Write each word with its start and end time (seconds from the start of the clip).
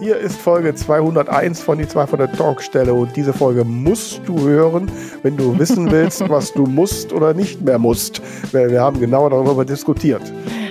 Hier 0.00 0.16
ist 0.16 0.40
Folge 0.40 0.74
201 0.74 1.60
von 1.60 1.76
die 1.76 1.86
2 1.86 2.06
von 2.06 2.18
der 2.18 2.32
Talkstelle 2.32 2.94
und 2.94 3.14
diese 3.16 3.34
Folge 3.34 3.64
musst 3.64 4.22
du 4.24 4.40
hören, 4.48 4.90
wenn 5.22 5.36
du 5.36 5.58
wissen 5.58 5.90
willst, 5.90 6.26
was 6.26 6.54
du 6.54 6.64
musst 6.64 7.12
oder 7.12 7.34
nicht 7.34 7.60
mehr 7.60 7.78
musst. 7.78 8.22
Wir 8.50 8.80
haben 8.80 8.98
genau 8.98 9.28
darüber 9.28 9.66
diskutiert. 9.66 10.22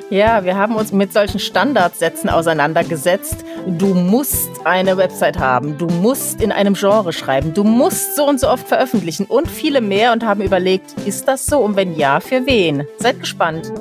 Ja, 0.09 0.43
wir 0.43 0.57
haben 0.57 0.75
uns 0.75 0.91
mit 0.91 1.13
solchen 1.13 1.39
Standardsätzen 1.39 2.27
auseinandergesetzt. 2.27 3.45
Du 3.67 3.93
musst 3.93 4.49
eine 4.63 4.97
Website 4.97 5.37
haben, 5.37 5.77
du 5.77 5.85
musst 5.85 6.41
in 6.41 6.51
einem 6.51 6.73
Genre 6.73 7.13
schreiben, 7.13 7.53
du 7.53 7.63
musst 7.63 8.15
so 8.15 8.25
und 8.25 8.39
so 8.39 8.49
oft 8.49 8.67
veröffentlichen 8.67 9.27
und 9.27 9.47
viele 9.47 9.81
mehr 9.81 10.11
und 10.11 10.25
haben 10.25 10.41
überlegt, 10.41 10.95
ist 11.05 11.27
das 11.27 11.45
so 11.45 11.59
und 11.59 11.75
wenn 11.75 11.95
ja, 11.95 12.19
für 12.19 12.47
wen? 12.47 12.87
Seid 12.97 13.19
gespannt. 13.19 13.71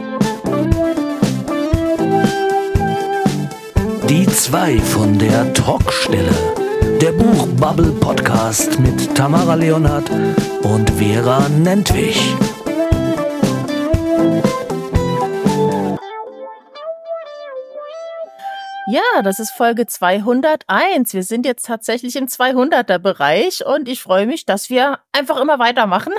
Die 4.09 4.27
zwei 4.27 4.79
von 4.79 5.18
der 5.18 5.52
Talkstelle. 5.52 6.32
Der 6.98 7.12
Buchbubble 7.12 7.92
Podcast 7.92 8.80
mit 8.80 9.15
Tamara 9.15 9.55
Leonhardt 9.55 10.10
und 10.62 10.91
Vera 10.92 11.46
Nentwich. 11.51 12.34
Ja, 18.91 19.20
das 19.23 19.38
ist 19.38 19.51
Folge 19.51 19.87
201. 19.87 21.12
Wir 21.12 21.23
sind 21.23 21.45
jetzt 21.45 21.66
tatsächlich 21.66 22.16
im 22.16 22.24
200er 22.24 22.98
Bereich 22.98 23.66
und 23.66 23.87
ich 23.87 24.02
freue 24.02 24.24
mich, 24.24 24.46
dass 24.46 24.70
wir 24.70 25.01
einfach 25.12 25.38
immer 25.38 25.59
weitermachen. 25.59 26.15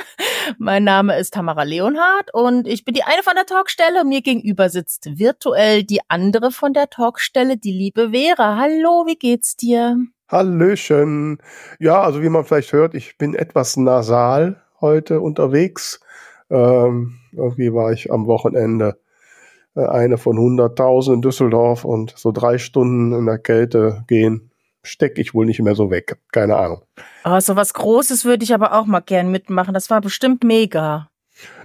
Mein 0.58 0.84
Name 0.84 1.18
ist 1.18 1.34
Tamara 1.34 1.64
Leonhardt 1.64 2.34
und 2.34 2.68
ich 2.68 2.84
bin 2.84 2.94
die 2.94 3.04
eine 3.04 3.22
von 3.24 3.36
der 3.36 3.46
Talkstelle. 3.46 4.04
Mir 4.04 4.22
gegenüber 4.22 4.70
sitzt 4.70 5.20
virtuell 5.20 5.84
die 5.84 6.00
andere 6.08 6.52
von 6.52 6.74
der 6.74 6.90
Talkstelle, 6.90 7.58
die 7.58 7.72
liebe 7.72 8.12
Vera. 8.12 8.58
Hallo, 8.58 9.06
wie 9.06 9.16
geht's 9.16 9.56
dir? 9.56 9.98
Hallöchen. 10.28 11.40
Ja, 11.80 12.02
also 12.02 12.22
wie 12.22 12.30
man 12.30 12.46
vielleicht 12.46 12.74
hört, 12.74 12.96
ich 12.96 13.18
bin 13.18 13.36
etwas 13.36 13.78
nasal 13.78 14.62
heute 14.82 15.22
unterwegs. 15.22 16.00
Ähm, 16.50 17.20
irgendwie 17.32 17.74
war 17.74 17.92
ich 17.92 18.12
am 18.12 18.26
Wochenende 18.28 18.98
äh, 19.76 19.86
eine 19.86 20.18
von 20.18 20.38
100.000 20.38 21.14
in 21.14 21.22
Düsseldorf 21.22 21.86
und 21.86 22.14
so 22.18 22.32
drei 22.32 22.58
Stunden 22.58 23.14
in 23.14 23.26
der 23.26 23.38
Kälte 23.38 24.04
gehen, 24.08 24.49
stecke 24.84 25.22
ich 25.22 25.34
wohl 25.34 25.46
nicht 25.46 25.62
mehr 25.62 25.76
so 25.76 25.92
weg. 25.92 26.18
Keine 26.32 26.58
Ahnung. 26.58 26.84
Oh, 27.26 27.40
so 27.40 27.56
was 27.56 27.74
Großes 27.74 28.26
würde 28.26 28.44
ich 28.44 28.54
aber 28.54 28.74
auch 28.74 28.86
mal 28.86 29.02
gern 29.02 29.32
mitmachen. 29.32 29.74
Das 29.74 29.90
war 29.90 30.02
bestimmt 30.02 30.44
mega. 30.44 31.10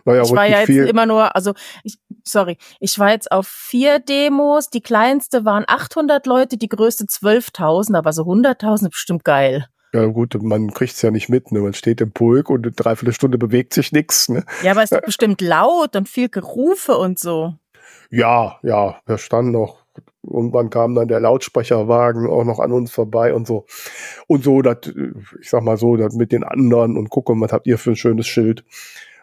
Naja, 0.04 0.22
ich 0.22 0.30
war 0.32 0.46
ja 0.46 0.58
jetzt 0.58 0.66
viel. 0.66 0.86
immer 0.86 1.06
nur, 1.06 1.34
also 1.34 1.54
ich, 1.82 1.98
sorry, 2.22 2.58
ich 2.78 2.98
war 2.98 3.10
jetzt 3.10 3.32
auf 3.32 3.46
vier 3.48 3.98
Demos. 3.98 4.70
Die 4.70 4.82
kleinste 4.82 5.44
waren 5.44 5.64
800 5.66 6.26
Leute, 6.26 6.56
die 6.56 6.68
größte 6.68 7.04
12.000, 7.04 7.96
aber 7.96 8.12
so 8.12 8.22
100.000 8.22 8.90
bestimmt 8.90 9.24
geil. 9.24 9.66
Ja 9.92 10.06
gut, 10.06 10.36
man 10.42 10.72
kriegt's 10.72 11.02
ja 11.02 11.12
nicht 11.12 11.28
mit, 11.28 11.52
ne? 11.52 11.60
Man 11.60 11.72
steht 11.72 12.00
im 12.00 12.10
Pulk 12.10 12.50
und 12.50 12.66
eine 12.66 12.72
Dreiviertelstunde 12.72 13.38
bewegt 13.38 13.74
sich 13.74 13.92
nichts, 13.92 14.28
ne? 14.28 14.44
Ja, 14.62 14.72
aber 14.72 14.82
es 14.82 14.90
ist 14.90 15.04
bestimmt 15.04 15.40
laut 15.40 15.94
und 15.94 16.08
viel 16.08 16.28
Gerufe 16.28 16.96
und 16.98 17.18
so. 17.18 17.54
Ja, 18.10 18.58
ja, 18.62 19.00
wir 19.06 19.18
standen 19.18 19.52
noch. 19.52 19.83
Irgendwann 20.26 20.70
kam 20.70 20.94
dann 20.94 21.08
der 21.08 21.20
Lautsprecherwagen 21.20 22.26
auch 22.28 22.44
noch 22.44 22.58
an 22.58 22.72
uns 22.72 22.90
vorbei 22.90 23.34
und 23.34 23.46
so. 23.46 23.66
Und 24.26 24.44
so, 24.44 24.62
das, 24.62 24.78
ich 25.40 25.50
sag 25.50 25.62
mal 25.62 25.76
so, 25.76 25.96
das 25.96 26.14
mit 26.14 26.32
den 26.32 26.44
anderen 26.44 26.96
und 26.96 27.10
gucken, 27.10 27.40
was 27.40 27.52
habt 27.52 27.66
ihr 27.66 27.78
für 27.78 27.90
ein 27.90 27.96
schönes 27.96 28.26
Schild. 28.26 28.64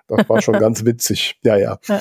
Das 0.07 0.27
war 0.29 0.41
schon 0.41 0.55
ganz 0.59 0.85
witzig. 0.85 1.39
Ja, 1.43 1.55
ja. 1.57 1.79
Ja. 1.87 1.99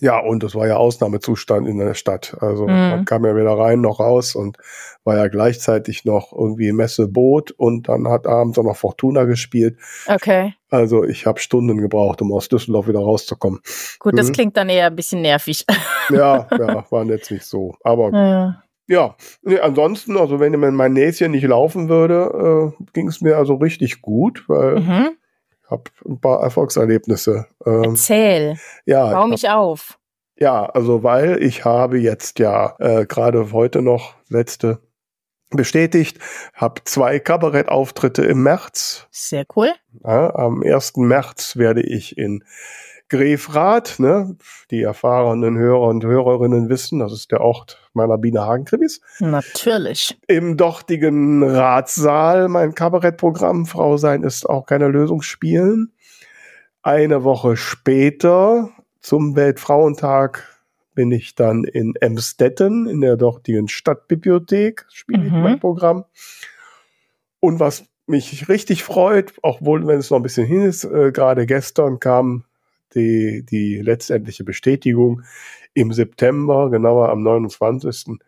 Ja, 0.00 0.18
und 0.18 0.42
das 0.42 0.54
war 0.54 0.66
ja 0.66 0.76
Ausnahmezustand 0.76 1.68
in 1.68 1.78
der 1.78 1.94
Stadt. 1.94 2.36
Also 2.40 2.66
Mhm. 2.66 2.90
man 2.90 3.04
kam 3.04 3.24
ja 3.24 3.36
weder 3.36 3.56
rein 3.56 3.80
noch 3.80 4.00
raus 4.00 4.34
und 4.34 4.58
war 5.04 5.16
ja 5.16 5.28
gleichzeitig 5.28 6.04
noch 6.04 6.32
irgendwie 6.32 6.72
Messe 6.72 7.06
Boot 7.08 7.52
und 7.52 7.88
dann 7.88 8.08
hat 8.08 8.26
abends 8.26 8.58
auch 8.58 8.64
noch 8.64 8.76
Fortuna 8.76 9.24
gespielt. 9.24 9.78
Okay, 10.08 10.54
Also 10.70 11.04
ich 11.04 11.26
habe 11.26 11.38
Stunden 11.38 11.78
gebraucht, 11.78 12.20
um 12.22 12.32
aus 12.32 12.48
Düsseldorf 12.48 12.88
wieder 12.88 12.98
rauszukommen. 13.00 13.60
gut, 14.00 14.18
das 14.18 14.28
Mhm. 14.28 14.32
klingt 14.32 14.56
dann 14.56 14.68
eher 14.68 14.86
ein 14.88 14.96
bisschen 14.96 15.22
nervig. 15.22 15.64
Ja, 16.10 16.48
ja, 16.58 16.84
war 16.90 17.04
jetzt 17.06 17.30
nicht 17.30 17.44
so. 17.44 17.76
Aber 17.84 18.10
Ja. 18.12 18.60
Ja, 18.86 19.16
nee, 19.42 19.58
ansonsten, 19.58 20.18
also 20.18 20.40
wenn 20.40 20.58
mein 20.58 20.92
Näschen 20.92 21.30
nicht 21.30 21.46
laufen 21.46 21.88
würde, 21.88 22.74
äh, 22.78 22.84
ging 22.92 23.08
es 23.08 23.22
mir 23.22 23.38
also 23.38 23.54
richtig 23.54 24.02
gut, 24.02 24.44
weil 24.46 24.80
Mhm. 24.80 25.08
Ich 25.64 25.70
habe 25.70 25.84
ein 26.06 26.20
paar 26.20 26.42
Erfolgserlebnisse. 26.42 27.46
Ähm, 27.64 27.82
Erzähl, 27.84 28.58
ja, 28.84 29.12
bau 29.12 29.24
ich 29.24 29.30
mich 29.30 29.48
auf. 29.48 29.90
hab, 29.90 29.98
ja, 30.36 30.66
also 30.66 31.02
weil 31.02 31.42
ich 31.42 31.64
habe 31.64 31.98
jetzt 31.98 32.38
ja 32.38 32.76
äh, 32.78 33.06
gerade 33.06 33.52
heute 33.52 33.82
noch 33.82 34.14
letzte 34.28 34.80
bestätigt, 35.50 36.18
habe 36.52 36.82
zwei 36.84 37.18
Kabarettauftritte 37.18 38.24
im 38.24 38.42
März. 38.42 39.06
Sehr 39.10 39.44
cool. 39.56 39.70
Ja, 40.02 40.34
am 40.34 40.62
1. 40.62 40.96
März 40.96 41.56
werde 41.56 41.82
ich 41.82 42.18
in 42.18 42.44
Grefrath, 43.10 43.98
ne, 43.98 44.36
die 44.70 44.82
erfahrenen 44.82 45.56
Hörer 45.58 45.88
und 45.88 46.04
Hörerinnen 46.04 46.68
wissen, 46.68 46.98
das 47.00 47.12
ist 47.12 47.30
der 47.32 47.40
Ort 47.42 47.78
meiner 47.92 48.18
Biene 48.18 48.40
Hagen-Krimis, 48.40 49.00
Natürlich. 49.20 50.18
im 50.26 50.56
dortigen 50.56 51.42
Ratssaal 51.42 52.48
mein 52.48 52.74
Kabarettprogramm 52.74 53.66
Frau 53.66 53.96
sein 53.98 54.22
ist 54.22 54.48
auch 54.48 54.66
keine 54.66 54.88
Lösung 54.88 55.22
spielen. 55.22 55.92
Eine 56.82 57.24
Woche 57.24 57.56
später 57.56 58.70
zum 59.00 59.36
Weltfrauentag 59.36 60.48
bin 60.94 61.10
ich 61.12 61.34
dann 61.34 61.64
in 61.64 61.94
Emstetten 62.00 62.86
in 62.86 63.00
der 63.00 63.16
dortigen 63.16 63.68
Stadtbibliothek 63.68 64.86
spiele 64.92 65.26
ich 65.26 65.32
Mhm. 65.32 65.42
mein 65.42 65.60
Programm. 65.60 66.04
Und 67.40 67.60
was 67.60 67.84
mich 68.06 68.48
richtig 68.48 68.84
freut, 68.84 69.32
auch 69.42 69.60
wohl 69.62 69.86
wenn 69.86 69.98
es 69.98 70.10
noch 70.10 70.18
ein 70.18 70.22
bisschen 70.22 70.46
hin 70.46 70.62
ist, 70.62 70.84
äh, 70.84 71.10
gerade 71.12 71.46
gestern 71.46 72.00
kam 72.00 72.44
die, 72.94 73.44
die 73.44 73.80
letztendliche 73.80 74.44
Bestätigung. 74.44 75.22
Im 75.74 75.92
September, 75.92 76.70
genauer 76.70 77.08
am 77.08 77.22
29 77.22 78.18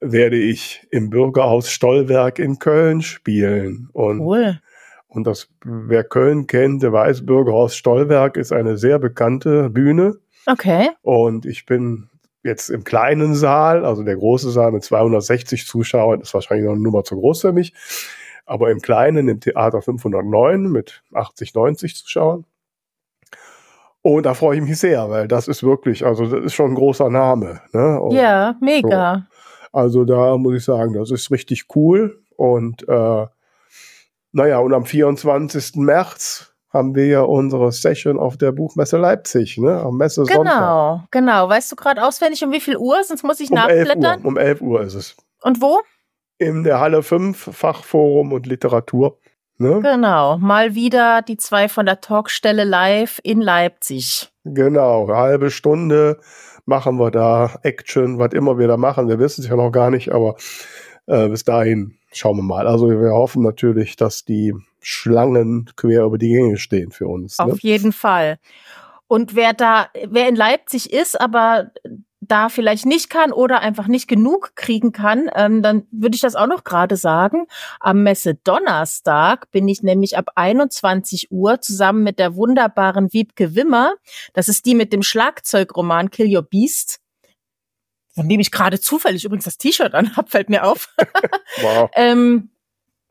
werde 0.00 0.36
ich 0.36 0.86
im 0.90 1.10
Bürgerhaus 1.10 1.70
Stollwerk 1.70 2.38
in 2.38 2.58
Köln 2.58 3.02
spielen. 3.02 3.88
Und, 3.92 4.20
Cool. 4.20 4.60
und 5.08 5.26
das, 5.26 5.48
wer 5.64 6.04
Köln 6.04 6.46
kennt, 6.46 6.82
der 6.82 6.92
weiß, 6.92 7.24
Bürgerhaus 7.26 7.74
Stollwerk 7.76 8.36
ist 8.36 8.52
eine 8.52 8.76
sehr 8.76 8.98
bekannte 8.98 9.70
Bühne. 9.70 10.16
Okay. 10.46 10.90
Und 11.02 11.46
ich 11.46 11.66
bin 11.66 12.08
jetzt 12.44 12.70
im 12.70 12.84
kleinen 12.84 13.34
Saal, 13.34 13.84
also 13.84 14.04
der 14.04 14.16
große 14.16 14.50
Saal 14.50 14.72
mit 14.72 14.84
260 14.84 15.66
Zuschauern 15.66 16.20
ist 16.20 16.32
wahrscheinlich 16.32 16.66
noch 16.66 16.74
eine 16.74 16.82
Nummer 16.82 17.02
zu 17.02 17.16
groß 17.16 17.40
für 17.40 17.52
mich. 17.52 17.74
Aber 18.44 18.70
im 18.70 18.80
kleinen, 18.80 19.28
im 19.28 19.40
Theater 19.40 19.82
509 19.82 20.70
mit 20.70 21.02
80, 21.12 21.54
90 21.54 21.96
Zuschauern. 21.96 22.44
Und 24.14 24.24
da 24.24 24.34
freue 24.34 24.58
ich 24.58 24.62
mich 24.62 24.78
sehr, 24.78 25.10
weil 25.10 25.26
das 25.26 25.48
ist 25.48 25.64
wirklich, 25.64 26.06
also 26.06 26.26
das 26.26 26.44
ist 26.44 26.54
schon 26.54 26.70
ein 26.70 26.74
großer 26.76 27.10
Name. 27.10 27.60
Ne? 27.72 28.00
Und 28.00 28.12
Ja, 28.14 28.54
mega. 28.60 29.26
also 29.72 30.04
da 30.04 30.36
muss 30.36 30.54
ich 30.58 30.64
sagen, 30.64 30.92
das 30.92 31.10
ist 31.10 31.28
richtig 31.32 31.64
cool. 31.74 32.22
Und 32.36 32.88
äh, 32.88 33.26
naja, 34.30 34.58
und 34.60 34.74
am 34.74 34.84
24. 34.84 35.74
März 35.74 36.54
haben 36.72 36.94
wir 36.94 37.06
ja 37.06 37.22
unsere 37.22 37.72
Session 37.72 38.16
auf 38.16 38.36
der 38.36 38.52
Buchmesse 38.52 38.96
Leipzig, 38.96 39.58
ne? 39.58 39.80
Am 39.80 39.96
Messe 39.96 40.24
Sonntag. 40.24 40.54
Genau, 40.54 41.00
genau. 41.10 41.48
Weißt 41.48 41.72
du 41.72 41.74
gerade 41.74 42.06
auswendig, 42.06 42.44
um 42.44 42.52
wie 42.52 42.60
viel 42.60 42.76
Uhr? 42.76 43.02
Sonst 43.02 43.24
muss 43.24 43.40
ich 43.40 43.50
Um 43.50 43.58
11 43.58 43.88
nachblättern. 43.88 44.20
Uhr, 44.20 44.26
um 44.28 44.36
11 44.36 44.60
Uhr 44.60 44.82
ist 44.82 44.94
es. 44.94 45.16
Und 45.42 45.60
wo? 45.60 45.80
In 46.38 46.62
der 46.62 46.78
Halle 46.78 47.02
5, 47.02 47.50
Fachforum 47.52 48.32
und 48.32 48.46
Literatur. 48.46 49.18
Ne? 49.58 49.80
Genau. 49.82 50.38
Mal 50.38 50.74
wieder 50.74 51.22
die 51.22 51.36
zwei 51.36 51.68
von 51.68 51.86
der 51.86 52.00
Talkstelle 52.00 52.64
live 52.64 53.20
in 53.22 53.40
Leipzig. 53.40 54.30
Genau, 54.44 55.08
halbe 55.08 55.50
Stunde 55.50 56.20
machen 56.66 56.98
wir 56.98 57.10
da 57.10 57.54
Action, 57.62 58.18
was 58.18 58.32
immer 58.32 58.58
wir 58.58 58.68
da 58.68 58.76
machen. 58.76 59.08
Wir 59.08 59.18
wissen 59.18 59.42
es 59.42 59.48
ja 59.48 59.56
noch 59.56 59.70
gar 59.70 59.90
nicht, 59.90 60.12
aber 60.12 60.36
äh, 61.06 61.28
bis 61.28 61.44
dahin 61.44 61.96
schauen 62.12 62.36
wir 62.36 62.42
mal. 62.42 62.66
Also 62.66 62.88
wir 62.88 63.12
hoffen 63.12 63.42
natürlich, 63.42 63.96
dass 63.96 64.24
die 64.24 64.54
Schlangen 64.80 65.70
quer 65.76 66.04
über 66.04 66.18
die 66.18 66.28
Gänge 66.28 66.58
stehen 66.58 66.90
für 66.90 67.06
uns. 67.06 67.38
Ne? 67.38 67.46
Auf 67.46 67.60
jeden 67.60 67.92
Fall. 67.92 68.38
Und 69.08 69.34
wer 69.36 69.52
da, 69.52 69.88
wer 70.08 70.28
in 70.28 70.36
Leipzig 70.36 70.92
ist, 70.92 71.20
aber 71.20 71.70
da 72.28 72.48
vielleicht 72.48 72.86
nicht 72.86 73.10
kann 73.10 73.32
oder 73.32 73.60
einfach 73.60 73.86
nicht 73.86 74.08
genug 74.08 74.52
kriegen 74.54 74.92
kann, 74.92 75.30
ähm, 75.34 75.62
dann 75.62 75.86
würde 75.90 76.14
ich 76.14 76.20
das 76.20 76.36
auch 76.36 76.46
noch 76.46 76.64
gerade 76.64 76.96
sagen. 76.96 77.46
Am 77.80 78.02
Messe 78.02 78.34
Donnerstag 78.34 79.50
bin 79.50 79.68
ich 79.68 79.82
nämlich 79.82 80.16
ab 80.16 80.30
21 80.34 81.30
Uhr 81.30 81.60
zusammen 81.60 82.02
mit 82.02 82.18
der 82.18 82.36
wunderbaren 82.36 83.12
Wiebke 83.12 83.54
Wimmer. 83.54 83.94
Das 84.32 84.48
ist 84.48 84.66
die 84.66 84.74
mit 84.74 84.92
dem 84.92 85.02
Schlagzeugroman 85.02 86.10
Kill 86.10 86.34
Your 86.34 86.42
Beast. 86.42 87.00
Von 88.14 88.28
dem 88.28 88.40
ich 88.40 88.50
gerade 88.50 88.80
zufällig 88.80 89.24
übrigens 89.24 89.44
das 89.44 89.58
T-Shirt 89.58 89.94
anhab, 89.94 90.30
fällt 90.30 90.48
mir 90.48 90.64
auf. 90.64 90.94
Wow. 91.62 91.88
Ähm, 91.94 92.50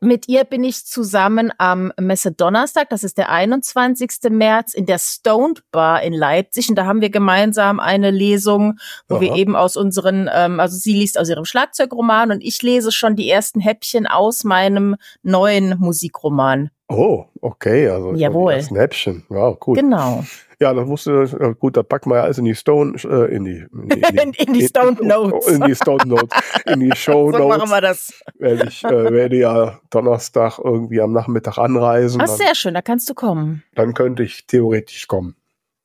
Mit 0.00 0.28
ihr 0.28 0.44
bin 0.44 0.62
ich 0.62 0.84
zusammen 0.84 1.50
am 1.56 1.90
Messe-Donnerstag, 1.98 2.90
das 2.90 3.02
ist 3.02 3.16
der 3.16 3.30
21. 3.30 4.30
März, 4.30 4.74
in 4.74 4.84
der 4.84 4.98
Stoned 4.98 5.62
Bar 5.70 6.02
in 6.02 6.12
Leipzig. 6.12 6.68
Und 6.68 6.76
da 6.76 6.84
haben 6.84 7.00
wir 7.00 7.08
gemeinsam 7.08 7.80
eine 7.80 8.10
Lesung, 8.10 8.78
wo 9.08 9.14
Aha. 9.14 9.20
wir 9.22 9.34
eben 9.36 9.56
aus 9.56 9.74
unseren, 9.74 10.28
ähm, 10.30 10.60
also 10.60 10.76
sie 10.76 10.92
liest 10.92 11.18
aus 11.18 11.30
ihrem 11.30 11.46
Schlagzeugroman 11.46 12.30
und 12.30 12.42
ich 12.42 12.60
lese 12.60 12.92
schon 12.92 13.16
die 13.16 13.30
ersten 13.30 13.60
Häppchen 13.60 14.06
aus 14.06 14.44
meinem 14.44 14.96
neuen 15.22 15.78
Musikroman. 15.78 16.70
Oh, 16.88 17.24
okay, 17.40 17.88
also 17.88 18.14
Jawohl. 18.14 18.54
das 18.54 18.70
Häppchen. 18.70 19.24
Wow, 19.28 19.58
cool. 19.66 19.74
Genau. 19.76 20.22
Ja, 20.60 20.72
das 20.72 20.86
musste, 20.86 21.10
äh, 21.40 21.54
gut, 21.58 21.76
da 21.76 21.82
packen 21.82 22.10
wir 22.10 22.16
ja 22.18 22.22
alles 22.22 22.38
in 22.38 22.44
die 22.44 22.54
Stone, 22.54 22.94
äh, 23.04 23.34
in 23.34 23.44
die, 23.44 23.66
in 23.72 23.88
die, 23.88 24.22
In- 24.22 24.32
in 24.46 24.52
die 24.54 24.62
Stone 24.68 24.96
Notes. 25.02 25.48
In 25.48 25.62
die 25.62 25.74
Stone 25.74 26.06
Notes, 26.06 26.30
in 26.64 26.80
die 26.80 26.94
Show 26.96 27.30
So 27.32 27.38
machen 27.48 27.58
Notes. 27.58 27.70
wir 27.70 27.80
das. 27.80 28.20
Weil 28.38 28.66
ich 28.68 28.84
äh, 28.84 29.12
werde 29.12 29.36
ja 29.36 29.80
Donnerstag 29.90 30.58
irgendwie 30.62 31.00
am 31.00 31.12
Nachmittag 31.12 31.58
anreisen. 31.58 32.20
Ach, 32.22 32.26
dann, 32.28 32.36
sehr 32.36 32.54
schön, 32.54 32.72
da 32.74 32.82
kannst 32.82 33.10
du 33.10 33.14
kommen. 33.14 33.64
dann 33.74 33.92
könnte 33.92 34.22
ich 34.22 34.46
theoretisch 34.46 35.08
kommen. 35.08 35.34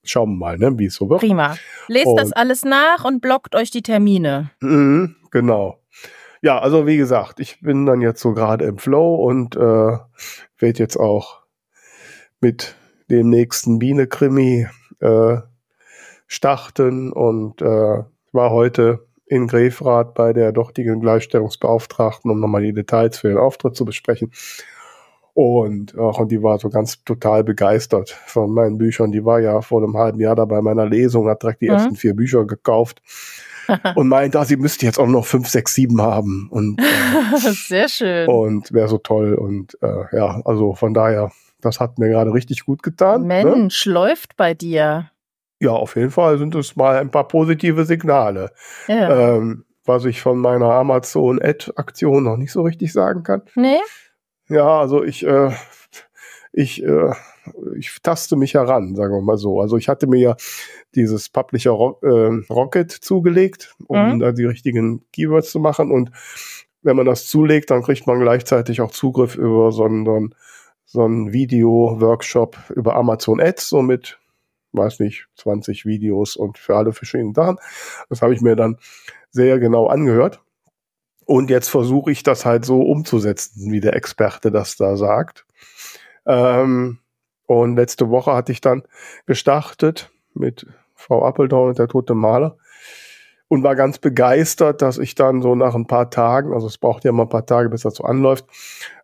Schauen 0.04 0.30
wir 0.34 0.38
mal, 0.38 0.58
ne, 0.58 0.78
wie 0.80 0.86
es 0.86 0.96
so 0.96 1.10
wird. 1.10 1.20
Prima. 1.20 1.56
Lest 1.88 2.06
Und- 2.08 2.18
das 2.20 2.32
alles 2.32 2.64
nach 2.64 3.04
und 3.06 3.22
blockt 3.22 3.56
euch 3.56 3.72
die 3.72 3.82
Termine. 3.84 4.52
Mhm, 4.62 5.16
genau. 5.32 5.80
Ja, 6.42 6.58
also 6.60 6.88
wie 6.88 6.98
gesagt, 6.98 7.40
ich 7.40 7.62
bin 7.62 7.86
dann 7.86 8.02
jetzt 8.02 8.20
so 8.22 8.34
gerade 8.34 8.66
im 8.66 8.80
Flow 8.80 9.16
und 9.16 9.56
äh, 9.56 9.60
werde 9.60 10.80
jetzt 10.80 10.98
auch 10.98 11.42
mit 12.40 12.76
dem 13.12 13.30
nächsten 13.30 13.78
Biene-Krimi 13.78 14.68
äh, 15.00 15.38
starten 16.26 17.12
und 17.12 17.62
äh, 17.62 18.04
war 18.32 18.50
heute 18.52 19.06
in 19.28 19.48
Grefrath 19.48 20.16
bei 20.16 20.34
der 20.34 20.52
dortigen 20.52 21.00
Gleichstellungsbeauftragten, 21.00 22.32
um 22.32 22.40
nochmal 22.40 22.64
die 22.64 22.74
Details 22.74 23.20
für 23.20 23.30
den 23.30 23.38
Auftritt 23.38 23.76
zu 23.76 23.86
besprechen. 23.86 24.32
Und, 25.34 25.96
ach, 25.98 26.18
und 26.18 26.32
die 26.32 26.44
war 26.44 26.60
so 26.60 26.70
ganz 26.70 27.04
total 27.06 27.44
begeistert 27.44 28.10
von 28.26 28.52
meinen 28.54 28.78
Büchern. 28.78 29.12
Die 29.12 29.24
war 29.24 29.40
ja 29.40 29.62
vor 29.62 29.82
einem 29.82 29.96
halben 29.96 30.20
Jahr 30.20 30.36
da 30.36 30.46
bei 30.46 30.62
meiner 30.62 30.86
Lesung, 30.86 31.30
hat 31.30 31.44
direkt 31.44 31.62
die 31.62 31.68
Mhm. 31.68 31.74
ersten 31.74 31.96
vier 31.96 32.16
Bücher 32.16 32.46
gekauft 32.46 33.02
und 33.96 34.08
meint, 34.08 34.36
ah, 34.36 34.46
sie 34.46 34.58
müsste 34.58 34.86
jetzt 34.86 35.00
auch 35.00 35.08
noch 35.08 35.26
fünf, 35.26 35.48
sechs, 35.48 35.74
sieben 35.74 36.02
haben. 36.02 36.48
Und, 36.52 36.80
äh, 36.80 37.38
Sehr 37.52 37.90
schön. 37.90 38.28
und 38.28 38.72
wäre 38.72 38.88
so 38.88 38.98
toll. 38.98 39.34
Und 39.34 39.78
äh, 39.82 40.16
ja, 40.16 40.42
also 40.46 40.74
von 40.74 40.94
daher, 40.94 41.32
das 41.62 41.80
hat 41.80 42.00
mir 42.00 42.10
gerade 42.10 42.34
richtig 42.34 42.66
gut 42.66 42.84
getan. 42.84 43.28
Ne? 43.28 43.44
Mensch, 43.44 43.86
läuft 43.86 44.36
bei 44.38 44.54
dir. 44.54 45.12
Ja, 45.60 45.72
auf 45.72 45.96
jeden 45.96 46.10
Fall 46.10 46.40
sind 46.40 46.56
es 46.56 46.76
mal 46.76 46.98
ein 46.98 47.12
paar 47.12 47.28
positive 47.28 47.86
Signale. 47.86 48.52
Ja. 48.88 49.36
Ähm, 49.36 49.66
was 49.86 50.06
ich 50.06 50.22
von 50.22 50.40
meiner 50.40 50.72
Amazon-Ad-Aktion 50.72 52.24
noch 52.24 52.38
nicht 52.38 52.52
so 52.52 52.62
richtig 52.62 52.94
sagen 52.94 53.24
kann. 53.24 53.42
nee? 53.56 53.80
Ja, 54.48 54.80
also 54.80 55.04
ich, 55.04 55.26
äh, 55.26 55.52
ich, 56.52 56.84
äh, 56.84 57.14
ich 57.78 57.96
taste 58.04 58.36
mich 58.36 58.54
heran, 58.54 58.96
sagen 58.96 59.14
wir 59.14 59.22
mal 59.22 59.38
so. 59.38 59.62
Also 59.62 59.78
ich 59.78 59.88
hatte 59.88 60.08
mir 60.08 60.20
ja 60.20 60.36
dieses 60.96 61.30
Publisher 61.30 61.72
Ro 61.72 62.00
äh, 62.02 62.44
Rocket 62.52 62.92
zugelegt, 62.92 63.76
um 63.88 64.14
Mhm. 64.16 64.20
da 64.20 64.32
die 64.32 64.46
richtigen 64.46 65.04
Keywords 65.14 65.52
zu 65.52 65.60
machen. 65.60 65.92
Und 65.92 66.12
wenn 66.82 66.96
man 66.96 67.06
das 67.06 67.28
zulegt, 67.28 67.72
dann 67.72 67.84
kriegt 67.84 68.08
man 68.08 68.20
gleichzeitig 68.20 68.82
auch 68.82 68.92
Zugriff 68.92 69.36
über 69.36 69.72
so 69.72 69.86
einen, 69.86 70.06
so 70.06 70.16
einen, 70.16 70.36
so 70.86 71.04
einen 71.04 71.32
Video-Workshop 71.34 72.58
über 72.76 72.96
Amazon 72.96 73.40
Ads, 73.40 73.70
so 73.70 73.82
mit, 73.82 74.20
weiß 74.74 75.00
nicht, 75.00 75.28
20 75.36 75.86
Videos 75.86 76.36
und 76.36 76.58
für 76.58 76.76
alle 76.76 76.92
verschiedenen 76.92 77.34
Sachen. 77.34 77.58
Das 78.10 78.22
habe 78.22 78.34
ich 78.34 78.42
mir 78.42 78.56
dann 78.56 78.78
sehr 79.30 79.60
genau 79.60 79.88
angehört. 79.88 80.42
Und 81.26 81.50
jetzt 81.50 81.70
versuche 81.70 82.12
ich 82.12 82.24
das 82.24 82.46
halt 82.46 82.66
so 82.66 82.82
umzusetzen, 82.82 83.72
wie 83.72 83.80
der 83.80 83.96
Experte 83.96 84.52
das 84.52 84.76
da 84.76 84.98
sagt. 84.98 85.46
Ähm, 86.26 86.98
und 87.46 87.76
letzte 87.76 88.10
Woche 88.10 88.34
hatte 88.34 88.52
ich 88.52 88.60
dann 88.60 88.84
gestartet 89.26 90.10
mit 90.34 90.66
Frau 90.96 91.26
Appeldown 91.26 91.70
und 91.70 91.80
der 91.80 91.88
tote 91.88 92.14
Maler 92.14 92.58
und 93.48 93.64
war 93.64 93.76
ganz 93.76 93.98
begeistert, 93.98 94.82
dass 94.82 94.98
ich 94.98 95.14
dann 95.16 95.42
so 95.42 95.56
nach 95.56 95.76
ein 95.76 95.88
paar 95.88 96.10
Tagen, 96.10 96.54
also 96.54 96.68
es 96.68 96.78
braucht 96.78 97.04
ja 97.04 97.12
mal 97.12 97.24
ein 97.24 97.30
paar 97.30 97.46
Tage, 97.46 97.70
bis 97.70 97.82
das 97.82 97.96
so 97.96 98.04
anläuft, 98.06 98.46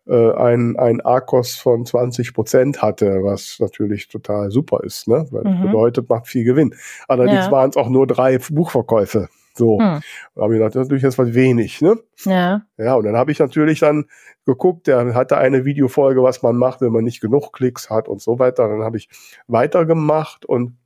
äh, 0.06 0.32
ein, 0.32 0.76
ein 0.78 1.00
ARKOS 1.02 1.56
von 1.56 1.84
20 1.84 2.32
Prozent 2.32 2.80
hatte, 2.80 3.22
was 3.22 3.58
natürlich 3.60 4.08
total 4.08 4.50
super 4.50 4.82
ist, 4.84 5.06
ne? 5.06 5.26
weil 5.30 5.44
das 5.44 5.52
Mhm. 5.54 5.62
bedeutet, 5.62 6.08
macht 6.08 6.28
viel 6.28 6.44
Gewinn. 6.44 6.74
Allerdings 7.08 7.46
Ja. 7.46 7.50
waren 7.52 7.68
es 7.70 7.76
auch 7.76 7.90
nur 7.90 8.06
drei 8.06 8.38
Buchverkäufe. 8.38 9.28
So, 9.54 9.80
Hm. 9.80 10.00
da 10.36 10.42
habe 10.42 10.54
ich 10.54 10.58
gedacht, 10.60 10.76
das 10.76 10.82
ist 10.82 10.86
natürlich 10.86 11.02
jetzt 11.02 11.18
was 11.18 11.34
wenig, 11.34 11.82
ne? 11.82 11.98
Ja. 12.24 12.62
Ja, 12.78 12.94
und 12.94 13.04
dann 13.04 13.16
habe 13.16 13.32
ich 13.32 13.40
natürlich 13.40 13.80
dann 13.80 14.04
geguckt, 14.46 14.86
der 14.86 15.14
hatte 15.14 15.36
eine 15.36 15.64
Videofolge, 15.64 16.22
was 16.22 16.42
man 16.42 16.56
macht, 16.56 16.80
wenn 16.80 16.92
man 16.92 17.02
nicht 17.04 17.20
genug 17.20 17.52
Klicks 17.52 17.90
hat 17.90 18.08
und 18.08 18.22
so 18.22 18.38
weiter. 18.38 18.68
Dann 18.68 18.82
habe 18.84 18.96
ich 18.96 19.08
weitergemacht 19.48 20.46
und, 20.46 20.76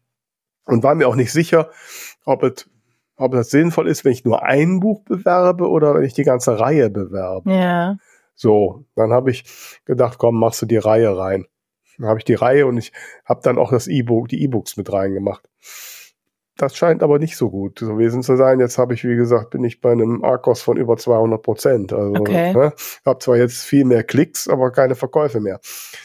und 0.64 0.82
war 0.82 0.94
mir 0.94 1.09
auch 1.09 1.17
nicht 1.17 1.32
sicher, 1.32 1.70
ob 2.25 2.43
es, 2.43 2.69
ob 3.17 3.32
das 3.32 3.50
sinnvoll 3.50 3.88
ist, 3.88 4.05
wenn 4.05 4.12
ich 4.12 4.25
nur 4.25 4.43
ein 4.43 4.81
Buch 4.81 5.03
bewerbe 5.05 5.69
oder 5.69 5.94
wenn 5.94 6.05
ich 6.05 6.14
die 6.14 6.25
ganze 6.25 6.59
Reihe 6.59 6.91
bewerbe. 6.91 7.53
Ja. 7.53 7.97
So, 8.35 8.85
dann 8.97 9.12
habe 9.12 9.31
ich 9.31 9.44
gedacht, 9.85 10.19
komm, 10.19 10.38
machst 10.38 10.62
du 10.62 10.67
die 10.67 10.79
Reihe 10.79 11.17
rein. 11.17 11.47
Dann 11.99 12.09
habe 12.09 12.19
ich 12.19 12.25
die 12.25 12.35
Reihe 12.35 12.67
und 12.67 12.79
ich 12.79 12.93
habe 13.25 13.41
dann 13.43 13.59
auch 13.59 13.70
das 13.70 13.87
E-Book, 13.87 14.29
die 14.29 14.43
E-Books 14.43 14.76
mit 14.76 14.93
reingemacht. 14.93 15.49
Das 16.56 16.76
scheint 16.76 17.03
aber 17.03 17.19
nicht 17.19 17.37
so 17.37 17.50
gut 17.50 17.81
gewesen 17.81 18.23
zu 18.23 18.37
sein. 18.37 18.61
Jetzt 18.61 18.79
habe 18.79 18.94
ich, 18.94 19.05
wie 19.05 19.17
gesagt, 19.17 19.50
bin 19.50 19.65
ich 19.65 19.81
bei 19.81 19.93
einem 19.93 20.23
Arkos 20.23 20.62
von 20.62 20.76
über 20.76 20.97
200 20.97 21.43
Prozent. 21.43 21.93
Also, 21.93 22.12
Okay. 22.20 22.53
ne, 22.53 22.73
habe 23.05 23.19
zwar 23.20 23.37
jetzt 23.37 23.62
viel 23.62 23.85
mehr 23.85 24.05
Klicks, 24.05 24.49
aber 24.49 24.70
keine 24.70 24.94
Verkäufe 24.94 25.41
mehr. 25.41 25.61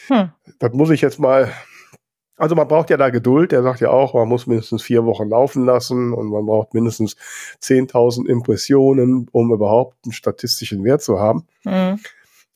Hm. 0.08 0.30
Das 0.58 0.72
muss 0.72 0.90
ich 0.90 1.00
jetzt 1.00 1.18
mal. 1.18 1.50
Also 2.38 2.54
man 2.54 2.68
braucht 2.68 2.88
ja 2.90 2.96
da 2.96 3.10
Geduld. 3.10 3.52
Er 3.52 3.62
sagt 3.62 3.80
ja 3.80 3.90
auch, 3.90 4.14
man 4.14 4.28
muss 4.28 4.46
mindestens 4.46 4.82
vier 4.82 5.04
Wochen 5.04 5.28
laufen 5.28 5.64
lassen 5.64 6.12
und 6.12 6.28
man 6.28 6.46
braucht 6.46 6.72
mindestens 6.72 7.16
10.000 7.62 8.26
Impressionen, 8.26 9.28
um 9.32 9.52
überhaupt 9.52 9.96
einen 10.04 10.12
statistischen 10.12 10.84
Wert 10.84 11.02
zu 11.02 11.18
haben. 11.18 11.46
Hm. 11.64 11.98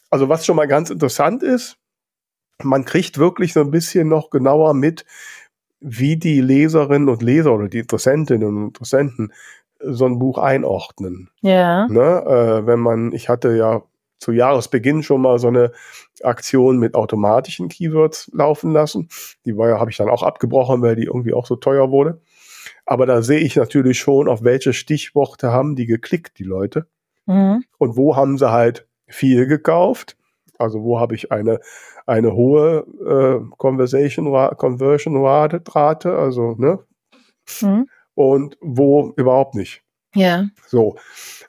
Also 0.08 0.28
was 0.28 0.46
schon 0.46 0.56
mal 0.56 0.68
ganz 0.68 0.90
interessant 0.90 1.42
ist, 1.42 1.76
man 2.62 2.84
kriegt 2.84 3.18
wirklich 3.18 3.52
so 3.52 3.60
ein 3.60 3.70
bisschen 3.70 4.08
noch 4.08 4.30
genauer 4.30 4.72
mit, 4.74 5.04
wie 5.80 6.16
die 6.16 6.40
Leserinnen 6.40 7.08
und 7.08 7.22
Leser 7.22 7.52
oder 7.52 7.68
die 7.68 7.80
Interessentinnen 7.80 8.46
und 8.46 8.66
Interessenten 8.68 9.32
so 9.80 10.06
ein 10.06 10.20
Buch 10.20 10.38
einordnen. 10.38 11.28
Ja. 11.40 11.88
Ne? 11.88 12.24
Äh, 12.24 12.66
wenn 12.66 12.78
man, 12.78 13.12
ich 13.12 13.28
hatte 13.28 13.56
ja 13.56 13.82
zu 14.22 14.32
Jahresbeginn 14.32 15.02
schon 15.02 15.20
mal 15.20 15.38
so 15.38 15.48
eine 15.48 15.72
Aktion 16.22 16.78
mit 16.78 16.94
automatischen 16.94 17.68
Keywords 17.68 18.30
laufen 18.32 18.72
lassen. 18.72 19.08
Die 19.44 19.56
war 19.56 19.68
ja, 19.68 19.80
habe 19.80 19.90
ich 19.90 19.96
dann 19.96 20.08
auch 20.08 20.22
abgebrochen, 20.22 20.80
weil 20.80 20.94
die 20.96 21.04
irgendwie 21.04 21.34
auch 21.34 21.46
so 21.46 21.56
teuer 21.56 21.90
wurde. 21.90 22.20
Aber 22.86 23.06
da 23.06 23.22
sehe 23.22 23.40
ich 23.40 23.56
natürlich 23.56 23.98
schon, 23.98 24.28
auf 24.28 24.44
welche 24.44 24.72
Stichworte 24.72 25.50
haben 25.50 25.74
die 25.74 25.86
geklickt, 25.86 26.38
die 26.38 26.44
Leute 26.44 26.86
Hm. 27.26 27.64
und 27.78 27.96
wo 27.96 28.16
haben 28.16 28.38
sie 28.38 28.50
halt 28.50 28.86
viel 29.06 29.46
gekauft. 29.46 30.16
Also 30.58 30.82
wo 30.82 31.00
habe 31.00 31.14
ich 31.16 31.30
eine, 31.32 31.58
eine 32.06 32.32
hohe 32.32 32.84
äh, 33.04 33.56
Conversation 33.58 34.26
Conversion 34.56 35.16
Rate, 35.24 36.16
also 36.16 36.54
ne, 36.58 36.78
Hm. 37.58 37.88
und 38.14 38.56
wo 38.60 39.12
überhaupt 39.16 39.54
nicht. 39.56 39.81
Ja. 40.14 40.46
So, 40.66 40.96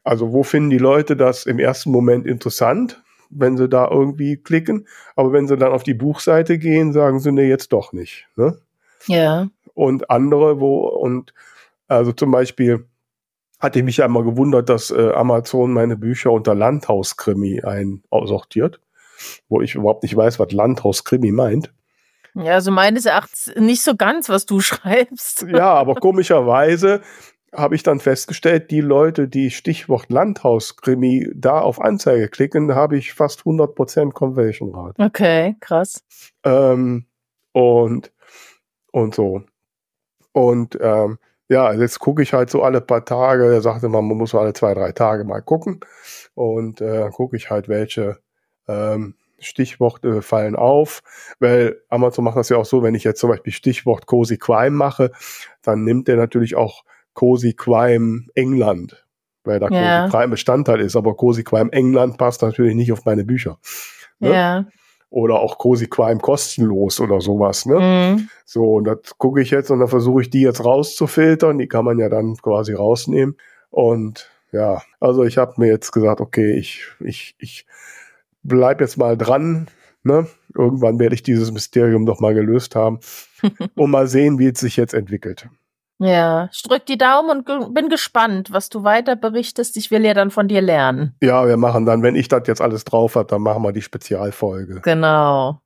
also 0.04 0.32
wo 0.32 0.44
finden 0.44 0.70
die 0.70 0.78
Leute 0.78 1.16
das 1.16 1.46
im 1.46 1.60
ersten 1.60 1.92
Moment 1.92 2.26
interessant, 2.26 3.02
wenn 3.30 3.58
sie 3.58 3.68
da 3.68 3.90
irgendwie 3.90 4.38
klicken, 4.38 4.88
aber 5.16 5.34
wenn 5.34 5.48
sie 5.48 5.58
dann 5.58 5.72
auf 5.72 5.84
die 5.84 5.94
Buchseite 5.94 6.58
gehen, 6.58 6.94
sagen 6.94 7.20
sie 7.20 7.32
nee 7.32 7.48
jetzt 7.48 7.74
doch 7.74 7.94
nicht. 7.94 8.28
Ne? 8.36 8.60
Ja. 9.08 9.48
und 9.74 10.10
andere, 10.10 10.60
wo, 10.60 10.88
und 10.88 11.34
also 11.88 12.12
zum 12.14 12.32
Beispiel 12.32 12.86
hatte 13.60 13.80
ich 13.80 13.86
mich 13.86 13.98
ja 13.98 14.06
immer 14.06 14.24
gewundert, 14.24 14.70
dass 14.70 14.92
äh, 14.92 15.12
Amazon 15.12 15.72
meine 15.74 15.96
Bücher 15.96 16.32
unter 16.32 16.54
Landhauskrimi 16.54 17.62
einsortiert, 17.62 18.80
wo 19.48 19.62
ich 19.62 19.76
überhaupt 19.76 20.04
nicht 20.04 20.16
weiß, 20.16 20.40
was 20.40 20.52
Landhauskrimi 20.52 21.32
meint. 21.32 21.74
Ja, 22.36 22.54
also 22.54 22.72
meines 22.72 23.06
Erachtens 23.06 23.54
nicht 23.56 23.84
so 23.84 23.96
ganz, 23.96 24.28
was 24.28 24.46
du 24.46 24.60
schreibst. 24.62 25.46
Ja, 25.48 25.74
aber 25.74 25.96
komischerweise 25.96 27.02
habe 27.54 27.76
ich 27.76 27.84
dann 27.84 28.00
festgestellt, 28.00 28.72
die 28.72 28.82
Leute, 28.82 29.28
die 29.28 29.52
Stichwort 29.52 30.10
Landhauskrimi 30.10 31.30
da 31.36 31.60
auf 31.60 31.80
Anzeige 31.80 32.28
klicken, 32.28 32.74
habe 32.74 32.98
ich 32.98 33.14
fast 33.14 33.42
100% 33.42 34.12
Conversion 34.12 34.74
Rate. 34.74 35.02
Okay, 35.02 35.56
krass. 35.60 36.04
Ähm, 36.44 37.06
und, 37.52 38.12
und 38.92 39.16
so. 39.16 39.44
Und 40.32 40.78
ähm, 40.82 41.20
ja, 41.50 41.72
jetzt 41.74 42.00
gucke 42.00 42.24
ich 42.24 42.34
halt 42.34 42.50
so 42.50 42.64
alle 42.64 42.82
paar 42.82 43.06
Tage. 43.06 43.46
Er 43.46 43.62
sagte 43.62 43.90
mal, 43.90 44.02
man 44.02 44.18
muss 44.18 44.32
so 44.32 44.40
alle 44.40 44.54
zwei, 44.54 44.74
drei 44.74 44.92
Tage 44.92 45.24
mal 45.24 45.42
gucken. 45.42 45.82
Und 46.34 46.82
äh, 46.82 47.10
gucke 47.12 47.38
ich 47.38 47.50
halt, 47.52 47.70
welche 47.70 48.20
ähm, 48.68 49.16
Stichworte 49.40 50.22
fallen 50.22 50.56
auf. 50.56 51.02
Weil 51.40 51.82
Amazon 51.90 52.26
macht 52.26 52.38
das 52.38 52.50
ja 52.50 52.58
auch 52.58 52.66
so, 52.66 52.82
wenn 52.82 52.96
ich 52.96 53.04
jetzt 53.04 53.20
zum 53.20 53.30
Beispiel 53.30 53.54
Stichwort 53.54 54.08
Cozy 54.08 54.38
Crime 54.38 54.72
mache, 54.72 55.12
dann 55.62 55.84
nimmt 55.84 56.10
er 56.10 56.16
natürlich 56.16 56.56
auch 56.56 56.84
Cozy 57.14 57.54
Crime 57.54 58.26
England. 58.36 59.06
Weil 59.44 59.60
da 59.60 59.68
Ja. 59.70 60.06
Cozy 60.06 60.12
Crime 60.12 60.28
Bestandteil 60.30 60.82
ist. 60.82 60.96
Aber 60.96 61.16
Cozy 61.16 61.44
Crime 61.44 61.72
England 61.72 62.18
passt 62.18 62.42
natürlich 62.42 62.76
nicht 62.76 62.92
auf 62.92 63.06
meine 63.06 63.26
Bücher. 63.26 63.60
Ne? 64.20 64.32
Ja. 64.32 64.66
Oder 65.10 65.36
auch 65.36 65.58
Cozy 65.60 65.88
Crime 65.88 66.20
kostenlos 66.20 67.00
oder 67.00 67.22
sowas. 67.22 67.66
Ne? 67.66 67.80
Mhm. 67.80 68.30
So, 68.46 68.76
und 68.76 68.86
das 68.86 69.18
gucke 69.18 69.42
ich 69.42 69.52
jetzt 69.52 69.70
und 69.70 69.80
dann 69.80 69.88
versuche 69.88 70.22
ich 70.22 70.30
die 70.30 70.42
jetzt 70.42 70.64
rauszufiltern. 70.66 71.58
Die 71.60 71.68
kann 71.68 71.86
man 71.86 72.00
ja 72.00 72.10
dann 72.10 72.36
quasi 72.38 72.74
rausnehmen. 72.74 73.38
Und 73.70 74.30
ja, 74.52 74.82
also 75.00 75.24
ich 75.24 75.38
habe 75.38 75.54
mir 75.58 75.68
jetzt 75.68 75.92
gesagt, 75.92 76.22
okay, 76.22 76.54
ich, 76.58 76.86
ich, 77.00 77.36
ich 77.38 77.66
bleib 78.44 78.82
jetzt 78.82 78.98
mal 78.98 79.18
dran. 79.18 79.68
Ne? 80.04 80.28
Irgendwann 80.56 81.00
werde 81.00 81.16
ich 81.16 81.24
dieses 81.24 81.52
Mysterium 81.52 82.06
doch 82.06 82.20
mal 82.20 82.34
gelöst 82.34 82.76
haben 82.76 83.00
und 83.76 83.92
mal 83.92 84.08
sehen, 84.08 84.40
wie 84.40 84.48
es 84.48 84.60
sich 84.60 84.78
jetzt 84.78 84.94
entwickelt. 84.94 85.48
Ja, 86.04 86.50
ich 86.52 86.62
drück 86.64 86.86
die 86.86 86.98
Daumen 86.98 87.30
und 87.30 87.46
ge 87.46 87.60
bin 87.72 87.88
gespannt, 87.88 88.52
was 88.52 88.68
du 88.68 88.84
weiter 88.84 89.16
berichtest. 89.16 89.78
Ich 89.78 89.90
will 89.90 90.04
ja 90.04 90.14
dann 90.14 90.32
von 90.32 90.50
dir 90.50 90.62
lernen. 90.62 91.16
Ja, 91.22 91.48
wir 91.48 91.56
machen 91.56 91.86
dann, 91.86 92.04
wenn 92.04 92.16
ich 92.16 92.28
das 92.28 92.44
jetzt 92.48 92.62
alles 92.62 92.84
drauf 92.84 93.16
habe, 93.16 93.28
dann 93.28 93.42
machen 93.42 93.64
wir 93.64 93.72
die 93.72 93.82
Spezialfolge. 93.82 94.82
Genau. 94.82 95.62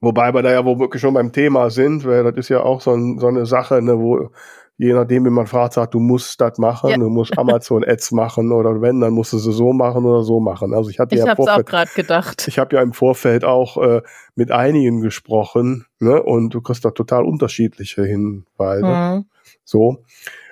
Wobei 0.00 0.34
wir 0.34 0.42
da 0.42 0.52
ja 0.52 0.64
wohl 0.66 0.78
wirklich 0.78 1.00
schon 1.00 1.14
beim 1.14 1.32
Thema 1.32 1.70
sind, 1.70 2.04
weil 2.04 2.24
das 2.24 2.36
ist 2.36 2.50
ja 2.50 2.62
auch 2.62 2.82
so, 2.82 2.92
ein, 2.92 3.18
so 3.18 3.26
eine 3.26 3.46
Sache, 3.46 3.80
ne, 3.80 3.98
wo 3.98 4.30
je 4.76 4.92
nachdem, 4.92 5.24
wie 5.24 5.30
man 5.30 5.46
fragt, 5.46 5.74
sagt, 5.74 5.94
du 5.94 6.00
musst 6.00 6.40
das 6.40 6.58
machen, 6.58 6.90
ja. 6.90 6.96
du 6.96 7.08
musst 7.08 7.38
Amazon 7.38 7.84
Ads 7.84 8.12
machen 8.12 8.52
oder 8.52 8.82
wenn, 8.82 9.00
dann 9.00 9.12
musst 9.12 9.32
du 9.32 9.38
sie 9.38 9.52
so 9.52 9.72
machen 9.72 10.04
oder 10.04 10.22
so 10.22 10.40
machen. 10.40 10.74
Also 10.74 10.90
ich 10.90 10.98
hatte 10.98 11.14
ich 11.14 11.20
ja 11.22 11.28
hab's 11.28 11.36
Vorfeld, 11.36 11.66
auch 11.66 11.70
gerade 11.70 11.90
gedacht. 11.94 12.48
Ich 12.48 12.58
habe 12.58 12.76
ja 12.76 12.82
im 12.82 12.92
Vorfeld 12.92 13.44
auch 13.44 13.76
äh, 13.78 14.02
mit 14.34 14.50
einigen 14.50 15.00
gesprochen, 15.00 15.86
ne, 16.00 16.22
und 16.22 16.50
du 16.50 16.60
kriegst 16.60 16.84
da 16.84 16.90
total 16.90 17.24
unterschiedliche 17.24 18.04
Hinweise. 18.04 18.84
Mhm. 18.84 19.24
So. 19.64 20.04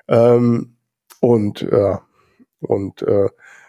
Ähm, 0.09 0.77
und 1.21 1.63
äh, 1.63 1.97
und 2.61 3.03
äh, 3.03 3.29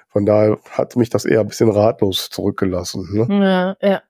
von 0.09 0.25
daher 0.25 0.59
hat 0.69 0.95
mich 0.95 1.09
das 1.09 1.25
eher 1.25 1.41
ein 1.41 1.47
bisschen 1.47 1.71
ratlos 1.71 2.29
zurückgelassen. 2.29 3.07
Ne? 3.11 3.75
Ja, 3.81 3.87
ja. 3.87 4.01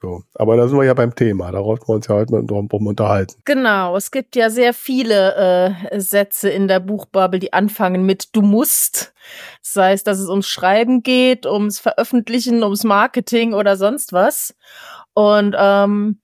So. 0.00 0.22
Aber 0.34 0.56
da 0.56 0.68
sind 0.68 0.78
wir 0.78 0.84
ja 0.84 0.94
beim 0.94 1.14
Thema, 1.14 1.50
da 1.50 1.64
wollten 1.64 1.88
wir 1.88 1.96
uns 1.96 2.06
ja 2.06 2.14
heute 2.14 2.32
mal 2.32 2.46
drum 2.46 2.68
unterhalten. 2.68 3.34
Genau, 3.44 3.96
es 3.96 4.12
gibt 4.12 4.36
ja 4.36 4.48
sehr 4.48 4.72
viele 4.72 5.74
äh, 5.90 6.00
Sätze 6.00 6.50
in 6.50 6.68
der 6.68 6.78
Buchbubble, 6.78 7.40
die 7.40 7.52
anfangen 7.52 8.06
mit 8.06 8.28
du 8.32 8.42
musst. 8.42 9.12
Sei 9.60 9.92
es, 9.92 10.04
dass 10.04 10.20
es 10.20 10.28
ums 10.28 10.46
Schreiben 10.46 11.02
geht, 11.02 11.46
ums 11.46 11.80
Veröffentlichen, 11.80 12.62
ums 12.62 12.84
Marketing 12.84 13.54
oder 13.54 13.76
sonst 13.76 14.12
was. 14.12 14.54
Und 15.14 15.56
ähm, 15.58 16.20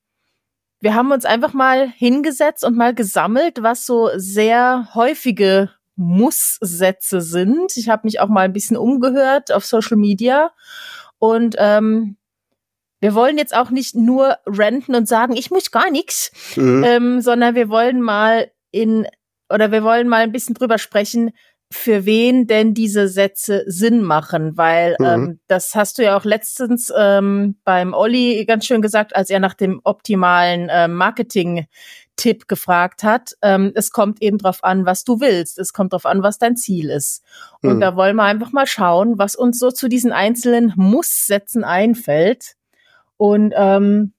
wir 0.85 0.95
haben 0.95 1.13
uns 1.13 1.25
einfach 1.25 1.55
mal 1.55 1.89
hingesetzt 1.89 2.63
und 2.63 2.77
mal 2.77 2.95
gesammelt, 2.95 3.63
was 3.63 3.87
so 3.87 4.11
sehr 4.17 4.91
häufige 4.93 5.71
Muss-Sätze 5.97 7.23
sind. 7.23 7.75
Ich 7.79 7.89
habe 7.89 8.03
mich 8.05 8.21
auch 8.21 8.29
mal 8.29 8.43
ein 8.43 8.53
bisschen 8.53 8.77
umgehört 8.77 9.51
auf 9.51 9.65
Social 9.65 9.97
Media 9.97 10.53
und 11.19 11.57
ähm, 11.59 12.19
wir 13.01 13.15
wollen 13.15 13.39
jetzt 13.39 13.57
auch 13.57 13.71
nicht 13.71 13.95
nur 13.95 14.37
renten 14.47 14.95
und 14.95 15.09
sagen, 15.09 15.35
ich 15.37 15.51
muss 15.51 15.71
gar 15.71 15.91
nichts, 15.91 16.33
mhm. 16.55 16.85
ähm, 16.85 17.21
sondern 17.23 17.55
wir 17.55 17.71
wollen 17.71 18.03
mal 18.03 18.51
in 18.71 19.07
oder 19.49 19.73
wir 19.73 19.85
wollen 19.85 20.07
mal 20.07 20.21
ein 20.21 20.33
bisschen 20.33 20.55
drüber 20.55 20.77
sprechen, 20.77 21.31
für 21.71 22.05
wen 22.05 22.47
denn 22.47 22.73
diese 22.75 23.09
Sätze 23.09 23.65
Sinn 23.67 24.03
machen, 24.03 24.57
weil 24.57 24.97
mhm. 24.99 25.07
ähm, 25.07 25.41
das 25.49 25.75
hast 25.75 25.99
du 25.99 26.05
ja 26.05 26.17
auch 26.17 26.25
letztens 26.25 26.93
ähm, 26.97 27.57
beim 27.65 27.95
Olli 27.95 28.45
ganz 28.47 28.67
schön 28.67 28.83
gesagt, 28.83 29.17
als 29.17 29.31
er 29.31 29.41
nach 29.41 29.55
dem 29.55 29.81
optimalen 29.83 30.69
äh, 30.69 30.89
Marketing 30.89 31.67
Tipp 32.17 32.47
gefragt 32.47 33.03
hat. 33.03 33.33
Ähm, 33.43 33.73
es 33.75 33.91
kommt 33.91 34.23
eben 34.23 34.39
drauf 34.39 34.63
an, 34.63 34.87
was 34.87 35.05
du 35.05 35.21
willst. 35.21 35.59
Es 35.59 35.73
kommt 35.73 35.93
drauf 35.93 36.07
an, 36.07 36.23
was 36.23 36.39
dein 36.39 36.57
Ziel 36.57 36.91
ist. 36.91 37.25
Und 37.61 37.77
mhm. 37.77 37.81
da 37.81 37.97
wollen 37.97 38.17
wir 38.17 38.23
einfach 38.23 38.53
mal 38.53 38.67
schauen, 38.67 39.19
was 39.19 39.35
uns 39.35 39.59
so 39.59 39.71
zu 39.71 39.89
diesen 39.89 40.13
einzelnen 40.13 40.73
Muss-Sätzen 40.77 41.65
einfällt. 41.65 42.55
Und 43.17 43.53
ähm, 43.57 44.13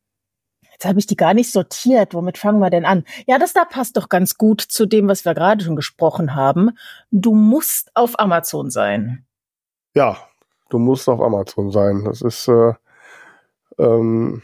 Jetzt 0.76 0.86
habe 0.86 1.00
ich 1.00 1.08
die 1.08 1.16
gar 1.16 1.34
nicht 1.34 1.52
sortiert. 1.52 2.14
Womit 2.14 2.38
fangen 2.38 2.60
wir 2.60 2.70
denn 2.70 2.84
an? 2.84 3.06
Ja, 3.28 3.40
das 3.40 3.54
da 3.54 3.64
passt 3.64 3.96
doch 3.96 4.10
ganz 4.10 4.38
gut 4.38 4.60
zu 4.60 4.86
dem, 4.86 5.08
was 5.08 5.24
wir 5.24 5.34
gerade 5.34 5.64
schon 5.64 5.78
gesprochen 5.78 6.36
haben. 6.36 6.72
Du 7.12 7.34
musst 7.34 7.92
auf 7.94 8.20
Amazon 8.20 8.70
sein. 8.70 9.26
Ja, 9.94 10.18
du 10.70 10.78
musst 10.78 11.08
auf 11.08 11.22
Amazon 11.22 11.72
sein. 11.72 12.04
Das 12.04 12.22
ist, 12.22 12.50
äh, 12.50 12.74
ähm, 13.78 14.42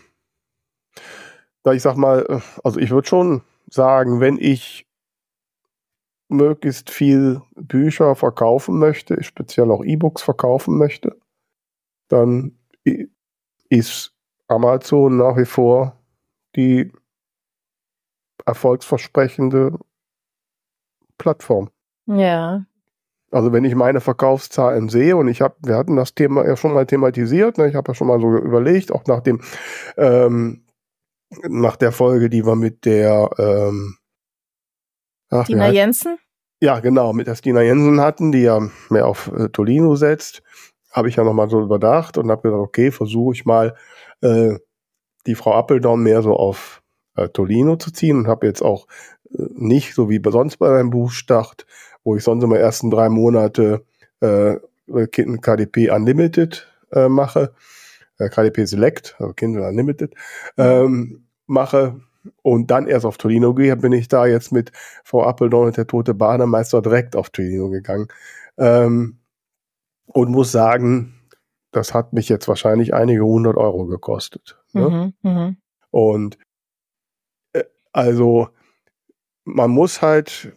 da 1.64 1.74
ich 1.74 1.82
sag 1.82 1.98
mal, 1.98 2.26
äh, 2.30 2.40
also 2.64 2.80
ich 2.80 2.92
würde 2.92 3.08
schon 3.10 3.42
sagen, 3.70 4.22
wenn 4.22 4.38
ich 4.38 4.88
möglichst 6.30 6.90
viel 6.90 7.42
Bücher 7.56 8.16
verkaufen 8.16 8.80
möchte, 8.80 9.22
speziell 9.22 9.70
auch 9.70 9.84
E-Books 9.84 10.22
verkaufen 10.22 10.78
möchte, 10.78 11.18
dann 12.08 12.58
ist 13.68 14.14
Amazon 14.48 15.18
nach 15.18 15.36
wie 15.36 15.46
vor 15.46 16.01
die 16.56 16.92
erfolgsversprechende 18.46 19.78
Plattform. 21.18 21.70
Ja. 22.08 22.66
Also 23.32 23.54
wenn 23.54 23.64
ich 23.64 23.76
meine 23.76 24.02
Verkaufszahlen 24.02 24.90
sehe 24.90 25.16
und 25.16 25.30
ich 25.30 25.42
habe, 25.42 25.56
wir 25.60 25.78
hatten 25.78 25.96
das 25.96 26.16
Thema 26.16 26.46
ja 26.46 26.58
schon 26.58 26.74
mal 26.74 26.86
thematisiert, 26.86 27.58
ne, 27.58 27.70
ich 27.70 27.76
habe 27.76 27.92
ja 27.92 27.96
schon 27.96 28.08
mal 28.08 28.20
so 28.20 28.38
überlegt, 28.38 28.92
auch 28.92 29.06
nach 29.06 29.22
dem, 29.22 29.42
ähm, 29.96 30.66
nach 31.48 31.78
der 31.78 31.94
Folge, 31.94 32.30
die 32.30 32.46
wir 32.46 32.56
mit 32.56 32.84
der 32.84 33.30
ähm, 33.38 33.96
ach, 35.30 35.46
Stina 35.46 35.70
Jensen? 35.70 36.18
Ja, 36.60 36.80
genau, 36.82 37.14
mit 37.14 37.28
der 37.28 37.36
Stina 37.36 37.62
Jensen 37.62 38.02
hatten, 38.02 38.34
die 38.34 38.42
ja 38.42 38.60
mehr 38.90 39.08
auf 39.08 39.32
äh, 39.32 39.48
Tolino 39.48 39.96
setzt, 39.96 40.44
habe 40.92 41.08
ich 41.08 41.16
ja 41.16 41.24
nochmal 41.24 41.50
so 41.50 41.62
überdacht 41.62 42.18
und 42.18 42.30
habe 42.30 42.42
gesagt, 42.42 42.62
okay, 42.62 42.92
versuche 42.92 43.34
ich 43.34 43.46
mal 43.46 43.76
äh, 44.22 44.56
die 45.28 45.36
Frau 45.36 45.54
Appeldown 45.54 46.02
mehr 46.02 46.22
so 46.22 46.36
auf 46.36 46.82
äh, 47.16 47.30
Tolino 47.30 47.76
zu 47.76 47.92
ziehen 47.92 48.18
und 48.18 48.28
habe 48.28 48.48
jetzt 48.48 48.62
auch 48.62 48.88
äh, 49.32 49.44
nicht, 49.54 49.94
so 49.94 50.10
wie 50.10 50.22
sonst 50.24 50.58
bei 50.58 50.70
meinem 50.70 50.90
Buchstart, 50.90 51.66
wo 52.04 52.16
ich 52.16 52.24
sonst 52.24 52.44
immer 52.44 52.58
ersten 52.58 52.90
drei 52.90 53.10
Monate 53.10 53.86
äh, 54.22 54.56
KDP 55.08 55.90
Unlimited 55.92 56.68
äh, 56.92 57.08
mache, 57.08 57.54
äh, 58.18 58.30
KDP 58.30 58.66
Select, 58.66 59.16
also 59.20 59.34
Kindle 59.34 59.68
Unlimited, 59.68 60.14
ähm, 60.58 61.28
mache 61.46 62.02
und 62.42 62.70
dann 62.72 62.88
erst 62.88 63.06
auf 63.06 63.18
Tolino 63.18 63.54
gehe, 63.54 63.76
bin 63.76 63.94
ich 63.94 64.08
da 64.08 64.26
jetzt 64.26 64.52
mit 64.52 64.72
Frau 65.04 65.24
Appeldown 65.24 65.68
und 65.68 65.78
der 65.78 65.88
tote 65.88 66.14
Bademeister 66.14 66.82
direkt 66.82 67.16
auf 67.16 67.30
Tolino 67.30 67.70
gegangen. 67.70 68.08
Ähm, 68.58 69.18
und 70.06 70.30
muss 70.30 70.52
sagen, 70.52 71.21
das 71.72 71.94
hat 71.94 72.14
mich 72.14 72.30
jetzt 72.30 72.48
wahrscheinlich 72.48 72.94
einige 72.94 73.24
hundert 73.24 73.58
Euro 73.58 73.86
gekostet. 73.86 74.62
Ne? 74.74 75.14
Mhm, 75.24 75.30
mh. 75.30 75.56
Und 75.92 76.38
äh, 77.54 77.64
also 77.92 78.50
man 79.44 79.72
muss 79.72 80.02
halt, 80.02 80.54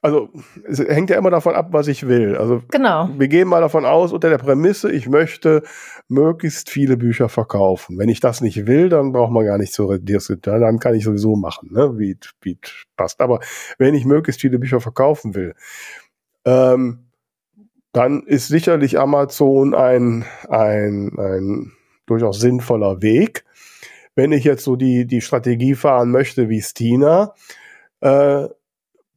also 0.00 0.30
es 0.64 0.78
hängt 0.78 1.10
ja 1.10 1.18
immer 1.18 1.30
davon 1.30 1.54
ab, 1.54 1.68
was 1.72 1.88
ich 1.88 2.06
will. 2.06 2.36
Also 2.36 2.62
genau. 2.70 3.08
wir 3.18 3.28
gehen 3.28 3.48
mal 3.48 3.60
davon 3.60 3.84
aus, 3.84 4.12
unter 4.12 4.30
der 4.30 4.38
Prämisse, 4.38 4.92
ich 4.92 5.08
möchte 5.08 5.62
möglichst 6.08 6.70
viele 6.70 6.96
Bücher 6.96 7.28
verkaufen. 7.28 7.98
Wenn 7.98 8.08
ich 8.08 8.20
das 8.20 8.40
nicht 8.40 8.66
will, 8.66 8.88
dann 8.88 9.12
braucht 9.12 9.32
man 9.32 9.44
gar 9.44 9.58
nicht 9.58 9.72
zu 9.72 9.98
diskutieren, 9.98 10.60
dann 10.60 10.78
kann 10.78 10.94
ich 10.94 11.04
sowieso 11.04 11.34
machen, 11.34 11.72
ne? 11.72 11.98
wie 11.98 12.16
es 12.62 12.86
passt. 12.96 13.20
Aber 13.20 13.40
wenn 13.76 13.94
ich 13.94 14.04
möglichst 14.04 14.40
viele 14.40 14.58
Bücher 14.58 14.80
verkaufen 14.80 15.34
will, 15.34 15.54
ähm, 16.44 17.07
dann 17.92 18.22
ist 18.22 18.48
sicherlich 18.48 18.98
Amazon 18.98 19.74
ein, 19.74 20.24
ein, 20.48 21.18
ein 21.18 21.72
durchaus 22.06 22.40
sinnvoller 22.40 23.02
Weg. 23.02 23.44
Wenn 24.14 24.32
ich 24.32 24.44
jetzt 24.44 24.64
so 24.64 24.76
die, 24.76 25.06
die 25.06 25.20
Strategie 25.20 25.74
fahren 25.74 26.10
möchte 26.10 26.48
wie 26.48 26.60
Stina, 26.60 27.34
äh, 28.00 28.48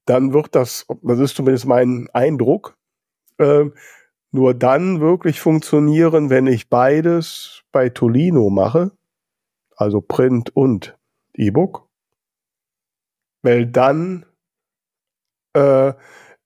dann 0.06 0.34
wird 0.34 0.56
das, 0.56 0.86
das 1.02 1.20
ist 1.20 1.36
zumindest 1.36 1.66
mein 1.66 2.08
Eindruck, 2.14 2.78
äh, 3.38 3.66
nur 4.32 4.54
dann 4.54 5.02
wirklich 5.02 5.42
funktionieren, 5.42 6.30
wenn 6.30 6.48
ich 6.48 6.70
beides 6.70 7.64
bei 7.72 7.90
Tolino 7.90 8.50
mache, 8.50 8.92
also 9.76 10.02
Print 10.02 10.56
und 10.56 10.98
E-Book, 11.34 11.88
weil 13.42 13.66
dann 13.66 14.26
äh, 15.54 15.94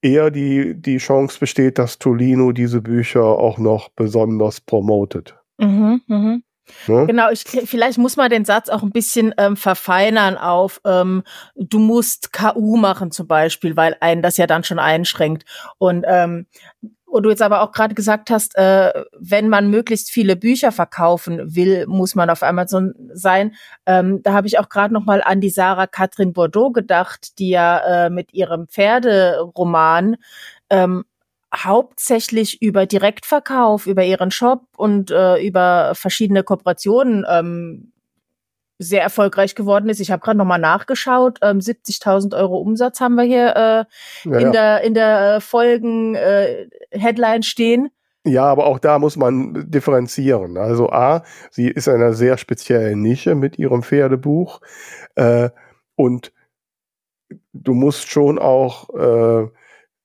eher 0.05 0.29
die, 0.29 0.79
die 0.79 0.97
Chance 0.97 1.39
besteht, 1.39 1.79
dass 1.79 1.97
Tolino 1.97 2.51
diese 2.51 2.81
Bücher 2.81 3.23
auch 3.23 3.57
noch 3.57 3.89
besonders 3.89 4.61
promotet. 4.61 5.35
Mhm, 5.57 6.01
mh. 6.07 6.39
Ne? 6.87 7.05
Genau, 7.05 7.29
ich, 7.29 7.43
vielleicht 7.43 7.99
muss 7.99 8.17
man 8.17 8.29
den 8.29 8.43
Satz 8.43 8.69
auch 8.69 8.81
ein 8.81 8.91
bisschen 8.91 9.35
ähm, 9.37 9.55
verfeinern 9.55 10.35
auf, 10.35 10.81
ähm, 10.83 11.23
du 11.55 11.77
musst 11.77 12.33
KU 12.33 12.77
machen 12.77 13.11
zum 13.11 13.27
Beispiel, 13.27 13.75
weil 13.75 13.95
einen 13.99 14.23
das 14.23 14.37
ja 14.37 14.47
dann 14.47 14.63
schon 14.63 14.79
einschränkt. 14.79 15.45
Und 15.77 16.05
ähm, 16.07 16.47
und 17.05 17.23
du 17.23 17.29
jetzt 17.29 17.41
aber 17.41 17.61
auch 17.61 17.71
gerade 17.71 17.95
gesagt 17.95 18.29
hast, 18.29 18.57
äh, 18.57 18.91
wenn 19.17 19.47
man 19.47 19.69
möglichst 19.69 20.11
viele 20.11 20.35
Bücher 20.35 20.71
verkaufen 20.71 21.55
will, 21.55 21.85
muss 21.87 22.15
man 22.15 22.29
auf 22.29 22.43
Amazon 22.43 22.93
sein. 23.13 23.55
Ähm, 23.85 24.21
da 24.23 24.33
habe 24.33 24.47
ich 24.47 24.59
auch 24.59 24.69
gerade 24.69 24.93
noch 24.93 25.05
mal 25.05 25.21
an 25.23 25.39
die 25.39 25.49
Sarah 25.49 25.87
Catherine 25.87 26.33
Bordeaux 26.33 26.71
gedacht, 26.71 27.39
die 27.39 27.49
ja 27.49 28.05
äh, 28.05 28.09
mit 28.09 28.33
ihrem 28.33 28.67
Pferderoman 28.67 30.17
ähm, 30.69 31.05
hauptsächlich 31.55 32.61
über 32.61 32.85
Direktverkauf, 32.85 33.87
über 33.87 34.03
ihren 34.03 34.31
Shop 34.31 34.63
und 34.75 35.11
äh, 35.11 35.37
über 35.45 35.93
verschiedene 35.95 36.43
Kooperationen 36.43 37.25
ähm, 37.29 37.91
sehr 38.77 39.01
erfolgreich 39.01 39.55
geworden 39.55 39.89
ist. 39.89 39.99
Ich 39.99 40.11
habe 40.11 40.21
gerade 40.21 40.37
nochmal 40.37 40.59
nachgeschaut. 40.59 41.39
Ähm, 41.41 41.59
70.000 41.59 42.35
Euro 42.37 42.57
Umsatz 42.57 42.99
haben 42.99 43.15
wir 43.15 43.23
hier 43.23 43.55
äh, 43.55 44.29
ja, 44.29 44.37
in, 44.37 44.39
ja. 44.47 44.51
Der, 44.51 44.81
in 44.81 44.93
der 44.93 45.41
Folgen 45.41 46.15
äh, 46.15 46.67
Headline 46.97 47.43
stehen. 47.43 47.89
Ja, 48.25 48.45
aber 48.45 48.65
auch 48.65 48.79
da 48.79 48.97
muss 48.97 49.17
man 49.17 49.69
differenzieren. 49.69 50.57
Also 50.57 50.89
A, 50.89 51.23
sie 51.51 51.67
ist 51.67 51.87
in 51.87 51.93
einer 51.93 52.13
sehr 52.13 52.37
speziellen 52.37 53.01
Nische 53.01 53.35
mit 53.35 53.59
ihrem 53.59 53.83
Pferdebuch 53.83 54.61
äh, 55.15 55.49
und 55.95 56.33
du 57.53 57.73
musst 57.73 58.09
schon 58.09 58.39
auch 58.39 58.89
äh, 58.95 59.47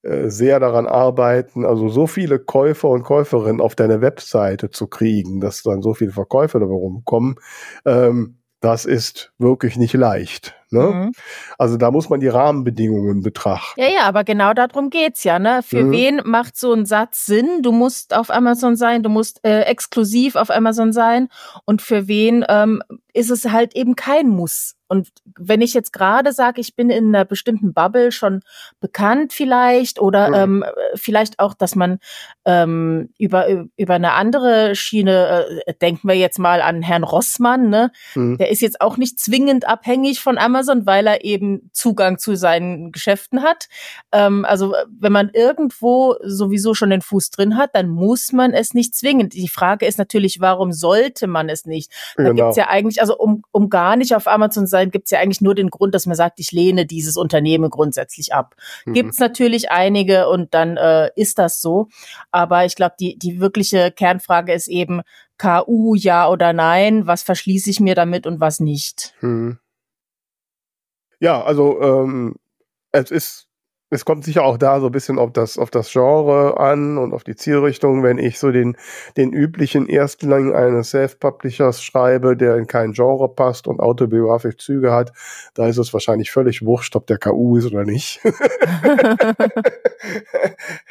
äh, 0.02 0.30
sehr 0.30 0.60
daran 0.60 0.86
arbeiten, 0.86 1.64
also 1.66 1.88
so 1.88 2.06
viele 2.06 2.38
Käufer 2.38 2.88
und 2.88 3.02
Käuferinnen 3.02 3.60
auf 3.60 3.74
deine 3.74 4.00
Webseite 4.00 4.70
zu 4.70 4.86
kriegen, 4.86 5.40
dass 5.40 5.62
dann 5.62 5.82
so 5.82 5.92
viele 5.94 6.12
Verkäufer 6.12 6.60
darum 6.60 7.02
kommen. 7.04 7.36
Ähm, 7.84 8.38
das 8.60 8.86
ist 8.86 9.32
wirklich 9.38 9.76
nicht 9.76 9.94
leicht. 9.94 10.59
Ne? 10.70 10.80
Mhm. 10.80 11.12
Also 11.58 11.76
da 11.76 11.90
muss 11.90 12.08
man 12.08 12.20
die 12.20 12.28
Rahmenbedingungen 12.28 13.22
betrachten. 13.22 13.80
Ja, 13.80 13.88
ja, 13.88 14.02
aber 14.02 14.24
genau 14.24 14.54
darum 14.54 14.90
geht's 14.90 15.24
ja. 15.24 15.38
Ne? 15.38 15.62
Für 15.62 15.84
mhm. 15.84 15.92
wen 15.92 16.20
macht 16.24 16.56
so 16.56 16.72
ein 16.72 16.86
Satz 16.86 17.26
Sinn? 17.26 17.62
Du 17.62 17.72
musst 17.72 18.14
auf 18.14 18.30
Amazon 18.30 18.76
sein, 18.76 19.02
du 19.02 19.08
musst 19.08 19.44
äh, 19.44 19.62
exklusiv 19.62 20.36
auf 20.36 20.50
Amazon 20.50 20.92
sein. 20.92 21.28
Und 21.64 21.82
für 21.82 22.08
wen 22.08 22.44
ähm, 22.48 22.82
ist 23.12 23.30
es 23.30 23.50
halt 23.50 23.74
eben 23.74 23.96
kein 23.96 24.28
Muss. 24.28 24.76
Und 24.90 25.08
wenn 25.38 25.60
ich 25.60 25.72
jetzt 25.72 25.92
gerade 25.92 26.32
sage, 26.32 26.60
ich 26.60 26.74
bin 26.74 26.90
in 26.90 27.14
einer 27.14 27.24
bestimmten 27.24 27.72
Bubble 27.72 28.10
schon 28.10 28.40
bekannt 28.80 29.32
vielleicht 29.32 30.00
oder 30.00 30.46
mhm. 30.46 30.64
ähm, 30.64 30.64
vielleicht 30.96 31.38
auch, 31.38 31.54
dass 31.54 31.76
man 31.76 32.00
ähm, 32.44 33.10
über, 33.16 33.46
über 33.76 33.94
eine 33.94 34.14
andere 34.14 34.74
Schiene, 34.74 35.46
äh, 35.66 35.74
denken 35.74 36.08
wir 36.08 36.16
jetzt 36.16 36.40
mal 36.40 36.60
an 36.60 36.82
Herrn 36.82 37.04
Rossmann, 37.04 37.70
ne? 37.70 37.92
Mhm. 38.16 38.38
der 38.38 38.50
ist 38.50 38.62
jetzt 38.62 38.80
auch 38.80 38.96
nicht 38.96 39.20
zwingend 39.20 39.64
abhängig 39.68 40.20
von 40.20 40.38
Amazon, 40.38 40.59
weil 40.86 41.06
er 41.06 41.24
eben 41.24 41.70
Zugang 41.72 42.18
zu 42.18 42.36
seinen 42.36 42.92
Geschäften 42.92 43.42
hat. 43.42 43.68
Ähm, 44.12 44.44
also 44.44 44.74
wenn 44.88 45.12
man 45.12 45.30
irgendwo 45.32 46.16
sowieso 46.22 46.74
schon 46.74 46.90
den 46.90 47.02
Fuß 47.02 47.30
drin 47.30 47.56
hat, 47.56 47.70
dann 47.74 47.88
muss 47.88 48.32
man 48.32 48.52
es 48.52 48.74
nicht 48.74 48.94
zwingend. 48.94 49.34
Die 49.34 49.48
Frage 49.48 49.86
ist 49.86 49.98
natürlich, 49.98 50.40
warum 50.40 50.72
sollte 50.72 51.26
man 51.26 51.48
es 51.48 51.66
nicht? 51.66 51.92
Da 52.16 52.24
genau. 52.24 52.34
gibt's 52.34 52.56
ja 52.56 52.68
eigentlich, 52.68 53.00
also 53.00 53.16
um, 53.16 53.42
um 53.52 53.70
gar 53.70 53.96
nicht 53.96 54.14
auf 54.14 54.26
Amazon 54.26 54.66
zu 54.66 54.70
sein, 54.70 54.90
gibt's 54.90 55.10
ja 55.10 55.20
eigentlich 55.20 55.40
nur 55.40 55.54
den 55.54 55.70
Grund, 55.70 55.94
dass 55.94 56.06
man 56.06 56.16
sagt, 56.16 56.40
ich 56.40 56.52
lehne 56.52 56.86
dieses 56.86 57.16
Unternehmen 57.16 57.70
grundsätzlich 57.70 58.32
ab. 58.34 58.54
Mhm. 58.84 58.92
Gibt's 58.92 59.18
natürlich 59.18 59.70
einige 59.70 60.28
und 60.28 60.54
dann 60.54 60.76
äh, 60.76 61.10
ist 61.16 61.38
das 61.38 61.60
so. 61.60 61.88
Aber 62.30 62.64
ich 62.64 62.76
glaube, 62.76 62.94
die, 62.98 63.18
die 63.18 63.40
wirkliche 63.40 63.90
Kernfrage 63.90 64.52
ist 64.52 64.68
eben, 64.68 65.02
KU 65.40 65.94
ja 65.94 66.28
oder 66.28 66.52
nein, 66.52 67.06
was 67.06 67.22
verschließe 67.22 67.70
ich 67.70 67.80
mir 67.80 67.94
damit 67.94 68.26
und 68.26 68.40
was 68.40 68.60
nicht. 68.60 69.14
Mhm. 69.20 69.58
Ja, 71.20 71.42
also 71.42 71.80
ähm, 71.80 72.36
es 72.92 73.10
ist 73.10 73.50
es 73.90 74.04
kommt 74.04 74.24
sicher 74.24 74.44
auch 74.44 74.56
da 74.56 74.78
so 74.78 74.86
ein 74.86 74.92
bisschen 74.92 75.18
auf 75.18 75.32
das, 75.32 75.58
auf 75.58 75.70
das 75.70 75.90
Genre 75.90 76.58
an 76.60 76.96
und 76.96 77.12
auf 77.12 77.24
die 77.24 77.34
Zielrichtung. 77.34 78.04
Wenn 78.04 78.18
ich 78.18 78.38
so 78.38 78.52
den, 78.52 78.76
den 79.16 79.32
üblichen 79.32 79.88
Erstling 79.88 80.54
eines 80.54 80.90
Self-Publishers 80.90 81.82
schreibe, 81.82 82.36
der 82.36 82.56
in 82.56 82.68
kein 82.68 82.92
Genre 82.92 83.28
passt 83.28 83.66
und 83.66 83.80
autobiografisch 83.80 84.58
Züge 84.58 84.92
hat, 84.92 85.12
da 85.54 85.66
ist 85.66 85.76
es 85.76 85.92
wahrscheinlich 85.92 86.30
völlig 86.30 86.64
wurscht, 86.64 86.94
ob 86.94 87.08
der 87.08 87.18
KU 87.18 87.56
ist 87.56 87.66
oder 87.66 87.84
nicht. 87.84 88.20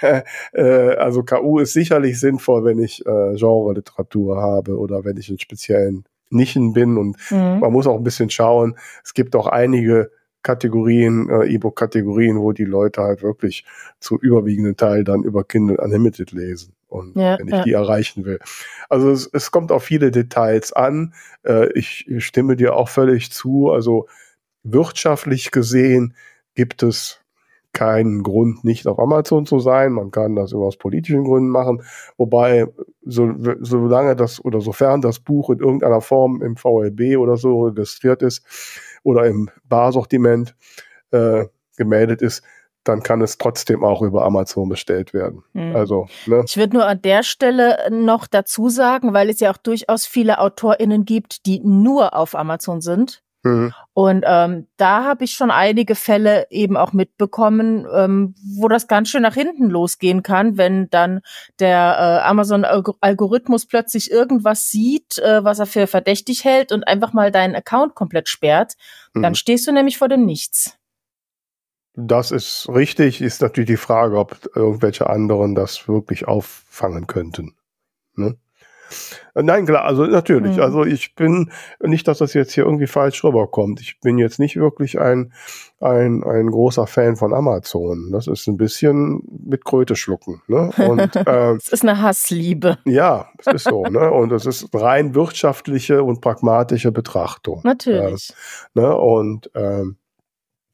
Äh, 0.53 0.95
also 0.95 1.23
KU 1.23 1.59
ist 1.59 1.73
sicherlich 1.73 2.19
sinnvoll, 2.19 2.63
wenn 2.63 2.79
ich 2.79 3.05
äh, 3.05 3.35
Genre-Literatur 3.35 4.41
habe 4.41 4.77
oder 4.77 5.03
wenn 5.03 5.17
ich 5.17 5.29
in 5.29 5.39
speziellen 5.39 6.05
Nischen 6.29 6.73
bin 6.73 6.97
und 6.97 7.17
mhm. 7.31 7.59
man 7.59 7.71
muss 7.71 7.87
auch 7.87 7.97
ein 7.97 8.03
bisschen 8.03 8.29
schauen. 8.29 8.77
Es 9.03 9.13
gibt 9.13 9.35
auch 9.35 9.47
einige 9.47 10.11
Kategorien, 10.41 11.29
äh, 11.29 11.45
E-Book-Kategorien, 11.53 12.39
wo 12.39 12.51
die 12.53 12.65
Leute 12.65 13.01
halt 13.01 13.21
wirklich 13.21 13.65
zu 13.99 14.17
überwiegenden 14.17 14.77
Teil 14.77 15.03
dann 15.03 15.23
über 15.23 15.43
Kindle 15.43 15.77
Unlimited 15.77 16.31
lesen 16.31 16.73
und 16.87 17.15
ja, 17.15 17.37
wenn 17.37 17.47
ich 17.47 17.53
ja. 17.53 17.63
die 17.63 17.73
erreichen 17.73 18.25
will. 18.25 18.39
Also 18.89 19.11
es, 19.11 19.29
es, 19.31 19.51
kommt 19.51 19.71
auf 19.71 19.83
viele 19.83 20.11
Details 20.11 20.73
an. 20.73 21.13
Äh, 21.43 21.71
ich, 21.73 22.07
stimme 22.19 22.55
dir 22.55 22.75
auch 22.75 22.89
völlig 22.89 23.31
zu. 23.31 23.69
Also 23.71 24.07
wirtschaftlich 24.63 25.51
gesehen 25.51 26.15
gibt 26.55 26.83
es 26.83 27.19
keinen 27.71 28.23
Grund, 28.23 28.63
nicht 28.63 28.87
auf 28.87 28.97
Amazon 28.97 29.45
zu 29.45 29.59
sein. 29.59 29.91
Man 29.91 30.11
kann 30.11 30.35
das 30.35 30.53
aus 30.53 30.77
politischen 30.77 31.23
Gründen 31.23 31.49
machen. 31.49 31.83
Wobei, 32.17 32.65
so, 33.05 33.31
solange 33.59 34.15
das 34.15 34.43
oder 34.43 34.59
sofern 34.59 35.01
das 35.01 35.19
Buch 35.19 35.49
in 35.51 35.59
irgendeiner 35.59 36.01
Form 36.01 36.41
im 36.41 36.57
VLB 36.57 37.17
oder 37.17 37.37
so 37.37 37.65
registriert 37.65 38.23
ist, 38.23 38.43
oder 39.03 39.25
im 39.25 39.49
Barsortiment 39.63 40.55
äh, 41.11 41.45
gemeldet 41.77 42.21
ist, 42.21 42.43
dann 42.83 43.03
kann 43.03 43.21
es 43.21 43.37
trotzdem 43.37 43.83
auch 43.83 44.01
über 44.01 44.23
Amazon 44.23 44.69
bestellt 44.69 45.13
werden. 45.13 45.43
Mhm. 45.53 45.75
Also, 45.75 46.07
ne? 46.25 46.43
Ich 46.47 46.57
würde 46.57 46.77
nur 46.77 46.85
an 46.85 47.01
der 47.01 47.23
Stelle 47.23 47.89
noch 47.91 48.27
dazu 48.27 48.69
sagen, 48.69 49.13
weil 49.13 49.29
es 49.29 49.39
ja 49.39 49.51
auch 49.51 49.57
durchaus 49.57 50.05
viele 50.05 50.39
AutorInnen 50.39 51.05
gibt, 51.05 51.45
die 51.45 51.59
nur 51.59 52.15
auf 52.15 52.35
Amazon 52.35 52.81
sind. 52.81 53.21
Mhm. 53.43 53.73
Und 53.93 54.25
ähm, 54.27 54.67
da 54.77 55.05
habe 55.05 55.23
ich 55.23 55.33
schon 55.33 55.51
einige 55.51 55.95
Fälle 55.95 56.47
eben 56.49 56.75
auch 56.77 56.93
mitbekommen, 56.93 57.87
ähm, 57.93 58.35
wo 58.57 58.67
das 58.67 58.87
ganz 58.87 59.09
schön 59.09 59.21
nach 59.21 59.33
hinten 59.33 59.69
losgehen 59.69 60.23
kann, 60.23 60.57
wenn 60.57 60.89
dann 60.89 61.21
der 61.59 62.21
äh, 62.23 62.27
Amazon-Algorithmus 62.27 63.65
plötzlich 63.65 64.11
irgendwas 64.11 64.69
sieht, 64.69 65.17
äh, 65.19 65.43
was 65.43 65.59
er 65.59 65.65
für 65.65 65.87
verdächtig 65.87 66.43
hält 66.43 66.71
und 66.71 66.87
einfach 66.87 67.13
mal 67.13 67.31
deinen 67.31 67.55
Account 67.55 67.95
komplett 67.95 68.27
sperrt. 68.27 68.73
Mhm. 69.13 69.21
Dann 69.21 69.35
stehst 69.35 69.67
du 69.67 69.71
nämlich 69.71 69.97
vor 69.97 70.09
dem 70.09 70.25
Nichts. 70.25 70.75
Das 71.95 72.31
ist 72.31 72.69
richtig, 72.69 73.21
ist 73.21 73.41
natürlich 73.41 73.69
die 73.69 73.77
Frage, 73.77 74.17
ob 74.17 74.49
irgendwelche 74.55 75.09
anderen 75.09 75.55
das 75.55 75.87
wirklich 75.87 76.27
auffangen 76.27 77.07
könnten. 77.07 77.55
Ne? 78.15 78.37
Äh, 79.35 79.43
nein, 79.43 79.65
klar, 79.65 79.83
also 79.83 80.05
natürlich. 80.05 80.57
Mhm. 80.57 80.63
Also 80.63 80.83
ich 80.83 81.15
bin, 81.15 81.51
nicht, 81.81 82.07
dass 82.07 82.19
das 82.19 82.33
jetzt 82.33 82.53
hier 82.53 82.65
irgendwie 82.65 82.87
falsch 82.87 83.23
rüberkommt. 83.23 83.81
Ich 83.81 83.99
bin 83.99 84.17
jetzt 84.17 84.39
nicht 84.39 84.55
wirklich 84.55 84.99
ein, 84.99 85.33
ein, 85.79 86.23
ein 86.23 86.47
großer 86.47 86.87
Fan 86.87 87.15
von 87.15 87.33
Amazon. 87.33 88.11
Das 88.11 88.27
ist 88.27 88.47
ein 88.47 88.57
bisschen 88.57 89.21
mit 89.45 89.65
Kröte 89.65 89.95
schlucken. 89.95 90.41
Ne? 90.47 90.71
Und, 90.77 91.15
äh, 91.27 91.53
es 91.53 91.69
ist 91.69 91.83
eine 91.83 92.01
Hassliebe. 92.01 92.77
Ja, 92.85 93.29
es 93.37 93.47
ist 93.47 93.63
so. 93.65 93.83
ne? 93.83 94.11
Und 94.11 94.31
es 94.31 94.45
ist 94.45 94.69
rein 94.73 95.15
wirtschaftliche 95.15 96.03
und 96.03 96.21
pragmatische 96.21 96.91
Betrachtung. 96.91 97.61
Natürlich. 97.63 98.33
Äh, 98.75 98.79
ne? 98.79 98.95
Und 98.95 99.51
ähm, 99.55 99.97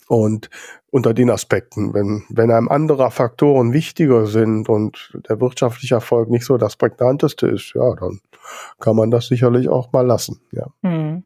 und 0.07 0.49
unter 0.91 1.13
den 1.13 1.29
Aspekten, 1.29 1.93
wenn, 1.93 2.23
wenn 2.29 2.51
einem 2.51 2.69
andere 2.69 3.09
Faktoren 3.11 3.73
wichtiger 3.73 4.27
sind 4.27 4.69
und 4.69 5.17
der 5.27 5.41
wirtschaftliche 5.41 5.95
Erfolg 5.95 6.29
nicht 6.29 6.45
so 6.45 6.57
das 6.57 6.75
prägnanteste 6.75 7.47
ist, 7.47 7.73
ja, 7.75 7.95
dann 7.95 8.21
kann 8.79 8.95
man 8.95 9.11
das 9.11 9.27
sicherlich 9.27 9.69
auch 9.69 9.91
mal 9.91 10.05
lassen, 10.05 10.41
ja. 10.51 10.67
Hm. 10.83 11.23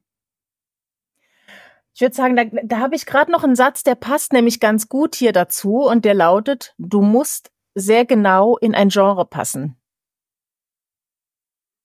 Ich 1.93 2.01
würde 2.01 2.15
sagen, 2.15 2.37
da, 2.37 2.45
da 2.63 2.79
habe 2.79 2.95
ich 2.95 3.05
gerade 3.05 3.29
noch 3.29 3.43
einen 3.43 3.57
Satz, 3.57 3.83
der 3.83 3.95
passt 3.95 4.31
nämlich 4.31 4.61
ganz 4.61 4.87
gut 4.87 5.15
hier 5.15 5.33
dazu 5.33 5.85
und 5.85 6.05
der 6.05 6.13
lautet, 6.13 6.73
du 6.77 7.01
musst 7.01 7.51
sehr 7.75 8.05
genau 8.05 8.57
in 8.57 8.73
ein 8.73 8.87
Genre 8.87 9.25
passen. 9.25 9.75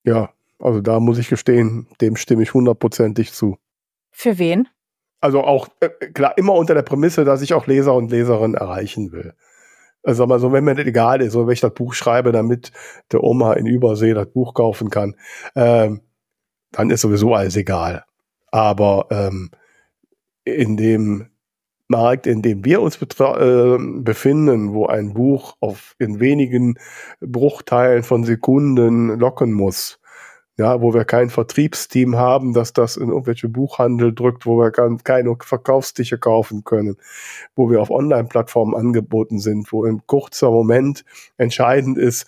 Ja, 0.05 0.29
also 0.59 0.79
da 0.79 0.99
muss 0.99 1.17
ich 1.17 1.27
gestehen, 1.27 1.87
dem 1.99 2.15
stimme 2.15 2.43
ich 2.43 2.53
hundertprozentig 2.53 3.33
zu. 3.33 3.57
Für 4.11 4.37
wen? 4.37 4.69
Also 5.25 5.43
auch, 5.43 5.69
äh, 5.79 5.89
klar, 5.89 6.37
immer 6.37 6.53
unter 6.53 6.75
der 6.75 6.83
Prämisse, 6.83 7.25
dass 7.25 7.41
ich 7.41 7.55
auch 7.55 7.65
Leser 7.65 7.95
und 7.95 8.11
Leserinnen 8.11 8.53
erreichen 8.53 9.11
will. 9.11 9.33
Also 10.03 10.27
mal 10.27 10.39
so, 10.39 10.51
wenn 10.51 10.63
mir 10.63 10.75
das 10.75 10.85
egal 10.85 11.19
ist, 11.19 11.33
so 11.33 11.47
wenn 11.47 11.53
ich 11.53 11.61
das 11.61 11.73
Buch 11.73 11.95
schreibe, 11.95 12.31
damit 12.31 12.71
der 13.11 13.23
Oma 13.23 13.53
in 13.53 13.65
Übersee 13.65 14.13
das 14.13 14.27
Buch 14.27 14.53
kaufen 14.53 14.91
kann, 14.91 15.15
ähm, 15.55 16.01
dann 16.71 16.91
ist 16.91 17.01
sowieso 17.01 17.33
alles 17.33 17.55
egal. 17.57 18.05
Aber 18.51 19.07
ähm, 19.09 19.49
in 20.43 20.77
dem 20.77 21.25
Markt, 21.87 22.27
in 22.27 22.43
dem 22.43 22.63
wir 22.63 22.83
uns 22.83 23.01
äh, 23.01 23.77
befinden, 23.79 24.75
wo 24.75 24.85
ein 24.85 25.15
Buch 25.15 25.55
auf 25.59 25.95
in 25.97 26.19
wenigen 26.19 26.77
Bruchteilen 27.19 28.03
von 28.03 28.25
Sekunden 28.25 29.17
locken 29.17 29.53
muss, 29.53 29.99
ja, 30.57 30.81
wo 30.81 30.93
wir 30.93 31.05
kein 31.05 31.29
Vertriebsteam 31.29 32.15
haben, 32.15 32.53
dass 32.53 32.73
das 32.73 32.97
in 32.97 33.09
irgendwelche 33.09 33.49
Buchhandel 33.49 34.13
drückt, 34.13 34.45
wo 34.45 34.57
wir 34.57 34.71
keine 34.71 35.35
Verkaufstische 35.41 36.17
kaufen 36.17 36.63
können, 36.63 36.97
wo 37.55 37.69
wir 37.69 37.81
auf 37.81 37.89
Online-Plattformen 37.89 38.75
angeboten 38.75 39.39
sind, 39.39 39.71
wo 39.71 39.85
ein 39.85 40.01
kurzer 40.05 40.51
Moment 40.51 41.03
entscheidend 41.37 41.97
ist, 41.97 42.25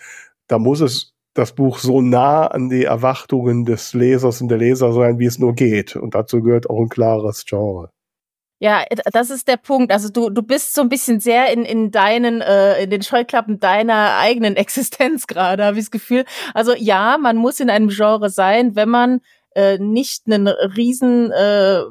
da 0.48 0.60
muss 0.60 0.82
es 0.82 1.14
das 1.34 1.54
Buch 1.54 1.78
so 1.78 2.02
nah 2.02 2.48
an 2.48 2.70
die 2.70 2.86
Erwartungen 2.86 3.64
des 3.64 3.94
Lesers 3.94 4.42
und 4.42 4.50
der 4.50 4.58
Leser 4.58 4.92
sein, 4.92 5.20
wie 5.20 5.26
es 5.26 5.38
nur 5.38 5.54
geht. 5.54 5.96
Und 5.96 6.16
dazu 6.16 6.42
gehört 6.42 6.70
auch 6.70 6.82
ein 6.82 6.90
klares 6.90 7.46
Genre. 7.46 7.92
Ja, 8.60 8.84
das 9.12 9.30
ist 9.30 9.48
der 9.48 9.58
Punkt. 9.58 9.92
Also 9.92 10.10
du, 10.10 10.30
du 10.32 10.42
bist 10.42 10.74
so 10.74 10.82
ein 10.82 10.90
bisschen 10.90 11.20
sehr 11.20 11.52
in, 11.52 11.64
in 11.64 11.92
deinen, 11.92 12.42
äh, 12.42 12.84
in 12.84 12.90
den 12.90 13.04
Scheuklappen 13.04 13.60
deiner 13.60 14.18
eigenen 14.18 14.56
Existenz 14.58 15.28
gerade, 15.28 15.66
habe 15.66 15.78
ich 15.78 15.86
das 15.86 15.92
Gefühl. 15.92 16.26
Also 16.54 16.74
ja, 16.76 17.18
man 17.20 17.38
muss 17.38 17.60
in 17.60 17.70
einem 17.70 17.90
Genre 17.90 18.30
sein, 18.30 18.76
wenn 18.76 18.90
man 18.90 19.22
äh, 19.56 19.78
nicht 19.78 20.24
einen 20.26 20.48
riesen 20.48 21.32
äh, 21.32 21.82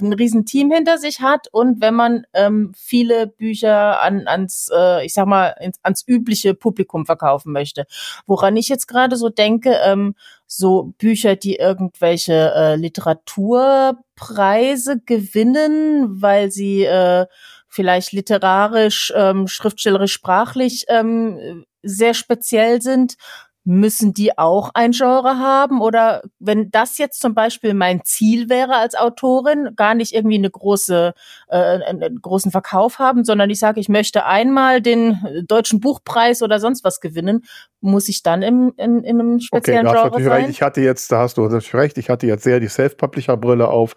ein 0.00 0.12
riesen 0.12 0.46
Team 0.46 0.70
hinter 0.70 0.98
sich 0.98 1.20
hat 1.20 1.48
und 1.52 1.80
wenn 1.80 1.94
man 1.94 2.26
ähm, 2.32 2.72
viele 2.76 3.26
Bücher 3.26 4.00
an, 4.02 4.26
ans, 4.26 4.70
äh, 4.74 5.04
ich 5.04 5.14
sag 5.14 5.26
mal, 5.26 5.54
ins, 5.60 5.78
ans 5.82 6.04
übliche 6.06 6.54
Publikum 6.54 7.06
verkaufen 7.06 7.52
möchte. 7.52 7.86
Woran 8.26 8.56
ich 8.56 8.68
jetzt 8.68 8.86
gerade 8.86 9.16
so 9.16 9.28
denke, 9.28 9.78
ähm, 9.84 10.14
so 10.46 10.94
Bücher, 10.98 11.36
die 11.36 11.56
irgendwelche 11.56 12.52
äh, 12.54 12.76
Literaturpreise 12.76 15.00
gewinnen, 15.04 16.22
weil 16.22 16.50
sie 16.50 16.84
äh, 16.84 17.26
vielleicht 17.68 18.12
literarisch, 18.12 19.12
ähm, 19.16 19.48
schriftstellerisch, 19.48 20.12
sprachlich 20.12 20.84
ähm, 20.88 21.64
sehr 21.82 22.14
speziell 22.14 22.80
sind 22.80 23.16
müssen 23.64 24.12
die 24.12 24.36
auch 24.36 24.70
ein 24.74 24.92
Genre 24.92 25.38
haben? 25.38 25.80
Oder 25.80 26.22
wenn 26.38 26.70
das 26.70 26.98
jetzt 26.98 27.20
zum 27.20 27.34
Beispiel 27.34 27.74
mein 27.74 28.02
Ziel 28.04 28.48
wäre 28.48 28.76
als 28.76 28.94
Autorin, 28.94 29.70
gar 29.74 29.94
nicht 29.94 30.12
irgendwie 30.12 30.36
eine 30.36 30.50
große, 30.50 31.14
äh, 31.48 31.56
einen 31.56 32.20
großen 32.20 32.50
Verkauf 32.50 32.98
haben, 32.98 33.24
sondern 33.24 33.48
ich 33.48 33.58
sage, 33.58 33.80
ich 33.80 33.88
möchte 33.88 34.26
einmal 34.26 34.82
den 34.82 35.44
deutschen 35.48 35.80
Buchpreis 35.80 36.42
oder 36.42 36.60
sonst 36.60 36.84
was 36.84 37.00
gewinnen, 37.00 37.44
muss 37.80 38.08
ich 38.08 38.22
dann 38.22 38.42
im, 38.42 38.72
in, 38.76 39.02
in 39.02 39.20
einem 39.20 39.40
speziellen 39.40 39.86
okay, 39.86 40.02
Genre 40.02 40.22
sein? 40.22 40.32
Recht. 40.32 40.50
Ich 40.50 40.62
hatte 40.62 40.80
jetzt, 40.82 41.10
da 41.10 41.20
hast 41.20 41.38
du 41.38 41.42
natürlich 41.42 41.74
recht, 41.74 41.98
ich 41.98 42.10
hatte 42.10 42.26
jetzt 42.26 42.44
sehr 42.44 42.60
die 42.60 42.68
Self-Publisher-Brille 42.68 43.68
auf. 43.68 43.94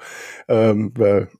Ähm, 0.48 0.94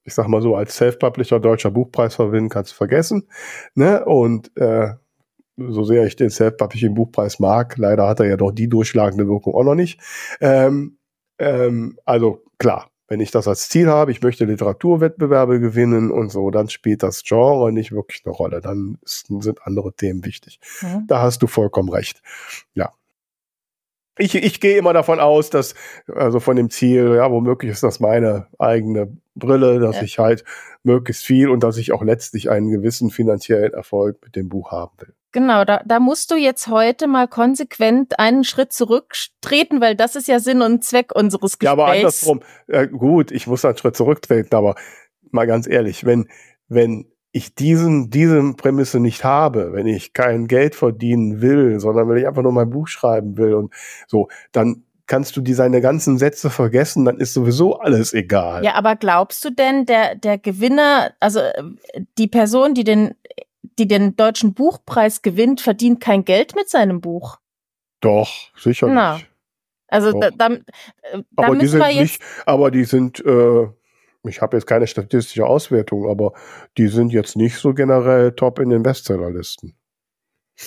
ich 0.04 0.14
sag 0.14 0.28
mal 0.28 0.42
so, 0.42 0.56
als 0.56 0.76
Self-Publisher 0.76 1.40
deutscher 1.40 1.72
Buchpreis 1.72 2.16
verwinnen 2.16 2.50
kannst 2.50 2.72
du 2.72 2.76
vergessen. 2.76 3.28
Ne? 3.74 4.04
Und 4.04 4.56
äh, 4.58 4.96
so 5.58 5.84
sehr 5.84 6.06
ich 6.06 6.16
den 6.16 6.30
Self-Publishing 6.30 6.94
Buchpreis 6.94 7.40
mag, 7.40 7.78
leider 7.78 8.08
hat 8.08 8.20
er 8.20 8.28
ja 8.28 8.38
doch 8.38 8.52
die 8.52 8.70
durchschlagende 8.70 9.28
Wirkung 9.28 9.56
auch 9.56 9.64
noch 9.64 9.76
nicht. 9.76 10.00
Ähm, 10.40 10.98
ähm, 11.40 11.98
also 12.06 12.44
klar, 12.58 12.90
wenn 13.08 13.20
ich 13.20 13.32
das 13.32 13.48
als 13.48 13.70
Ziel 13.70 13.88
habe, 13.88 14.12
ich 14.12 14.22
möchte 14.22 14.46
Literaturwettbewerbe 14.46 15.60
gewinnen 15.60 16.12
und 16.12 16.30
so, 16.30 16.52
dann 16.52 16.70
spielt 16.70 17.04
das 17.04 17.24
Genre 17.24 17.72
nicht 17.72 17.92
wirklich 17.92 18.22
eine 18.26 18.34
Rolle. 18.34 18.62
Dann 18.62 18.98
ist, 19.02 19.28
sind 19.40 19.66
andere 19.66 19.94
Themen 19.94 20.26
wichtig. 20.26 20.60
Mhm. 20.82 21.06
Da 21.08 21.22
hast 21.22 21.42
du 21.42 21.48
vollkommen 21.48 21.90
recht. 21.90 22.22
Ja. 22.74 22.94
Ich, 24.20 24.36
ich 24.36 24.60
gehe 24.60 24.78
immer 24.78 24.94
davon 24.94 25.20
aus, 25.20 25.50
dass, 25.50 25.76
also 26.08 26.40
von 26.40 26.56
dem 26.56 26.70
Ziel, 26.70 27.16
ja, 27.16 27.32
womöglich 27.32 27.72
ist 27.72 27.84
das 27.84 28.00
meine 28.00 28.48
eigene 28.58 29.16
Brille, 29.36 29.80
dass 29.80 29.98
ja. 29.98 30.04
ich 30.04 30.20
halt 30.20 30.44
möglichst 30.84 31.24
viel 31.24 31.50
und 31.50 31.64
dass 31.64 31.78
ich 31.78 31.92
auch 31.92 32.04
letztlich 32.04 32.50
einen 32.50 32.72
gewissen 32.72 33.12
finanziellen 33.12 33.74
Erfolg 33.74 34.18
mit 34.24 34.36
dem 34.36 34.50
Buch 34.50 34.72
haben 34.72 34.94
will. 35.00 35.14
Genau, 35.38 35.66
da, 35.66 35.84
da 35.86 36.00
musst 36.00 36.32
du 36.32 36.36
jetzt 36.36 36.68
heute 36.68 37.06
mal 37.06 37.28
konsequent 37.28 38.18
einen 38.18 38.44
Schritt 38.44 38.74
zurücktreten, 38.74 39.82
weil 39.82 39.96
das 39.96 40.16
ist 40.16 40.28
ja 40.28 40.40
Sinn 40.40 40.64
und 40.64 40.84
Zweck 40.84 41.14
unseres 41.14 41.60
Gesprächs. 41.60 41.64
Ja, 41.64 41.72
aber 41.74 41.92
andersrum, 41.92 42.40
äh, 42.66 42.88
gut, 42.88 43.30
ich 43.30 43.46
muss 43.46 43.64
einen 43.64 43.78
Schritt 43.78 43.96
zurücktreten, 43.96 44.56
aber 44.56 44.74
mal 45.30 45.46
ganz 45.46 45.68
ehrlich, 45.68 46.08
wenn, 46.08 46.28
wenn 46.70 47.06
ich 47.32 47.54
diesen, 47.54 48.10
diese 48.10 48.54
Prämisse 48.54 49.00
nicht 49.00 49.24
habe, 49.24 49.74
wenn 49.74 49.86
ich 49.86 50.14
kein 50.14 50.48
Geld 50.48 50.74
verdienen 50.74 51.40
will, 51.40 51.80
sondern 51.80 52.10
wenn 52.10 52.18
ich 52.18 52.26
einfach 52.28 52.42
nur 52.42 52.52
mein 52.52 52.72
Buch 52.72 52.88
schreiben 52.88 53.38
will 53.38 53.54
und 53.54 53.72
so, 54.08 54.30
dann 54.52 54.86
kannst 55.06 55.38
du 55.38 55.42
die 55.42 55.54
seine 55.54 55.82
ganzen 55.82 56.18
Sätze 56.18 56.50
vergessen, 56.50 57.06
dann 57.06 57.20
ist 57.20 57.36
sowieso 57.36 57.78
alles 57.78 58.12
egal. 58.16 58.64
Ja, 58.64 58.74
aber 58.74 58.96
glaubst 58.96 59.46
du 59.46 59.52
denn, 59.52 59.86
der, 59.86 60.16
der 60.16 60.40
Gewinner, 60.40 61.12
also 61.20 61.42
äh, 61.42 61.62
die 62.18 62.28
Person, 62.28 62.74
die 62.74 62.84
den 62.84 63.14
die 63.78 63.88
den 63.88 64.16
deutschen 64.16 64.54
Buchpreis 64.54 65.22
gewinnt, 65.22 65.62
verdient 65.62 66.00
kein 66.00 66.26
Geld 66.26 66.56
mit 66.56 66.70
seinem 66.70 67.02
Buch. 67.02 67.38
Doch, 68.02 68.30
sicher 68.56 68.88
Na. 68.88 69.20
Also 69.88 70.12
da, 70.20 70.32
da, 70.32 70.48
äh, 70.48 70.60
da 71.32 71.44
aber 71.44 71.56
die 71.56 71.68
sind 71.68 71.88
nicht, 71.88 72.22
aber 72.46 72.72
die 72.72 72.84
sind, 72.84 73.24
äh, 73.26 73.68
ich 74.24 74.42
habe 74.42 74.58
jetzt 74.58 74.68
keine 74.68 74.86
statistische 74.86 75.46
Auswertung, 75.46 76.10
aber 76.10 76.34
die 76.78 76.88
sind 76.88 77.14
jetzt 77.14 77.38
nicht 77.38 77.56
so 77.58 77.74
generell 77.74 78.34
top 78.34 78.60
in 78.60 78.70
den 78.70 78.84
Bestsellerlisten. 78.84 79.78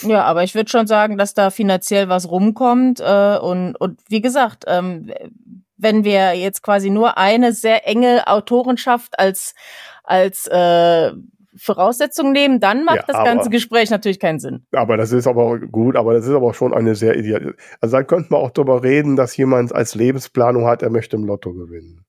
Ja, 0.03 0.23
aber 0.25 0.45
ich 0.45 0.55
würde 0.55 0.71
schon 0.71 0.87
sagen, 0.87 1.19
dass 1.19 1.35
da 1.35 1.51
finanziell 1.51 2.09
was 2.09 2.31
rumkommt 2.31 3.01
äh, 3.01 3.39
und 3.39 3.75
und 3.77 4.01
wie 4.09 4.21
gesagt, 4.21 4.65
ähm, 4.69 5.13
wenn 5.77 6.05
wir 6.05 6.35
jetzt 6.35 6.63
quasi 6.63 6.91
nur 6.91 7.19
eine 7.19 7.53
sehr 7.53 7.87
enge 7.89 8.27
Autorenschaft 8.29 9.19
als 9.19 9.55
als 10.05 10.47
äh, 10.47 11.13
Voraussetzung 11.57 12.33
nehmen, 12.33 12.61
dann 12.61 12.85
macht 12.85 12.97
ja, 12.97 13.05
das 13.07 13.17
ganze 13.17 13.43
aber, 13.43 13.51
Gespräch 13.51 13.91
natürlich 13.91 14.21
keinen 14.21 14.39
Sinn. 14.39 14.67
Aber 14.73 14.97
das 14.97 15.13
ist 15.13 15.27
aber 15.27 15.59
gut, 15.59 15.97
aber 15.97 16.15
das 16.15 16.27
ist 16.27 16.35
aber 16.35 16.55
schon 16.55 16.73
eine 16.73 16.95
sehr 16.95 17.17
ideal. 17.17 17.55
Also 17.81 17.97
dann 17.97 18.07
könnte 18.07 18.33
man 18.33 18.41
auch 18.41 18.51
darüber 18.51 18.83
reden, 18.83 19.17
dass 19.17 19.37
jemand 19.37 19.75
als 19.75 19.95
Lebensplanung 19.95 20.67
hat, 20.67 20.83
er 20.83 20.91
möchte 20.91 21.17
im 21.17 21.25
Lotto 21.25 21.53
gewinnen. 21.53 22.05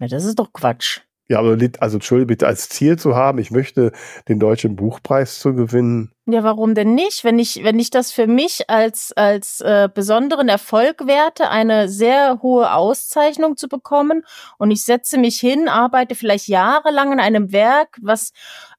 Ja, 0.00 0.08
das 0.08 0.24
ist 0.24 0.38
doch 0.38 0.52
Quatsch. 0.52 1.00
Ja, 1.28 1.40
aber 1.40 1.58
also 1.80 1.96
Entschuldigung, 1.96 2.28
bitte 2.28 2.46
als 2.46 2.68
Ziel 2.68 2.98
zu 2.98 3.16
haben, 3.16 3.38
ich 3.38 3.50
möchte 3.50 3.90
den 4.28 4.38
deutschen 4.38 4.76
Buchpreis 4.76 5.40
zu 5.40 5.54
gewinnen. 5.54 6.12
Ja, 6.26 6.44
warum 6.44 6.74
denn 6.74 6.94
nicht? 6.94 7.24
Wenn 7.24 7.40
ich, 7.40 7.64
wenn 7.64 7.80
ich 7.80 7.90
das 7.90 8.12
für 8.12 8.28
mich 8.28 8.70
als, 8.70 9.12
als 9.12 9.60
äh, 9.60 9.88
besonderen 9.92 10.48
Erfolg 10.48 11.06
werte, 11.06 11.50
eine 11.50 11.88
sehr 11.88 12.42
hohe 12.42 12.72
Auszeichnung 12.72 13.56
zu 13.56 13.68
bekommen 13.68 14.24
und 14.58 14.70
ich 14.70 14.84
setze 14.84 15.18
mich 15.18 15.40
hin, 15.40 15.68
arbeite 15.68 16.14
vielleicht 16.14 16.46
jahrelang 16.46 17.12
an 17.12 17.20
einem 17.20 17.52
Werk, 17.52 17.98
was 18.02 18.32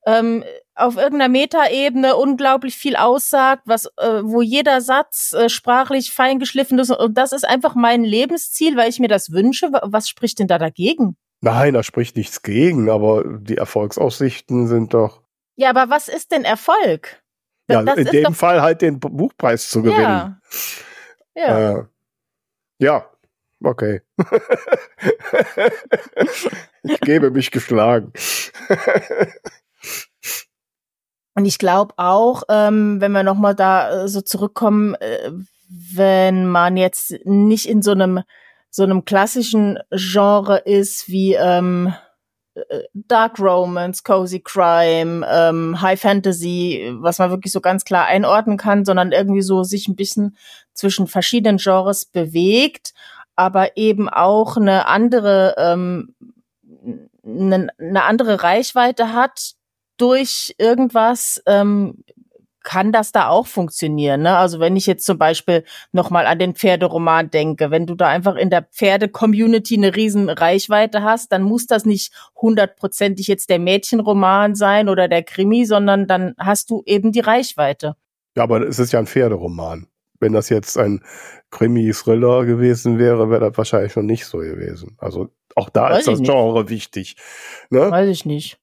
ähm, 0.05 0.45
auf 0.73 0.95
irgendeiner 0.95 1.29
Metaebene 1.29 2.15
unglaublich 2.15 2.77
viel 2.77 2.95
aussagt, 2.95 3.63
was, 3.65 3.87
äh, 3.97 4.21
wo 4.23 4.41
jeder 4.41 4.79
Satz 4.79 5.33
äh, 5.33 5.49
sprachlich 5.49 6.13
feingeschliffen 6.13 6.79
ist 6.79 6.91
und 6.91 7.17
das 7.17 7.33
ist 7.33 7.45
einfach 7.45 7.75
mein 7.75 8.05
Lebensziel, 8.05 8.77
weil 8.77 8.89
ich 8.89 8.99
mir 8.99 9.09
das 9.09 9.31
wünsche. 9.31 9.69
Was 9.83 10.07
spricht 10.07 10.39
denn 10.39 10.47
da 10.47 10.57
dagegen? 10.57 11.17
Nein, 11.41 11.73
da 11.73 11.83
spricht 11.83 12.15
nichts 12.15 12.41
gegen, 12.41 12.89
aber 12.89 13.23
die 13.25 13.57
Erfolgsaussichten 13.57 14.67
sind 14.67 14.93
doch. 14.93 15.21
Ja, 15.55 15.69
aber 15.69 15.89
was 15.89 16.07
ist 16.07 16.31
denn 16.31 16.43
Erfolg? 16.43 17.21
Ja, 17.69 17.83
das 17.83 17.97
in 17.97 18.05
dem 18.05 18.33
Fall 18.33 18.61
halt 18.61 18.81
den 18.81 18.99
Buchpreis 18.99 19.69
zu 19.69 19.81
gewinnen. 19.81 20.01
Ja. 20.01 20.39
Ja, 21.35 21.79
äh, 21.79 21.83
ja. 22.79 23.05
okay. 23.63 24.01
ich 26.83 26.99
gebe 27.01 27.29
mich 27.31 27.51
geschlagen. 27.51 28.13
Und 31.35 31.45
ich 31.45 31.59
glaube 31.59 31.93
auch, 31.97 32.43
ähm, 32.49 32.99
wenn 32.99 33.11
wir 33.11 33.21
nochmal 33.21 33.53
da 33.53 34.05
äh, 34.05 34.07
so 34.07 34.21
zurückkommen, 34.21 34.95
äh, 34.95 35.31
wenn 35.69 36.47
man 36.47 36.77
jetzt 36.77 37.13
nicht 37.25 37.69
in 37.69 37.83
so 37.83 37.91
einem 37.91 38.23
so 38.69 38.83
einem 38.83 39.05
klassischen 39.05 39.79
Genre 39.91 40.57
ist 40.57 41.07
wie 41.09 41.33
ähm, 41.33 41.93
äh, 42.55 42.83
Dark 42.93 43.39
Romance, 43.39 44.03
Cozy 44.03 44.39
Crime, 44.39 45.25
ähm, 45.29 45.81
High 45.81 45.99
Fantasy, 45.99 46.93
was 46.99 47.19
man 47.19 47.29
wirklich 47.29 47.53
so 47.53 47.61
ganz 47.61 47.85
klar 47.85 48.05
einordnen 48.05 48.57
kann, 48.57 48.85
sondern 48.85 49.11
irgendwie 49.11 49.41
so 49.41 49.63
sich 49.63 49.87
ein 49.87 49.95
bisschen 49.95 50.37
zwischen 50.73 51.07
verschiedenen 51.07 51.57
Genres 51.57 52.05
bewegt, 52.05 52.93
aber 53.35 53.77
eben 53.77 54.09
auch 54.09 54.57
eine 54.57 54.87
andere 54.87 55.55
ähm, 55.57 56.15
eine, 57.27 57.69
eine 57.77 58.03
andere 58.03 58.43
Reichweite 58.43 59.13
hat 59.13 59.53
durch 59.97 60.55
irgendwas, 60.57 61.41
ähm, 61.45 62.03
kann 62.67 62.91
das 62.91 63.13
da 63.13 63.29
auch 63.29 63.47
funktionieren. 63.47 64.23
Ne? 64.23 64.35
Also 64.35 64.59
wenn 64.59 64.75
ich 64.75 64.87
jetzt 64.87 65.05
zum 65.05 65.17
Beispiel 65.17 65.63
nochmal 65.93 66.25
an 66.25 66.37
den 66.37 66.53
Pferderoman 66.53 67.31
denke, 67.31 67.71
wenn 67.71 67.85
du 67.85 67.95
da 67.95 68.09
einfach 68.09 68.35
in 68.35 68.49
der 68.49 68.63
Pferde-Community 68.63 69.77
eine 69.77 69.95
riesen 69.95 70.27
Reichweite 70.29 71.01
hast, 71.01 71.31
dann 71.31 71.43
muss 71.43 71.65
das 71.65 71.85
nicht 71.85 72.11
hundertprozentig 72.35 73.27
jetzt 73.27 73.49
der 73.49 73.59
Mädchenroman 73.59 74.53
sein 74.55 74.89
oder 74.89 75.07
der 75.07 75.23
Krimi, 75.23 75.63
sondern 75.63 76.07
dann 76.07 76.35
hast 76.37 76.69
du 76.69 76.83
eben 76.85 77.13
die 77.13 77.21
Reichweite. 77.21 77.95
Ja, 78.35 78.43
aber 78.43 78.67
es 78.67 78.79
ist 78.79 78.91
ja 78.91 78.99
ein 78.99 79.07
Pferderoman. 79.07 79.87
Wenn 80.19 80.33
das 80.33 80.49
jetzt 80.49 80.77
ein 80.77 81.01
Krimi-Thriller 81.51 82.43
gewesen 82.43 82.99
wäre, 82.99 83.29
wäre 83.29 83.47
das 83.47 83.57
wahrscheinlich 83.57 83.93
schon 83.93 84.07
nicht 84.07 84.25
so 84.25 84.39
gewesen. 84.39 84.97
Also 84.97 85.29
auch 85.55 85.69
da 85.69 85.91
Weiß 85.91 85.99
ist 85.99 86.07
das 86.09 86.21
Genre 86.21 86.67
wichtig. 86.67 87.15
Ne? 87.69 87.89
Weiß 87.89 88.09
ich 88.09 88.25
nicht. 88.25 88.59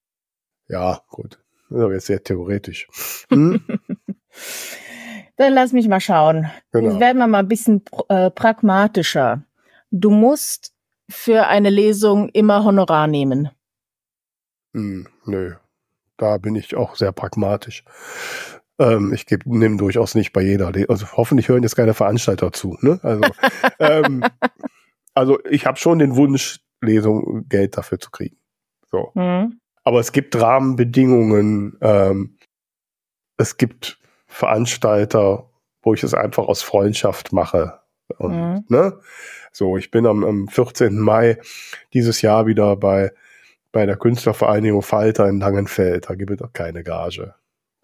Ja, 0.68 1.00
gut. 1.08 1.38
Das 1.68 1.79
ist 1.79 1.85
aber 1.85 1.94
jetzt 1.94 2.07
sehr 2.07 2.22
theoretisch. 2.22 2.88
Hm? 3.31 3.61
Dann 5.37 5.53
lass 5.53 5.72
mich 5.72 5.88
mal 5.88 6.00
schauen. 6.00 6.50
Genau. 6.72 6.90
Jetzt 6.90 7.00
werden 7.00 7.18
wir 7.18 7.27
mal 7.27 7.38
ein 7.38 7.48
bisschen 7.48 7.83
äh, 8.09 8.31
pragmatischer. 8.31 9.42
Du 9.90 10.11
musst 10.11 10.72
für 11.09 11.46
eine 11.46 11.70
Lesung 11.70 12.29
immer 12.31 12.64
Honorar 12.64 13.07
nehmen. 13.07 13.50
Hm, 14.74 15.07
nö, 15.24 15.55
da 16.16 16.38
bin 16.38 16.55
ich 16.57 16.74
auch 16.77 16.96
sehr 16.96 17.12
pragmatisch. 17.12 17.85
Ähm, 18.79 19.12
ich 19.12 19.27
nehme 19.44 19.77
durchaus 19.77 20.14
nicht 20.14 20.33
bei 20.33 20.42
jeder. 20.42 20.72
Lesung. 20.72 20.90
Also 20.90 21.07
hoffentlich 21.12 21.48
hören 21.48 21.62
jetzt 21.62 21.77
keine 21.77 21.94
Veranstalter 21.94 22.53
zu. 22.53 22.77
Ne? 22.81 22.98
Also, 23.03 23.22
ähm, 23.79 24.24
also 25.14 25.38
ich 25.44 25.66
habe 25.66 25.79
schon 25.79 25.98
den 25.98 26.16
Wunsch, 26.16 26.61
Lesung 26.81 27.46
Geld 27.48 27.77
dafür 27.77 27.98
zu 27.98 28.11
kriegen. 28.11 28.37
So. 28.90 29.12
Mhm. 29.14 29.61
Aber 29.84 30.00
es 30.00 30.12
gibt 30.12 30.40
Rahmenbedingungen, 30.40 31.76
ähm, 31.80 32.38
es 33.36 33.56
gibt 33.56 33.98
Veranstalter, 34.26 35.48
wo 35.82 35.94
ich 35.94 36.02
es 36.02 36.14
einfach 36.14 36.48
aus 36.48 36.62
Freundschaft 36.62 37.32
mache. 37.32 37.80
Und, 38.18 38.32
mhm. 38.32 38.64
ne? 38.68 38.98
So, 39.52 39.76
ich 39.76 39.90
bin 39.90 40.06
am, 40.06 40.24
am 40.24 40.48
14. 40.48 40.98
Mai 40.98 41.38
dieses 41.92 42.22
Jahr 42.22 42.46
wieder 42.46 42.76
bei, 42.76 43.12
bei 43.70 43.86
der 43.86 43.96
Künstlervereinigung 43.96 44.82
Falter 44.82 45.28
in 45.28 45.38
Langenfeld. 45.38 46.10
Da 46.10 46.14
gibt 46.14 46.32
es 46.32 46.42
auch 46.42 46.52
keine 46.52 46.82
Gage. 46.82 47.34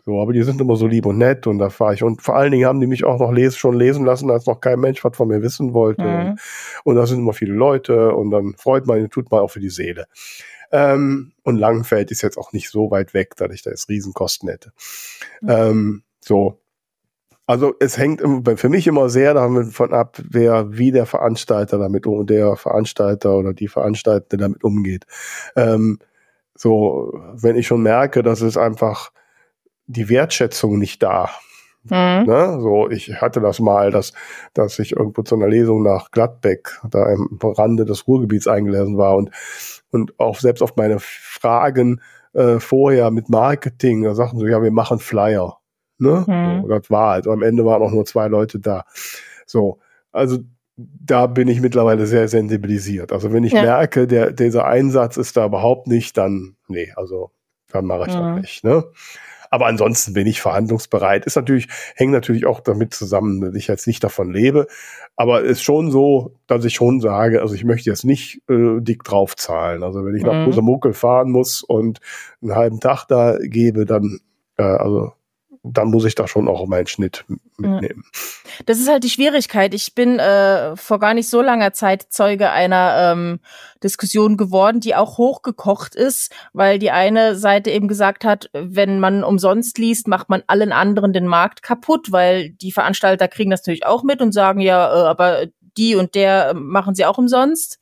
So, 0.04 0.20
aber 0.20 0.32
die 0.32 0.42
sind 0.42 0.60
immer 0.60 0.76
so 0.76 0.86
lieb 0.86 1.06
und 1.06 1.18
nett 1.18 1.46
und 1.46 1.58
da 1.58 1.68
fahre 1.68 1.94
ich. 1.94 2.02
Und 2.02 2.22
vor 2.22 2.34
allen 2.34 2.50
Dingen 2.50 2.66
haben 2.66 2.80
die 2.80 2.86
mich 2.86 3.04
auch 3.04 3.20
noch 3.20 3.30
les 3.30 3.56
schon 3.56 3.74
lesen 3.74 4.04
lassen, 4.04 4.30
als 4.30 4.46
noch 4.46 4.60
kein 4.60 4.80
Mensch 4.80 5.04
was 5.04 5.16
von 5.16 5.28
mir 5.28 5.42
wissen 5.42 5.74
wollte. 5.74 6.02
Mhm. 6.02 6.30
Und, 6.30 6.38
und 6.84 6.96
da 6.96 7.06
sind 7.06 7.20
immer 7.20 7.34
viele 7.34 7.52
Leute 7.52 8.14
und 8.14 8.30
dann 8.30 8.54
freut 8.56 8.86
man, 8.86 9.08
tut 9.10 9.30
man 9.30 9.40
auch 9.40 9.50
für 9.50 9.60
die 9.60 9.70
Seele. 9.70 10.06
Ähm, 10.72 11.32
und 11.42 11.56
Langenfeld 11.56 12.10
ist 12.10 12.22
jetzt 12.22 12.38
auch 12.38 12.52
nicht 12.52 12.70
so 12.70 12.90
weit 12.90 13.14
weg, 13.14 13.36
dass 13.36 13.52
ich 13.52 13.62
da 13.62 13.70
jetzt 13.70 13.88
Riesenkosten 13.88 14.48
hätte. 14.48 14.72
Mhm. 15.40 15.50
Ähm, 15.50 16.02
so. 16.20 16.60
Also 17.46 17.74
es 17.80 17.98
hängt 17.98 18.22
für 18.60 18.68
mich 18.68 18.86
immer 18.86 19.08
sehr 19.08 19.34
davon 19.34 19.92
ab, 19.92 20.20
wer, 20.22 20.78
wie 20.78 20.92
der 20.92 21.04
Veranstalter 21.04 21.78
damit 21.78 22.06
um, 22.06 22.24
der 22.24 22.54
Veranstalter 22.54 23.36
oder 23.36 23.52
die 23.52 23.66
Veranstalter 23.66 24.36
damit 24.36 24.62
umgeht. 24.62 25.04
Ähm, 25.56 25.98
so, 26.54 27.12
wenn 27.34 27.56
ich 27.56 27.66
schon 27.66 27.82
merke, 27.82 28.22
dass 28.22 28.40
es 28.40 28.56
einfach 28.56 29.10
die 29.86 30.08
Wertschätzung 30.08 30.78
nicht 30.78 31.02
da. 31.02 31.30
Mhm. 31.84 32.26
Ne? 32.26 32.58
So, 32.60 32.88
ich 32.88 33.20
hatte 33.20 33.40
das 33.40 33.58
mal, 33.58 33.90
dass, 33.90 34.12
dass 34.54 34.78
ich 34.78 34.92
irgendwo 34.92 35.22
zu 35.22 35.34
einer 35.34 35.48
Lesung 35.48 35.82
nach 35.82 36.10
Gladbeck, 36.12 36.78
da 36.88 37.04
am 37.04 37.38
Rande 37.42 37.84
des 37.84 38.06
Ruhrgebiets 38.06 38.46
eingeladen 38.46 38.96
war 38.96 39.16
und, 39.16 39.30
und 39.90 40.18
auch 40.18 40.38
selbst 40.38 40.62
auf 40.62 40.76
meine 40.76 40.98
Fragen 41.00 42.00
äh, 42.32 42.60
vorher 42.60 43.10
mit 43.10 43.28
Marketing, 43.28 44.02
da 44.02 44.14
sagten 44.14 44.38
sie, 44.38 44.46
ja, 44.46 44.62
wir 44.62 44.70
machen 44.70 44.98
Flyer. 44.98 45.58
Ne? 45.98 46.24
Mhm. 46.26 46.62
So, 46.62 46.68
das 46.68 46.90
war 46.90 47.10
halt. 47.12 47.26
Am 47.26 47.42
Ende 47.42 47.64
waren 47.64 47.82
auch 47.82 47.92
nur 47.92 48.04
zwei 48.06 48.28
Leute 48.28 48.58
da. 48.58 48.84
So, 49.46 49.78
also 50.12 50.38
da 50.76 51.26
bin 51.26 51.48
ich 51.48 51.60
mittlerweile 51.60 52.06
sehr 52.06 52.28
sensibilisiert. 52.28 53.12
Also 53.12 53.32
wenn 53.32 53.44
ich 53.44 53.52
ja. 53.52 53.62
merke, 53.62 54.06
der, 54.06 54.32
dieser 54.32 54.66
Einsatz 54.66 55.16
ist 55.16 55.36
da 55.36 55.44
überhaupt 55.44 55.86
nicht, 55.86 56.16
dann, 56.16 56.56
nee, 56.68 56.92
also 56.96 57.32
dann 57.68 57.84
mache 57.84 58.08
ich 58.08 58.14
mhm. 58.14 58.20
das 58.20 58.40
nicht. 58.40 58.64
Ne? 58.64 58.84
Aber 59.50 59.66
ansonsten 59.66 60.12
bin 60.12 60.26
ich 60.26 60.40
verhandlungsbereit. 60.40 61.26
Ist 61.26 61.36
natürlich, 61.36 61.68
hängt 61.96 62.12
natürlich 62.12 62.46
auch 62.46 62.60
damit 62.60 62.94
zusammen, 62.94 63.40
dass 63.40 63.54
ich 63.54 63.66
jetzt 63.66 63.86
nicht 63.88 64.02
davon 64.02 64.32
lebe. 64.32 64.68
Aber 65.16 65.42
ist 65.42 65.62
schon 65.62 65.90
so, 65.90 66.36
dass 66.46 66.64
ich 66.64 66.74
schon 66.74 67.00
sage, 67.00 67.42
also 67.42 67.54
ich 67.54 67.64
möchte 67.64 67.90
jetzt 67.90 68.04
nicht 68.04 68.42
äh, 68.48 68.80
dick 68.80 69.02
drauf 69.02 69.36
zahlen. 69.36 69.82
Also 69.82 70.04
wenn 70.04 70.14
ich 70.14 70.22
nach 70.22 70.46
mhm. 70.46 70.92
fahren 70.94 71.30
muss 71.30 71.62
und 71.62 71.98
einen 72.40 72.54
halben 72.54 72.80
Tag 72.80 73.06
da 73.06 73.36
gebe, 73.38 73.84
dann, 73.84 74.20
äh, 74.56 74.62
also 74.62 75.12
dann 75.62 75.88
muss 75.88 76.06
ich 76.06 76.14
da 76.14 76.26
schon 76.26 76.48
auch 76.48 76.66
meinen 76.66 76.86
Schnitt 76.86 77.24
mitnehmen. 77.58 78.04
Das 78.64 78.78
ist 78.78 78.88
halt 78.88 79.04
die 79.04 79.10
Schwierigkeit. 79.10 79.74
Ich 79.74 79.94
bin 79.94 80.18
äh, 80.18 80.74
vor 80.76 80.98
gar 80.98 81.12
nicht 81.12 81.28
so 81.28 81.42
langer 81.42 81.72
Zeit 81.74 82.06
Zeuge 82.10 82.50
einer 82.50 83.12
ähm, 83.12 83.40
Diskussion 83.82 84.38
geworden, 84.38 84.80
die 84.80 84.94
auch 84.94 85.18
hochgekocht 85.18 85.94
ist, 85.94 86.32
weil 86.54 86.78
die 86.78 86.90
eine 86.90 87.36
Seite 87.36 87.70
eben 87.70 87.88
gesagt 87.88 88.24
hat, 88.24 88.48
wenn 88.52 89.00
man 89.00 89.22
umsonst 89.22 89.76
liest, 89.76 90.08
macht 90.08 90.30
man 90.30 90.42
allen 90.46 90.72
anderen 90.72 91.12
den 91.12 91.26
Markt 91.26 91.62
kaputt, 91.62 92.10
weil 92.10 92.50
die 92.50 92.72
Veranstalter 92.72 93.28
kriegen 93.28 93.50
das 93.50 93.60
natürlich 93.60 93.84
auch 93.84 94.02
mit 94.02 94.22
und 94.22 94.32
sagen 94.32 94.60
ja, 94.60 94.88
äh, 94.88 95.06
aber 95.06 95.46
die 95.76 95.94
und 95.94 96.14
der 96.14 96.54
machen 96.54 96.94
sie 96.94 97.04
auch 97.04 97.18
umsonst. 97.18 97.78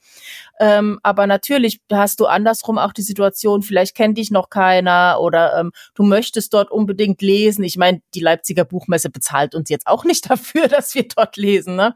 Ähm, 0.61 0.99
aber 1.03 1.27
natürlich 1.27 1.81
hast 1.93 2.21
du 2.21 2.27
andersrum 2.27 2.79
auch 2.79 2.93
die 2.93 3.03
Situation, 3.03 3.63
vielleicht 3.63 3.95
kennt 3.95 4.19
dich 4.19 4.31
noch 4.31 4.51
keiner 4.51 5.19
oder 5.21 5.59
ähm, 5.59 5.73
du 5.95 6.03
möchtest 6.03 6.53
dort 6.55 6.71
unbedingt 6.71 7.23
lesen. 7.23 7.65
Ich 7.65 7.77
meine, 7.77 8.01
die 8.15 8.21
Leipziger 8.21 8.65
Buchmesse 8.65 9.11
bezahlt 9.11 9.55
uns 9.55 9.71
jetzt 9.71 9.87
auch 9.87 10.05
nicht 10.05 10.29
dafür, 10.31 10.69
dass 10.69 10.95
wir 10.95 11.07
dort 11.09 11.37
lesen, 11.37 11.77
ne? 11.77 11.95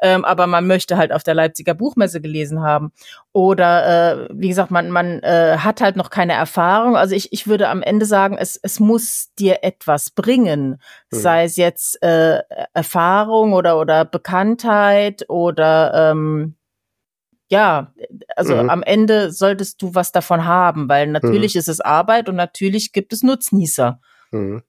Ähm, 0.00 0.24
aber 0.24 0.46
man 0.46 0.66
möchte 0.66 0.96
halt 0.96 1.12
auf 1.12 1.22
der 1.22 1.34
Leipziger 1.34 1.74
Buchmesse 1.74 2.20
gelesen 2.20 2.62
haben. 2.62 2.92
Oder 3.32 4.28
äh, 4.28 4.28
wie 4.32 4.48
gesagt, 4.48 4.70
man, 4.70 4.90
man 4.90 5.20
äh, 5.24 5.58
hat 5.58 5.80
halt 5.80 5.96
noch 5.96 6.10
keine 6.10 6.34
Erfahrung. 6.34 6.96
Also 6.96 7.16
ich, 7.16 7.32
ich 7.32 7.48
würde 7.48 7.68
am 7.68 7.82
Ende 7.82 8.06
sagen, 8.06 8.36
es, 8.38 8.58
es 8.62 8.78
muss 8.78 9.32
dir 9.38 9.58
etwas 9.62 10.10
bringen. 10.10 10.80
Mhm. 11.10 11.16
Sei 11.16 11.44
es 11.44 11.56
jetzt 11.56 12.00
äh, 12.02 12.42
Erfahrung 12.74 13.52
oder, 13.52 13.80
oder 13.80 14.04
Bekanntheit 14.04 15.28
oder 15.28 16.12
ähm, 16.12 16.54
ja, 17.54 17.92
also 18.36 18.56
mhm. 18.56 18.68
am 18.68 18.82
Ende 18.82 19.30
solltest 19.30 19.80
du 19.80 19.94
was 19.94 20.10
davon 20.10 20.44
haben, 20.44 20.88
weil 20.88 21.06
natürlich 21.06 21.54
mhm. 21.54 21.58
ist 21.60 21.68
es 21.68 21.80
Arbeit 21.80 22.28
und 22.28 22.34
natürlich 22.34 22.92
gibt 22.92 23.12
es 23.12 23.22
Nutznießer. 23.22 24.00
Mhm. 24.32 24.62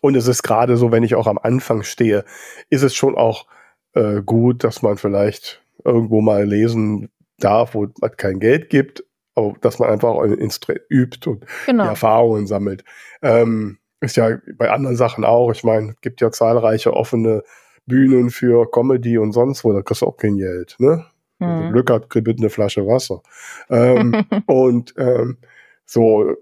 Und 0.00 0.16
es 0.16 0.26
ist 0.26 0.42
gerade 0.42 0.76
so, 0.76 0.90
wenn 0.90 1.04
ich 1.04 1.14
auch 1.14 1.26
am 1.26 1.38
Anfang 1.38 1.82
stehe, 1.84 2.24
ist 2.68 2.82
es 2.82 2.94
schon 2.94 3.16
auch 3.16 3.46
äh, 3.94 4.22
gut, 4.22 4.64
dass 4.64 4.82
man 4.82 4.96
vielleicht 4.96 5.62
irgendwo 5.84 6.20
mal 6.20 6.44
lesen 6.44 7.10
darf, 7.38 7.74
wo 7.74 7.84
es 7.84 8.16
kein 8.16 8.40
Geld 8.40 8.70
gibt, 8.70 9.04
aber 9.36 9.54
dass 9.60 9.78
man 9.78 9.88
einfach 9.88 10.08
auch 10.08 10.24
übt 10.24 11.30
und 11.30 11.46
genau. 11.66 11.84
Erfahrungen 11.84 12.46
sammelt. 12.48 12.84
Ähm, 13.22 13.78
ist 14.00 14.16
ja 14.16 14.38
bei 14.56 14.70
anderen 14.70 14.96
Sachen 14.96 15.24
auch. 15.24 15.52
Ich 15.52 15.62
meine, 15.62 15.90
es 15.90 16.00
gibt 16.00 16.20
ja 16.20 16.30
zahlreiche 16.30 16.92
offene 16.94 17.42
Bühnen 17.86 18.30
für 18.30 18.70
Comedy 18.70 19.18
und 19.18 19.32
sonst 19.32 19.64
wo, 19.64 19.72
da 19.72 19.82
kriegst 19.82 20.02
du 20.02 20.06
auch 20.06 20.16
kein 20.16 20.36
Geld, 20.36 20.76
ne? 20.78 21.04
Mhm. 21.38 21.72
Glück 21.72 21.90
hat, 21.90 22.10
kriegt 22.10 22.28
eine 22.38 22.50
Flasche 22.50 22.86
Wasser. 22.86 23.22
Ähm, 23.70 24.26
und 24.46 24.94
ähm, 24.96 25.38
so, 25.84 26.34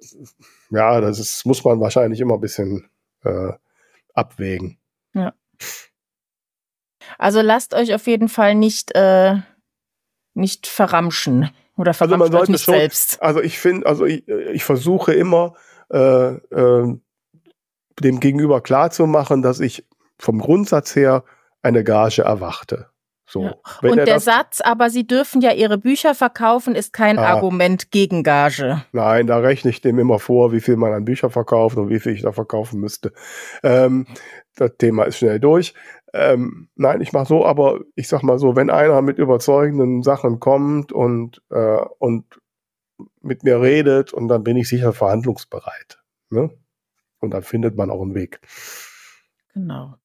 ja, 0.71 1.01
das 1.01 1.19
ist, 1.19 1.47
muss 1.47 1.65
man 1.65 1.81
wahrscheinlich 1.81 2.21
immer 2.21 2.35
ein 2.35 2.41
bisschen 2.41 2.89
äh, 3.25 3.53
abwägen. 4.15 4.79
Ja. 5.15 5.35
Also 7.19 7.41
lasst 7.41 7.75
euch 7.75 7.95
auf 7.95 8.07
jeden 8.07 8.29
Fall 8.29 8.55
nicht, 8.55 8.95
äh, 8.95 9.37
nicht 10.35 10.67
verramschen 10.67 11.51
oder 11.77 11.95
verramschen 11.95 12.23
also 12.23 12.33
man 12.33 12.33
sollte 12.33 12.53
nicht 12.53 12.65
schon, 12.65 12.75
selbst. 12.75 13.23
Also 13.23 13.41
ich 13.41 13.59
finde, 13.59 13.87
also 13.87 14.05
ich, 14.05 14.27
ich 14.29 14.65
versuche 14.65 15.15
immer 15.15 15.55
äh, 15.91 16.35
äh, 16.35 16.99
dem 18.01 18.21
Gegenüber 18.21 18.61
klarzumachen, 18.61 19.43
dass 19.43 19.61
ich 19.61 19.87
vom 20.19 20.41
Grundsatz 20.41 20.97
her 20.97 21.25
eine 21.63 21.85
Gage 21.85 22.23
erwarte. 22.23 22.89
So, 23.29 23.43
ja. 23.43 23.55
Und 23.83 23.97
der 23.97 24.21
Satz, 24.21 24.61
aber 24.61 24.89
Sie 24.89 25.05
dürfen 25.05 25.41
ja 25.41 25.53
Ihre 25.53 25.79
Bücher 25.79 26.15
verkaufen, 26.15 26.77
ist 26.77 26.93
kein 26.93 27.19
ah, 27.19 27.35
Argument 27.35 27.91
gegen 27.91 28.23
Gage. 28.23 28.85
Nein, 28.93 29.27
da 29.27 29.39
rechne 29.39 29.71
ich 29.71 29.81
dem 29.81 29.99
immer 29.99 30.21
vor, 30.21 30.53
wie 30.53 30.61
viel 30.61 30.77
man 30.77 30.93
an 30.93 31.05
Bücher 31.05 31.29
verkauft 31.29 31.77
und 31.77 31.89
wie 31.89 31.99
viel 31.99 32.13
ich 32.13 32.23
da 32.23 32.31
verkaufen 32.31 32.79
müsste. 32.79 33.13
Ähm, 33.65 34.07
das 34.55 34.77
Thema 34.79 35.05
ist 35.05 35.19
schnell 35.19 35.41
durch. 35.41 35.75
Ähm, 36.15 36.69
nein, 36.77 37.01
ich 37.01 37.13
mache 37.13 37.27
so, 37.27 37.45
aber 37.45 37.81
ich 37.97 38.07
sag 38.07 38.23
mal 38.23 38.39
so, 38.39 38.55
wenn 38.55 38.71
einer 38.71 39.03
mit 39.03 39.19
überzeugenden 39.19 40.03
Sachen 40.05 40.39
kommt 40.39 40.93
und, 40.93 41.43
äh, 41.51 41.81
und 41.99 42.41
mit 43.21 43.43
mir 43.43 43.61
redet, 43.61 44.13
und 44.13 44.29
dann 44.29 44.45
bin 44.45 44.57
ich 44.57 44.69
sicher 44.69 44.93
verhandlungsbereit. 44.93 45.99
Ne? 46.31 46.51
Und 47.19 47.31
dann 47.33 47.43
findet 47.43 47.77
man 47.77 47.91
auch 47.91 48.03
einen 48.03 48.15
Weg. 48.15 48.41
Genau. 49.53 49.97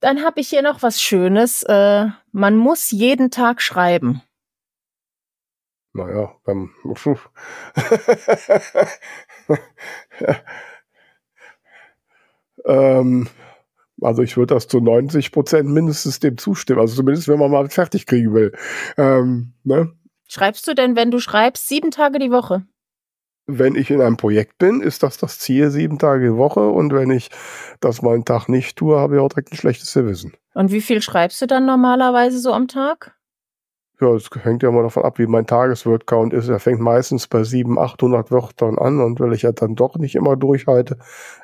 Dann 0.00 0.22
habe 0.22 0.40
ich 0.40 0.48
hier 0.48 0.62
noch 0.62 0.82
was 0.82 1.00
Schönes. 1.00 1.62
Äh, 1.62 2.06
man 2.32 2.56
muss 2.56 2.90
jeden 2.90 3.30
Tag 3.30 3.62
schreiben. 3.62 4.22
Naja, 5.92 6.34
beim. 6.44 6.70
ähm, 12.66 13.28
also 14.02 14.22
ich 14.22 14.36
würde 14.36 14.54
das 14.54 14.68
zu 14.68 14.80
90 14.80 15.32
Prozent 15.32 15.70
mindestens 15.70 16.18
dem 16.20 16.36
zustimmen. 16.36 16.80
Also 16.80 16.96
zumindest, 16.96 17.28
wenn 17.28 17.38
man 17.38 17.50
mal 17.50 17.70
fertig 17.70 18.04
kriegen 18.04 18.34
will. 18.34 18.52
Ähm, 18.98 19.54
ne? 19.64 19.90
Schreibst 20.28 20.68
du 20.68 20.74
denn, 20.74 20.96
wenn 20.96 21.10
du 21.10 21.18
schreibst, 21.18 21.68
sieben 21.68 21.90
Tage 21.90 22.18
die 22.18 22.30
Woche? 22.30 22.66
Wenn 23.46 23.74
ich 23.74 23.90
in 23.90 24.00
einem 24.00 24.16
Projekt 24.16 24.58
bin, 24.58 24.80
ist 24.80 25.02
das 25.02 25.18
das 25.18 25.38
Ziel 25.38 25.70
sieben 25.70 25.98
Tage 25.98 26.26
die 26.26 26.36
Woche 26.36 26.68
und 26.68 26.92
wenn 26.92 27.10
ich 27.10 27.30
das 27.80 28.02
mal 28.02 28.14
einen 28.14 28.24
Tag 28.24 28.48
nicht 28.48 28.76
tue, 28.76 28.98
habe 28.98 29.16
ich 29.16 29.20
auch 29.20 29.28
direkt 29.28 29.52
ein 29.52 29.56
schlechtes 29.56 29.92
Gewissen. 29.94 30.32
Und 30.54 30.72
wie 30.72 30.80
viel 30.80 31.02
schreibst 31.02 31.40
du 31.42 31.46
dann 31.46 31.66
normalerweise 31.66 32.38
so 32.38 32.52
am 32.52 32.68
Tag? 32.68 33.15
Ja, 33.98 34.14
es 34.14 34.28
hängt 34.42 34.62
ja 34.62 34.68
immer 34.68 34.82
davon 34.82 35.04
ab, 35.04 35.18
wie 35.18 35.26
mein 35.26 35.46
Tagesword-Count 35.46 36.34
ist. 36.34 36.48
Er 36.48 36.58
fängt 36.58 36.80
meistens 36.80 37.26
bei 37.26 37.44
700, 37.44 37.94
800 37.94 38.30
Wörtern 38.30 38.78
an 38.78 39.00
und 39.00 39.20
weil 39.20 39.32
ich 39.32 39.42
ja 39.42 39.52
dann 39.52 39.74
doch 39.74 39.96
nicht 39.96 40.14
immer 40.14 40.36
durchhalte, 40.36 40.98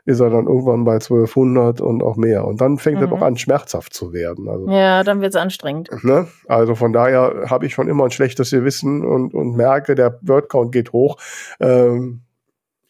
ist 0.05 0.21
er 0.21 0.29
dann 0.29 0.47
irgendwann 0.47 0.85
bei 0.85 0.95
1200 0.95 1.81
und 1.81 2.03
auch 2.03 2.17
mehr. 2.17 2.45
Und 2.45 2.61
dann 2.61 2.77
fängt 2.77 2.99
mhm. 2.99 3.05
er 3.05 3.09
doch 3.09 3.23
an, 3.23 3.38
schmerzhaft 3.38 3.95
zu 3.95 4.12
werden. 4.12 4.49
Also, 4.49 4.71
ja, 4.71 5.03
dann 5.03 5.23
wird 5.23 5.35
es 5.35 5.41
anstrengend. 5.41 5.91
Ne? 6.05 6.29
Also 6.47 6.75
von 6.75 6.93
daher 6.93 7.47
habe 7.49 7.65
ich 7.65 7.73
schon 7.73 7.88
immer 7.88 8.05
ein 8.05 8.11
schlechtes 8.11 8.51
Gewissen 8.51 9.05
und, 9.05 9.33
und 9.33 9.57
merke, 9.57 9.95
der 9.95 10.19
Word-Count 10.21 10.73
geht 10.73 10.93
hoch. 10.93 11.17
Ähm, 11.59 12.21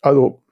also 0.01 0.43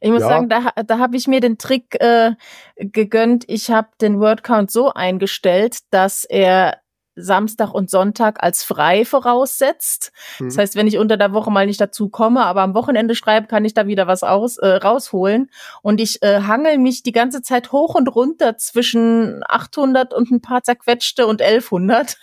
ich 0.00 0.10
muss 0.10 0.22
ja. 0.22 0.28
sagen, 0.28 0.48
da, 0.48 0.70
da 0.86 0.98
habe 0.98 1.16
ich 1.16 1.28
mir 1.28 1.40
den 1.40 1.56
Trick 1.56 1.96
äh, 2.00 2.32
gegönnt. 2.76 3.44
Ich 3.46 3.70
habe 3.70 3.88
den 4.00 4.20
Wordcount 4.20 4.70
so 4.70 4.92
eingestellt, 4.92 5.78
dass 5.90 6.24
er 6.24 6.78
Samstag 7.16 7.72
und 7.72 7.90
Sonntag 7.90 8.42
als 8.42 8.64
frei 8.64 9.04
voraussetzt. 9.04 10.12
Mhm. 10.38 10.46
Das 10.46 10.58
heißt, 10.58 10.76
wenn 10.76 10.86
ich 10.86 10.98
unter 10.98 11.16
der 11.16 11.32
Woche 11.32 11.50
mal 11.50 11.66
nicht 11.66 11.80
dazu 11.80 12.08
komme, 12.08 12.44
aber 12.44 12.62
am 12.62 12.74
Wochenende 12.74 13.14
schreibe, 13.14 13.46
kann 13.46 13.64
ich 13.64 13.74
da 13.74 13.86
wieder 13.86 14.06
was 14.06 14.22
aus, 14.22 14.58
äh, 14.58 14.66
rausholen. 14.66 15.50
Und 15.82 16.00
ich 16.00 16.22
äh, 16.22 16.42
hangel 16.42 16.78
mich 16.78 17.02
die 17.02 17.12
ganze 17.12 17.42
Zeit 17.42 17.72
hoch 17.72 17.94
und 17.94 18.08
runter 18.08 18.56
zwischen 18.56 19.42
800 19.48 20.12
und 20.12 20.30
ein 20.30 20.40
paar 20.40 20.62
zerquetschte 20.62 21.26
und 21.26 21.40
1100. 21.40 22.16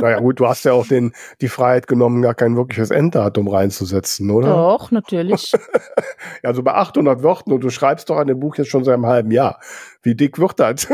Naja 0.00 0.20
gut, 0.20 0.40
du 0.40 0.46
hast 0.46 0.64
ja 0.64 0.72
auch 0.72 0.86
den, 0.86 1.12
die 1.40 1.48
Freiheit 1.48 1.86
genommen, 1.86 2.22
gar 2.22 2.34
kein 2.34 2.56
wirkliches 2.56 2.90
Enddatum 2.90 3.48
reinzusetzen, 3.48 4.30
oder? 4.30 4.48
Doch, 4.48 4.90
natürlich. 4.90 5.52
also 6.42 6.62
bei 6.62 6.74
800 6.74 7.22
Wörtern 7.22 7.54
und 7.54 7.64
du 7.64 7.70
schreibst 7.70 8.10
doch 8.10 8.16
an 8.16 8.26
dem 8.26 8.40
Buch 8.40 8.56
jetzt 8.56 8.70
schon 8.70 8.84
seit 8.84 8.94
einem 8.94 9.06
halben 9.06 9.30
Jahr. 9.30 9.60
Wie 10.02 10.14
dick 10.14 10.38
wird 10.38 10.60
das? 10.60 10.86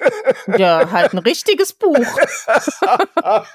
ja, 0.58 0.90
halt 0.90 1.12
ein 1.12 1.18
richtiges 1.18 1.72
Buch. 1.72 1.98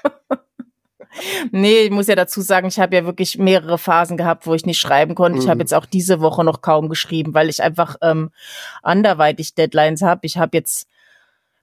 Nee, 1.50 1.82
ich 1.82 1.90
muss 1.90 2.08
ja 2.08 2.14
dazu 2.14 2.42
sagen, 2.42 2.68
ich 2.68 2.78
habe 2.78 2.94
ja 2.94 3.06
wirklich 3.06 3.38
mehrere 3.38 3.78
Phasen 3.78 4.18
gehabt, 4.18 4.46
wo 4.46 4.52
ich 4.52 4.66
nicht 4.66 4.78
schreiben 4.78 5.14
konnte. 5.14 5.38
Mhm. 5.38 5.44
Ich 5.44 5.48
habe 5.48 5.60
jetzt 5.60 5.72
auch 5.72 5.86
diese 5.86 6.20
Woche 6.20 6.44
noch 6.44 6.60
kaum 6.60 6.90
geschrieben, 6.90 7.32
weil 7.32 7.48
ich 7.48 7.62
einfach 7.62 7.96
ähm, 8.02 8.30
anderweitig 8.82 9.54
Deadlines 9.54 10.02
habe. 10.02 10.26
Ich 10.26 10.36
habe 10.36 10.56
jetzt 10.56 10.86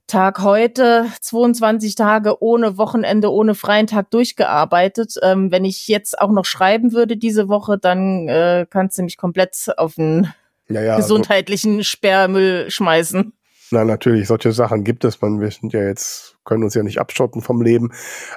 Tag 0.08 0.42
heute 0.42 1.06
22 1.22 1.96
Tage 1.96 2.42
ohne 2.42 2.78
Wochenende, 2.78 3.32
ohne 3.32 3.56
freien 3.56 3.88
Tag 3.88 4.12
durchgearbeitet. 4.12 5.16
Ähm, 5.24 5.52
wenn 5.52 5.66
ich 5.66 5.88
jetzt 5.88 6.20
auch 6.20 6.32
noch 6.32 6.46
schreiben 6.46 6.94
würde 6.94 7.18
diese 7.18 7.48
Woche, 7.48 7.78
dann 7.78 8.28
äh, 8.28 8.66
kannst 8.70 8.98
du 8.98 9.04
mich 9.04 9.18
komplett 9.18 9.56
auf 9.78 9.96
den 9.96 10.32
ja, 10.68 10.82
ja, 10.82 10.96
also 10.96 11.16
gesundheitlichen 11.16 11.78
also, 11.78 11.84
Sperrmüll 11.84 12.70
schmeißen. 12.70 13.34
Na, 13.72 13.84
natürlich, 13.84 14.28
solche 14.28 14.52
Sachen 14.52 14.84
gibt 14.84 15.04
es. 15.04 15.20
Man, 15.20 15.42
wir 15.42 15.50
sind 15.50 15.74
ja 15.74 15.84
jetzt, 15.84 16.36
können 16.44 16.64
uns 16.64 16.76
ja 16.76 16.84
nicht 16.84 17.00
abschotten 17.00 17.42
vom 17.42 17.62
Leben. 17.62 17.92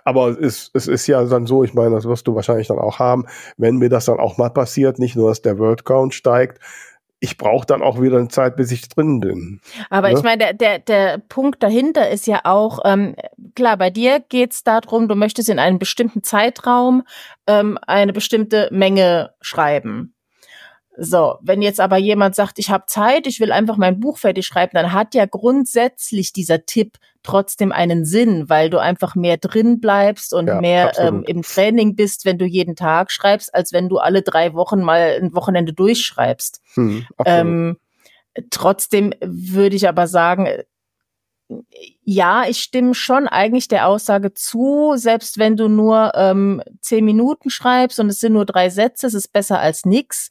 Aber 0.05 0.31
es, 0.31 0.39
ist, 0.39 0.71
es 0.73 0.89
ist 0.89 1.07
ja 1.09 1.23
dann 1.25 1.47
so, 1.47 1.63
ich 1.63 1.75
meine, 1.75 1.95
das 1.95 2.07
wirst 2.07 2.27
du 2.27 2.35
wahrscheinlich 2.35 2.69
dann 2.69 2.79
auch 2.79 2.99
haben, 2.99 3.27
wenn 3.59 3.77
mir 3.77 3.91
das 3.91 4.07
dann 4.07 4.19
auch 4.19 4.39
mal 4.39 4.49
passiert, 4.49 4.99
nicht 4.99 5.15
nur, 5.15 5.29
dass 5.29 5.43
der 5.43 5.59
Word 5.59 5.85
Count 5.85 6.15
steigt, 6.15 6.59
ich 7.21 7.39
brauche 7.39 7.67
dann 7.67 7.83
auch 7.83 8.01
wieder 8.01 8.19
eine 8.19 8.29
Zeit, 8.29 8.57
bis 8.57 8.71
ich 8.71 8.89
drin 8.89 9.21
bin. 9.21 9.61
Aber 9.89 10.09
ne? 10.09 10.15
ich 10.17 10.23
meine, 10.23 10.39
der, 10.39 10.53
der, 10.53 10.79
der 10.81 11.19
Punkt 11.19 11.63
dahinter 11.63 12.11
ist 12.11 12.27
ja 12.27 12.41
auch, 12.45 12.81
ähm, 12.85 13.17
klar, 13.55 13.77
bei 13.77 13.91
dir 13.91 14.21
geht's 14.21 14.65
darum, 14.65 15.09
du 15.09 15.15
möchtest 15.15 15.49
in 15.49 15.59
einem 15.59 15.79
bestimmten 15.79 16.23
Zeitraum 16.23 17.05
ähm, 17.47 17.79
eine 17.87 18.13
bestimmte 18.13 18.69
Menge 18.71 19.35
schreiben. 19.41 20.16
So, 20.99 21.37
wenn 21.43 21.61
jetzt 21.61 21.81
aber 21.81 21.99
jemand 21.99 22.35
sagt, 22.35 22.59
ich 22.59 22.71
habe 22.71 22.85
Zeit, 22.87 23.27
ich 23.27 23.39
will 23.41 23.53
einfach 23.53 23.77
mein 23.77 24.01
Buch 24.01 24.19
fertig 24.19 24.47
schreiben, 24.47 24.73
dann 24.75 24.93
hat 24.93 25.15
ja 25.15 25.27
grundsätzlich 25.27 26.33
dieser 26.33 26.65
Tipp 26.65 26.99
trotzdem 27.23 27.73
einen 27.73 28.05
Sinn, 28.05 28.49
weil 28.49 28.71
du 28.71 28.79
einfach 28.79 29.15
mehr 29.15 29.37
drin 29.37 29.81
bleibst 29.81 30.33
und 30.33 30.47
ja, 30.47 30.61
mehr 30.61 30.93
ähm, 30.99 31.25
im 31.27 31.43
Training 31.43 31.97
bist, 31.97 32.25
wenn 32.25 32.39
du 32.39 32.47
jeden 32.47 32.77
Tag 32.77 33.11
schreibst, 33.11 33.55
als 33.55 33.73
wenn 33.73 33.89
du 33.89 33.99
alle 33.99 34.23
drei 34.23 34.55
Wochen 34.55 34.81
mal 34.81 35.19
ein 35.21 35.35
Wochenende 35.35 35.73
durchschreibst. 35.73 36.63
Hm, 36.75 37.07
ähm, 37.25 37.77
trotzdem 38.51 39.13
würde 39.21 39.77
ich 39.77 39.89
aber 39.89 40.07
sagen, 40.07 40.49
ja, 42.03 42.49
ich 42.49 42.61
stimme 42.61 42.95
schon 42.95 43.29
eigentlich 43.29 43.69
der 43.69 43.87
Aussage 43.87 44.35
zu, 44.35 44.95
selbst 44.97 45.39
wenn 45.39 45.57
du 45.57 45.69
nur 45.69 46.13
ähm, 46.15 46.63
zehn 46.81 47.05
Minuten 47.05 47.51
schreibst 47.51 48.01
und 48.01 48.09
es 48.09 48.21
sind 48.21 48.33
nur 48.33 48.47
drei 48.47 48.69
Sätze, 48.71 49.07
es 49.07 49.15
ist 49.15 49.33
besser 49.33 49.61
als 49.61 49.85
nix. 49.85 50.31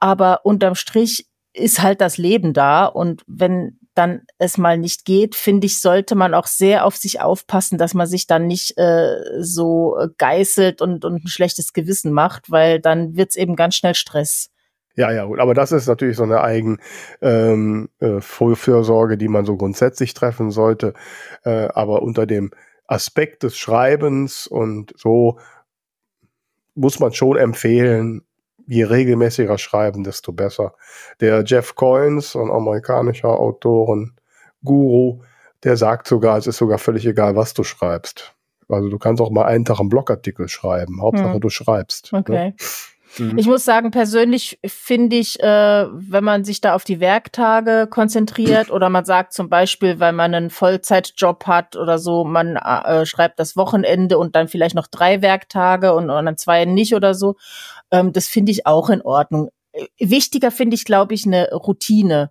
Aber 0.00 0.44
unterm 0.44 0.74
Strich 0.74 1.26
ist 1.52 1.82
halt 1.82 2.00
das 2.00 2.18
Leben 2.18 2.52
da 2.52 2.86
und 2.86 3.22
wenn 3.26 3.78
dann 3.94 4.22
es 4.38 4.58
mal 4.58 4.76
nicht 4.76 5.06
geht, 5.06 5.34
finde 5.34 5.66
ich, 5.66 5.80
sollte 5.80 6.14
man 6.14 6.34
auch 6.34 6.46
sehr 6.46 6.84
auf 6.84 6.96
sich 6.96 7.20
aufpassen, 7.20 7.78
dass 7.78 7.94
man 7.94 8.06
sich 8.06 8.26
dann 8.26 8.46
nicht 8.46 8.76
äh, 8.76 9.16
so 9.40 9.96
geißelt 10.18 10.82
und, 10.82 11.04
und 11.04 11.24
ein 11.24 11.28
schlechtes 11.28 11.72
Gewissen 11.72 12.12
macht, 12.12 12.50
weil 12.50 12.78
dann 12.78 13.16
wird's 13.16 13.36
eben 13.36 13.56
ganz 13.56 13.74
schnell 13.74 13.94
Stress. 13.94 14.50
Ja, 14.96 15.12
ja, 15.12 15.26
gut. 15.26 15.38
Aber 15.40 15.54
das 15.54 15.72
ist 15.72 15.86
natürlich 15.86 16.16
so 16.16 16.22
eine 16.22 16.40
eigen 16.42 16.78
ähm, 17.20 17.90
äh, 18.00 18.20
die 18.20 19.28
man 19.28 19.44
so 19.44 19.56
grundsätzlich 19.56 20.14
treffen 20.14 20.50
sollte. 20.50 20.94
Äh, 21.44 21.68
aber 21.74 22.02
unter 22.02 22.26
dem 22.26 22.50
Aspekt 22.86 23.42
des 23.42 23.56
Schreibens 23.56 24.46
und 24.46 24.94
so 24.96 25.38
muss 26.74 26.98
man 26.98 27.12
schon 27.12 27.36
empfehlen, 27.36 28.22
je 28.66 28.84
regelmäßiger 28.84 29.58
schreiben, 29.58 30.02
desto 30.02 30.32
besser. 30.32 30.74
Der 31.20 31.44
Jeff 31.44 31.74
Coynes, 31.74 32.34
ein 32.34 32.50
amerikanischer 32.50 33.28
Autoren, 33.28 34.16
Guru, 34.64 35.22
der 35.62 35.76
sagt 35.76 36.06
sogar, 36.06 36.38
es 36.38 36.46
ist 36.46 36.58
sogar 36.58 36.78
völlig 36.78 37.06
egal, 37.06 37.36
was 37.36 37.54
du 37.54 37.64
schreibst. 37.64 38.34
Also 38.68 38.88
du 38.88 38.98
kannst 38.98 39.22
auch 39.22 39.30
mal 39.30 39.44
einen 39.44 39.64
Tag 39.64 39.78
einen 39.78 39.88
Blogartikel 39.88 40.48
schreiben. 40.48 41.00
Hauptsache 41.00 41.34
hm. 41.34 41.40
du 41.40 41.48
schreibst. 41.48 42.12
Ne? 42.12 42.18
Okay. 42.18 42.32
Ne? 42.32 42.54
Mhm. 43.18 43.38
Ich 43.38 43.46
muss 43.46 43.64
sagen, 43.64 43.90
persönlich 43.90 44.58
finde 44.64 45.16
ich, 45.16 45.40
äh, 45.40 45.86
wenn 45.90 46.24
man 46.24 46.44
sich 46.44 46.60
da 46.60 46.74
auf 46.74 46.84
die 46.84 47.00
Werktage 47.00 47.86
konzentriert 47.90 48.70
oder 48.70 48.88
man 48.88 49.04
sagt 49.04 49.32
zum 49.32 49.48
Beispiel, 49.48 50.00
weil 50.00 50.12
man 50.12 50.34
einen 50.34 50.50
Vollzeitjob 50.50 51.46
hat 51.46 51.76
oder 51.76 51.98
so, 51.98 52.24
man 52.24 52.56
äh, 52.56 53.06
schreibt 53.06 53.38
das 53.38 53.56
Wochenende 53.56 54.18
und 54.18 54.36
dann 54.36 54.48
vielleicht 54.48 54.74
noch 54.74 54.86
drei 54.86 55.22
Werktage 55.22 55.94
und, 55.94 56.10
und 56.10 56.24
dann 56.24 56.36
zwei 56.36 56.64
nicht 56.64 56.94
oder 56.94 57.14
so, 57.14 57.36
ähm, 57.90 58.12
das 58.12 58.26
finde 58.26 58.52
ich 58.52 58.66
auch 58.66 58.90
in 58.90 59.02
Ordnung. 59.02 59.50
Äh, 59.72 59.86
wichtiger 59.98 60.50
finde 60.50 60.74
ich, 60.74 60.84
glaube 60.84 61.14
ich, 61.14 61.26
eine 61.26 61.50
Routine. 61.52 62.30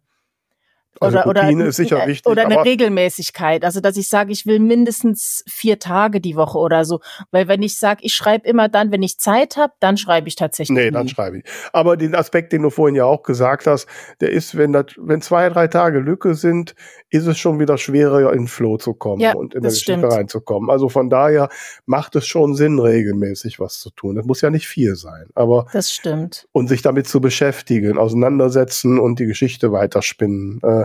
Also 0.99 1.19
oder, 1.19 1.25
Routine 1.25 1.61
oder, 1.61 1.69
ist 1.69 1.75
sicher 1.75 2.03
äh, 2.03 2.07
wichtig. 2.07 2.31
Oder 2.31 2.45
eine 2.45 2.63
Regelmäßigkeit. 2.63 3.63
Also, 3.63 3.81
dass 3.81 3.97
ich 3.97 4.07
sage, 4.07 4.31
ich 4.31 4.45
will 4.45 4.59
mindestens 4.59 5.43
vier 5.47 5.79
Tage 5.79 6.21
die 6.21 6.35
Woche 6.35 6.57
oder 6.57 6.85
so. 6.85 7.01
Weil 7.31 7.47
wenn 7.47 7.61
ich 7.63 7.77
sage, 7.77 8.01
ich 8.03 8.13
schreibe 8.13 8.47
immer 8.47 8.69
dann, 8.69 8.91
wenn 8.91 9.03
ich 9.03 9.17
Zeit 9.17 9.57
habe, 9.57 9.73
dann 9.79 9.97
schreibe 9.97 10.27
ich 10.27 10.35
tatsächlich. 10.35 10.75
Nee, 10.75 10.85
nie. 10.85 10.91
dann 10.91 11.07
schreibe 11.07 11.39
ich. 11.39 11.43
Aber 11.73 11.97
den 11.97 12.15
Aspekt, 12.15 12.53
den 12.53 12.61
du 12.61 12.69
vorhin 12.69 12.95
ja 12.95 13.05
auch 13.05 13.23
gesagt 13.23 13.67
hast, 13.67 13.87
der 14.21 14.31
ist, 14.31 14.57
wenn 14.57 14.73
das, 14.73 14.85
wenn 14.97 15.21
zwei, 15.21 15.49
drei 15.49 15.67
Tage 15.67 15.99
Lücke 15.99 16.35
sind, 16.35 16.75
ist 17.09 17.27
es 17.27 17.37
schon 17.37 17.59
wieder 17.59 17.77
schwerer, 17.77 18.33
in 18.33 18.47
Flow 18.47 18.77
zu 18.77 18.93
kommen 18.93 19.21
ja, 19.21 19.33
und 19.33 19.53
in 19.53 19.61
der 19.61 19.71
Geschichte 19.71 19.93
stimmt. 19.93 20.13
reinzukommen. 20.13 20.69
Also 20.69 20.89
von 20.89 21.09
daher 21.09 21.49
macht 21.85 22.15
es 22.15 22.27
schon 22.27 22.55
Sinn, 22.55 22.79
regelmäßig 22.79 23.59
was 23.59 23.79
zu 23.79 23.89
tun. 23.89 24.15
Das 24.15 24.25
muss 24.25 24.41
ja 24.41 24.49
nicht 24.49 24.67
viel 24.67 24.95
sein. 24.95 25.27
Aber 25.35 25.67
das 25.73 25.91
stimmt. 25.91 26.47
Und 26.51 26.67
sich 26.67 26.81
damit 26.81 27.07
zu 27.07 27.21
beschäftigen, 27.21 27.97
auseinandersetzen 27.97 28.99
und 28.99 29.19
die 29.19 29.25
Geschichte 29.25 29.71
weiterspinnen. 29.71 30.59
Äh, 30.63 30.84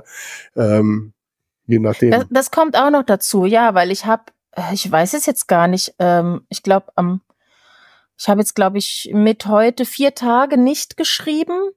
ähm, 0.57 1.13
je 1.67 1.79
nachdem. 1.79 2.11
Das, 2.11 2.27
das, 2.31 2.51
kommt 2.51 2.77
auch 2.77 2.91
noch 2.91 3.05
dazu, 3.05 3.45
ja, 3.45 3.75
weil 3.75 3.91
ich 3.91 4.07
habe, 4.07 4.25
äh, 4.53 4.73
ich 4.73 4.91
weiß 4.91 5.15
es 5.15 5.27
jetzt 5.27 5.49
gar 5.49 5.69
nicht, 5.69 5.95
ähm, 5.99 6.43
ich 6.49 6.63
glaube 6.63 6.87
am, 6.97 7.23
ich 8.19 8.29
habe 8.29 8.41
jetzt 8.41 8.55
glaube 8.55 8.79
ich 8.79 9.11
mit 9.13 9.47
heute 9.47 9.85
vier 9.85 10.15
Tage 10.15 10.57
nicht 10.57 10.97
geschrieben. 10.97 11.71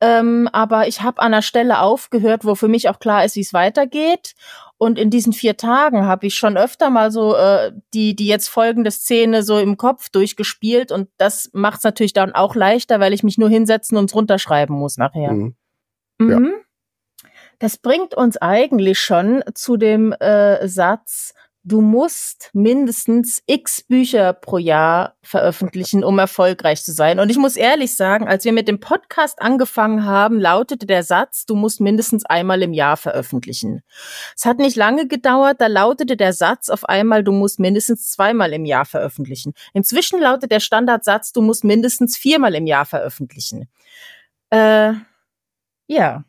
Ähm, 0.00 0.48
aber 0.52 0.86
ich 0.86 1.02
habe 1.02 1.20
an 1.20 1.32
der 1.32 1.42
Stelle 1.42 1.80
aufgehört, 1.80 2.44
wo 2.44 2.54
für 2.54 2.68
mich 2.68 2.88
auch 2.88 3.00
klar 3.00 3.24
ist, 3.24 3.34
wie 3.34 3.40
es 3.40 3.52
weitergeht. 3.52 4.34
Und 4.76 4.96
in 4.96 5.10
diesen 5.10 5.32
vier 5.32 5.56
Tagen 5.56 6.06
habe 6.06 6.26
ich 6.26 6.36
schon 6.36 6.56
öfter 6.56 6.88
mal 6.88 7.10
so 7.10 7.34
äh, 7.34 7.72
die, 7.94 8.14
die 8.14 8.26
jetzt 8.26 8.48
folgende 8.48 8.92
Szene 8.92 9.42
so 9.42 9.58
im 9.58 9.76
Kopf 9.76 10.08
durchgespielt. 10.10 10.92
Und 10.92 11.08
das 11.18 11.50
macht 11.52 11.78
es 11.78 11.84
natürlich 11.84 12.12
dann 12.12 12.32
auch 12.32 12.54
leichter, 12.54 13.00
weil 13.00 13.12
ich 13.12 13.24
mich 13.24 13.38
nur 13.38 13.48
hinsetzen 13.48 13.98
und 13.98 14.14
runterschreiben 14.14 14.76
muss 14.76 14.98
nachher. 14.98 15.32
Mhm. 15.32 15.56
Mhm. 16.18 16.30
Ja. 16.30 16.38
Das 17.58 17.76
bringt 17.76 18.14
uns 18.14 18.36
eigentlich 18.36 19.00
schon 19.00 19.42
zu 19.54 19.76
dem 19.76 20.12
äh, 20.12 20.68
Satz, 20.68 21.34
du 21.68 21.80
musst 21.80 22.50
mindestens 22.54 23.42
x 23.46 23.82
Bücher 23.82 24.32
pro 24.32 24.58
Jahr 24.58 25.16
veröffentlichen, 25.22 26.02
um 26.02 26.18
erfolgreich 26.18 26.82
zu 26.82 26.92
sein. 26.92 27.20
Und 27.20 27.30
ich 27.30 27.36
muss 27.36 27.56
ehrlich 27.56 27.94
sagen, 27.94 28.26
als 28.26 28.44
wir 28.44 28.52
mit 28.52 28.68
dem 28.68 28.80
Podcast 28.80 29.42
angefangen 29.42 30.04
haben, 30.04 30.40
lautete 30.40 30.86
der 30.86 31.02
Satz, 31.02 31.44
du 31.44 31.54
musst 31.54 31.80
mindestens 31.80 32.24
einmal 32.24 32.62
im 32.62 32.72
Jahr 32.72 32.96
veröffentlichen. 32.96 33.82
Es 34.34 34.46
hat 34.46 34.58
nicht 34.58 34.76
lange 34.76 35.06
gedauert, 35.06 35.60
da 35.60 35.66
lautete 35.66 36.16
der 36.16 36.32
Satz 36.32 36.70
auf 36.70 36.84
einmal, 36.84 37.22
du 37.22 37.32
musst 37.32 37.60
mindestens 37.60 38.10
zweimal 38.10 38.52
im 38.52 38.64
Jahr 38.64 38.86
veröffentlichen. 38.86 39.52
Inzwischen 39.74 40.20
lautet 40.20 40.50
der 40.50 40.60
Standardsatz, 40.60 41.32
du 41.32 41.42
musst 41.42 41.64
mindestens 41.64 42.16
viermal 42.16 42.54
im 42.54 42.66
Jahr 42.66 42.86
veröffentlichen. 42.86 43.68
Äh, 44.50 44.92
ja, 45.86 46.24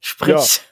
sprich. 0.00 0.56
Ja 0.56 0.71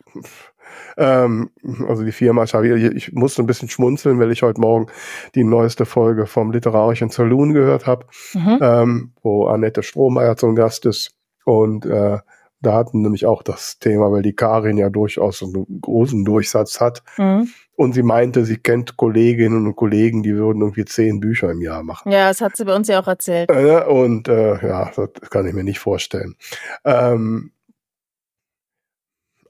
ähm, 0.96 1.50
also 1.88 2.04
die 2.04 2.12
Firma 2.12 2.44
Xavier, 2.44 2.76
ich 2.92 3.12
musste 3.12 3.42
ein 3.42 3.46
bisschen 3.46 3.68
schmunzeln, 3.68 4.18
weil 4.18 4.30
ich 4.30 4.42
heute 4.42 4.60
Morgen 4.60 4.86
die 5.34 5.44
neueste 5.44 5.86
Folge 5.86 6.26
vom 6.26 6.52
Literarischen 6.52 7.10
Saloon 7.10 7.52
gehört 7.52 7.86
habe, 7.86 8.06
mhm. 8.34 8.58
ähm, 8.60 9.12
wo 9.22 9.46
Annette 9.46 9.82
Strohmeier 9.82 10.36
zum 10.36 10.54
Gast 10.54 10.86
ist. 10.86 11.16
Und 11.44 11.86
äh, 11.86 12.18
da 12.62 12.74
hatten 12.74 13.00
nämlich 13.00 13.24
auch 13.24 13.42
das 13.42 13.78
Thema, 13.78 14.12
weil 14.12 14.22
die 14.22 14.34
Karin 14.34 14.76
ja 14.76 14.90
durchaus 14.90 15.42
einen 15.42 15.80
großen 15.80 16.24
Durchsatz 16.24 16.80
hat. 16.80 17.02
Mhm. 17.16 17.48
Und 17.74 17.94
sie 17.94 18.02
meinte, 18.02 18.44
sie 18.44 18.58
kennt 18.58 18.98
Kolleginnen 18.98 19.66
und 19.66 19.76
Kollegen, 19.76 20.22
die 20.22 20.34
würden 20.34 20.60
irgendwie 20.60 20.84
zehn 20.84 21.20
Bücher 21.20 21.50
im 21.50 21.62
Jahr 21.62 21.82
machen. 21.82 22.12
Ja, 22.12 22.28
das 22.28 22.42
hat 22.42 22.54
sie 22.54 22.66
bei 22.66 22.76
uns 22.76 22.88
ja 22.88 23.00
auch 23.00 23.08
erzählt. 23.08 23.48
Äh, 23.48 23.84
und 23.84 24.28
äh, 24.28 24.66
ja, 24.66 24.90
das 24.94 25.30
kann 25.30 25.46
ich 25.46 25.54
mir 25.54 25.64
nicht 25.64 25.78
vorstellen. 25.78 26.36
Ähm, 26.84 27.52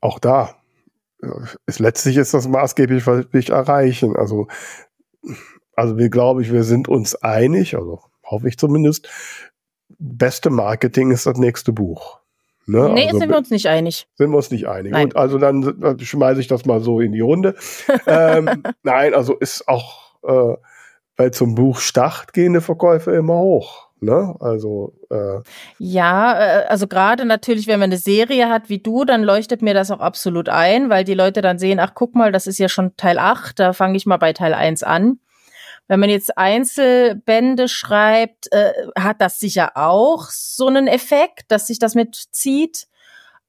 auch 0.00 0.18
da 0.18 0.56
ist 1.66 1.80
letztlich 1.80 2.16
ist 2.16 2.32
das 2.32 2.48
maßgeblich, 2.48 3.06
was 3.06 3.26
ich 3.32 3.50
erreichen. 3.50 4.16
Also 4.16 4.48
also 5.74 5.96
wir 5.96 6.10
glaube 6.10 6.42
ich, 6.42 6.52
wir 6.52 6.64
sind 6.64 6.88
uns 6.88 7.14
einig, 7.14 7.76
also 7.76 8.00
hoffe 8.24 8.48
ich 8.48 8.58
zumindest, 8.58 9.08
beste 9.98 10.50
Marketing 10.50 11.10
ist 11.10 11.26
das 11.26 11.38
nächste 11.38 11.72
Buch. 11.72 12.20
Ne? 12.66 12.90
Nee, 12.92 13.06
also, 13.06 13.18
sind 13.18 13.30
wir 13.30 13.36
uns 13.38 13.50
nicht 13.50 13.66
einig. 13.66 14.06
Sind 14.14 14.30
wir 14.30 14.36
uns 14.36 14.50
nicht 14.50 14.68
einig. 14.68 14.92
Nein. 14.92 15.06
Und 15.06 15.16
also 15.16 15.38
dann, 15.38 15.80
dann 15.80 15.98
schmeiße 15.98 16.40
ich 16.40 16.46
das 16.46 16.66
mal 16.66 16.80
so 16.80 17.00
in 17.00 17.12
die 17.12 17.20
Runde. 17.20 17.56
ähm, 18.06 18.62
nein, 18.82 19.14
also 19.14 19.34
ist 19.34 19.66
auch 19.68 20.14
äh, 20.22 20.56
bei 21.16 21.30
zum 21.30 21.54
Buch 21.54 21.80
Start 21.80 22.32
gehende 22.32 22.60
Verkäufe 22.60 23.12
immer 23.12 23.38
hoch. 23.38 23.89
Ne? 24.00 24.34
Also 24.40 24.94
äh 25.10 25.40
ja, 25.78 26.38
äh, 26.38 26.66
also 26.66 26.86
gerade 26.86 27.24
natürlich, 27.24 27.66
wenn 27.66 27.80
man 27.80 27.90
eine 27.90 27.98
Serie 27.98 28.48
hat 28.48 28.68
wie 28.68 28.78
du, 28.78 29.04
dann 29.04 29.22
leuchtet 29.22 29.60
mir 29.60 29.74
das 29.74 29.90
auch 29.90 30.00
absolut 30.00 30.48
ein, 30.48 30.88
weil 30.88 31.04
die 31.04 31.14
Leute 31.14 31.42
dann 31.42 31.58
sehen, 31.58 31.78
ach 31.78 31.92
guck 31.94 32.14
mal, 32.14 32.32
das 32.32 32.46
ist 32.46 32.58
ja 32.58 32.68
schon 32.68 32.96
Teil 32.96 33.18
8, 33.18 33.58
da 33.58 33.72
fange 33.72 33.96
ich 33.96 34.06
mal 34.06 34.16
bei 34.16 34.32
Teil 34.32 34.54
1 34.54 34.82
an. 34.82 35.18
Wenn 35.86 36.00
man 36.00 36.08
jetzt 36.08 36.38
Einzelbände 36.38 37.68
schreibt, 37.68 38.50
äh, 38.52 38.72
hat 38.96 39.20
das 39.20 39.40
sicher 39.40 39.72
auch 39.74 40.30
so 40.30 40.68
einen 40.68 40.86
Effekt, 40.86 41.50
dass 41.50 41.66
sich 41.66 41.78
das 41.78 41.94
mitzieht. 41.94 42.86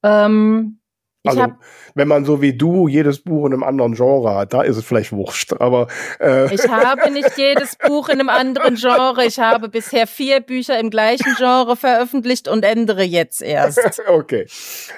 Ähm, 0.02 0.80
also, 1.24 1.52
wenn 1.94 2.08
man 2.08 2.24
so 2.24 2.42
wie 2.42 2.56
du 2.56 2.88
jedes 2.88 3.20
Buch 3.20 3.46
in 3.46 3.52
einem 3.52 3.62
anderen 3.62 3.94
Genre 3.94 4.34
hat, 4.34 4.52
da 4.52 4.62
ist 4.62 4.76
es 4.76 4.84
vielleicht 4.84 5.12
wurscht. 5.12 5.52
Aber 5.52 5.86
äh. 6.20 6.52
ich 6.52 6.68
habe 6.68 7.12
nicht 7.12 7.36
jedes 7.36 7.76
Buch 7.76 8.08
in 8.08 8.18
einem 8.18 8.28
anderen 8.28 8.74
Genre. 8.74 9.24
Ich 9.24 9.38
habe 9.38 9.68
bisher 9.68 10.06
vier 10.06 10.40
Bücher 10.40 10.80
im 10.80 10.90
gleichen 10.90 11.34
Genre 11.36 11.76
veröffentlicht 11.76 12.48
und 12.48 12.64
ändere 12.64 13.04
jetzt 13.04 13.40
erst. 13.40 14.02
okay. 14.08 14.46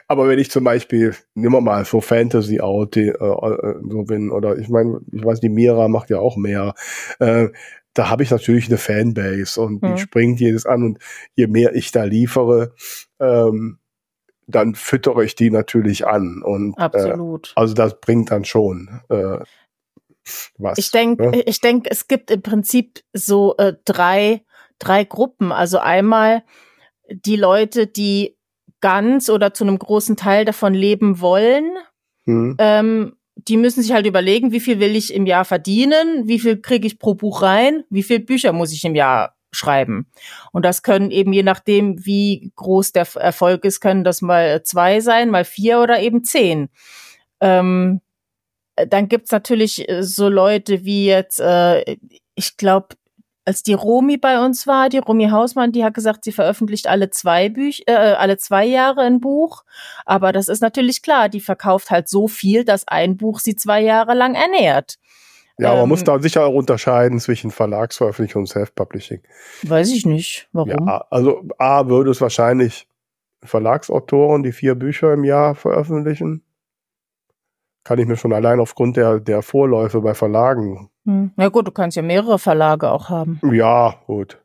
Aber 0.08 0.26
wenn 0.28 0.38
ich 0.38 0.50
zum 0.50 0.64
Beispiel, 0.64 1.14
nehmen 1.34 1.52
wir 1.52 1.60
mal 1.60 1.84
so 1.84 2.00
Fantasy 2.00 2.60
out, 2.60 2.96
äh, 2.96 3.08
äh, 3.08 3.74
so 3.88 4.02
bin, 4.04 4.30
oder 4.30 4.56
ich 4.56 4.68
meine, 4.68 5.00
ich 5.12 5.24
weiß, 5.24 5.40
die 5.40 5.50
Mira 5.50 5.88
macht 5.88 6.08
ja 6.08 6.20
auch 6.20 6.36
mehr. 6.36 6.74
Äh, 7.18 7.48
da 7.92 8.10
habe 8.10 8.22
ich 8.22 8.30
natürlich 8.30 8.66
eine 8.68 8.78
Fanbase 8.78 9.60
und 9.60 9.82
die 9.82 9.90
hm. 9.90 9.98
springt 9.98 10.40
jedes 10.40 10.66
an 10.66 10.82
und 10.82 10.98
je 11.34 11.46
mehr 11.46 11.74
ich 11.74 11.92
da 11.92 12.02
liefere, 12.04 12.74
ähm, 13.20 13.78
dann 14.46 14.74
füttere 14.74 15.24
ich 15.24 15.34
die 15.34 15.50
natürlich 15.50 16.06
an. 16.06 16.42
Und, 16.42 16.74
äh, 16.78 16.82
Absolut. 16.82 17.48
Äh, 17.48 17.60
also 17.60 17.74
das 17.74 18.00
bringt 18.00 18.30
dann 18.30 18.44
schon 18.44 19.00
äh, 19.08 19.38
was. 20.58 20.78
Ich 20.78 20.90
denke, 20.90 21.30
ne? 21.30 21.42
ich 21.42 21.60
denke, 21.60 21.90
es 21.90 22.08
gibt 22.08 22.30
im 22.30 22.42
Prinzip 22.42 23.00
so 23.12 23.56
äh, 23.56 23.74
drei, 23.84 24.42
drei 24.78 25.04
Gruppen. 25.04 25.52
Also 25.52 25.78
einmal 25.78 26.42
die 27.10 27.36
Leute, 27.36 27.86
die 27.86 28.36
ganz 28.80 29.30
oder 29.30 29.54
zu 29.54 29.64
einem 29.64 29.78
großen 29.78 30.16
Teil 30.16 30.44
davon 30.44 30.74
leben 30.74 31.20
wollen. 31.20 31.72
Hm. 32.26 32.56
Ähm, 32.58 33.16
die 33.36 33.56
müssen 33.56 33.82
sich 33.82 33.92
halt 33.92 34.06
überlegen, 34.06 34.52
wie 34.52 34.60
viel 34.60 34.78
will 34.78 34.94
ich 34.94 35.12
im 35.12 35.26
Jahr 35.26 35.44
verdienen, 35.44 36.28
wie 36.28 36.38
viel 36.38 36.60
kriege 36.60 36.86
ich 36.86 36.98
pro 36.98 37.14
Buch 37.14 37.42
rein, 37.42 37.84
wie 37.90 38.02
viel 38.02 38.20
Bücher 38.20 38.52
muss 38.52 38.72
ich 38.72 38.84
im 38.84 38.94
Jahr 38.94 39.34
schreiben. 39.54 40.06
Und 40.52 40.64
das 40.64 40.82
können 40.82 41.10
eben 41.10 41.32
je 41.32 41.42
nachdem, 41.42 42.04
wie 42.04 42.52
groß 42.56 42.92
der 42.92 43.06
Erfolg 43.16 43.64
ist, 43.64 43.80
können 43.80 44.04
das 44.04 44.22
mal 44.22 44.62
zwei 44.62 45.00
sein, 45.00 45.30
mal 45.30 45.44
vier 45.44 45.80
oder 45.80 46.00
eben 46.00 46.24
zehn. 46.24 46.68
Ähm, 47.40 48.00
dann 48.76 49.08
gibt's 49.08 49.30
natürlich 49.30 49.88
äh, 49.88 50.02
so 50.02 50.28
Leute 50.28 50.84
wie 50.84 51.06
jetzt, 51.06 51.40
äh, 51.40 51.96
ich 52.34 52.56
glaube, 52.56 52.96
als 53.46 53.62
die 53.62 53.74
Romi 53.74 54.16
bei 54.16 54.42
uns 54.42 54.66
war, 54.66 54.88
die 54.88 54.98
Romi 54.98 55.28
Hausmann, 55.28 55.70
die 55.70 55.84
hat 55.84 55.94
gesagt, 55.94 56.24
sie 56.24 56.32
veröffentlicht 56.32 56.86
alle 56.86 57.10
zwei 57.10 57.50
Bücher, 57.50 57.82
äh, 57.86 58.14
alle 58.14 58.38
zwei 58.38 58.64
Jahre 58.64 59.02
ein 59.02 59.20
Buch. 59.20 59.64
Aber 60.06 60.32
das 60.32 60.48
ist 60.48 60.62
natürlich 60.62 61.02
klar, 61.02 61.28
die 61.28 61.40
verkauft 61.40 61.90
halt 61.90 62.08
so 62.08 62.26
viel, 62.26 62.64
dass 62.64 62.88
ein 62.88 63.16
Buch 63.18 63.40
sie 63.40 63.54
zwei 63.54 63.82
Jahre 63.82 64.14
lang 64.14 64.34
ernährt. 64.34 64.96
Ja, 65.58 65.72
ähm, 65.72 65.80
man 65.80 65.88
muss 65.88 66.04
da 66.04 66.18
sicher 66.18 66.44
auch 66.44 66.54
unterscheiden 66.54 67.20
zwischen 67.20 67.50
Verlagsveröffentlichung 67.50 68.42
und 68.42 68.46
Self-Publishing. 68.46 69.20
Weiß 69.62 69.92
ich 69.92 70.04
nicht. 70.06 70.48
Warum? 70.52 70.70
Ja, 70.70 71.04
also 71.10 71.42
A 71.58 71.88
würde 71.88 72.10
es 72.10 72.20
wahrscheinlich 72.20 72.88
Verlagsautoren, 73.42 74.42
die 74.42 74.52
vier 74.52 74.74
Bücher 74.74 75.12
im 75.12 75.24
Jahr 75.24 75.54
veröffentlichen. 75.54 76.42
Kann 77.84 77.98
ich 77.98 78.06
mir 78.06 78.16
schon 78.16 78.32
allein 78.32 78.60
aufgrund 78.60 78.96
der, 78.96 79.20
der 79.20 79.42
Vorläufe 79.42 80.00
bei 80.00 80.14
Verlagen. 80.14 80.90
Hm. 81.04 81.32
Ja 81.36 81.48
gut, 81.50 81.66
du 81.66 81.70
kannst 81.70 81.96
ja 81.96 82.02
mehrere 82.02 82.38
Verlage 82.38 82.90
auch 82.90 83.10
haben. 83.10 83.40
Ja, 83.52 83.96
gut. 84.06 84.40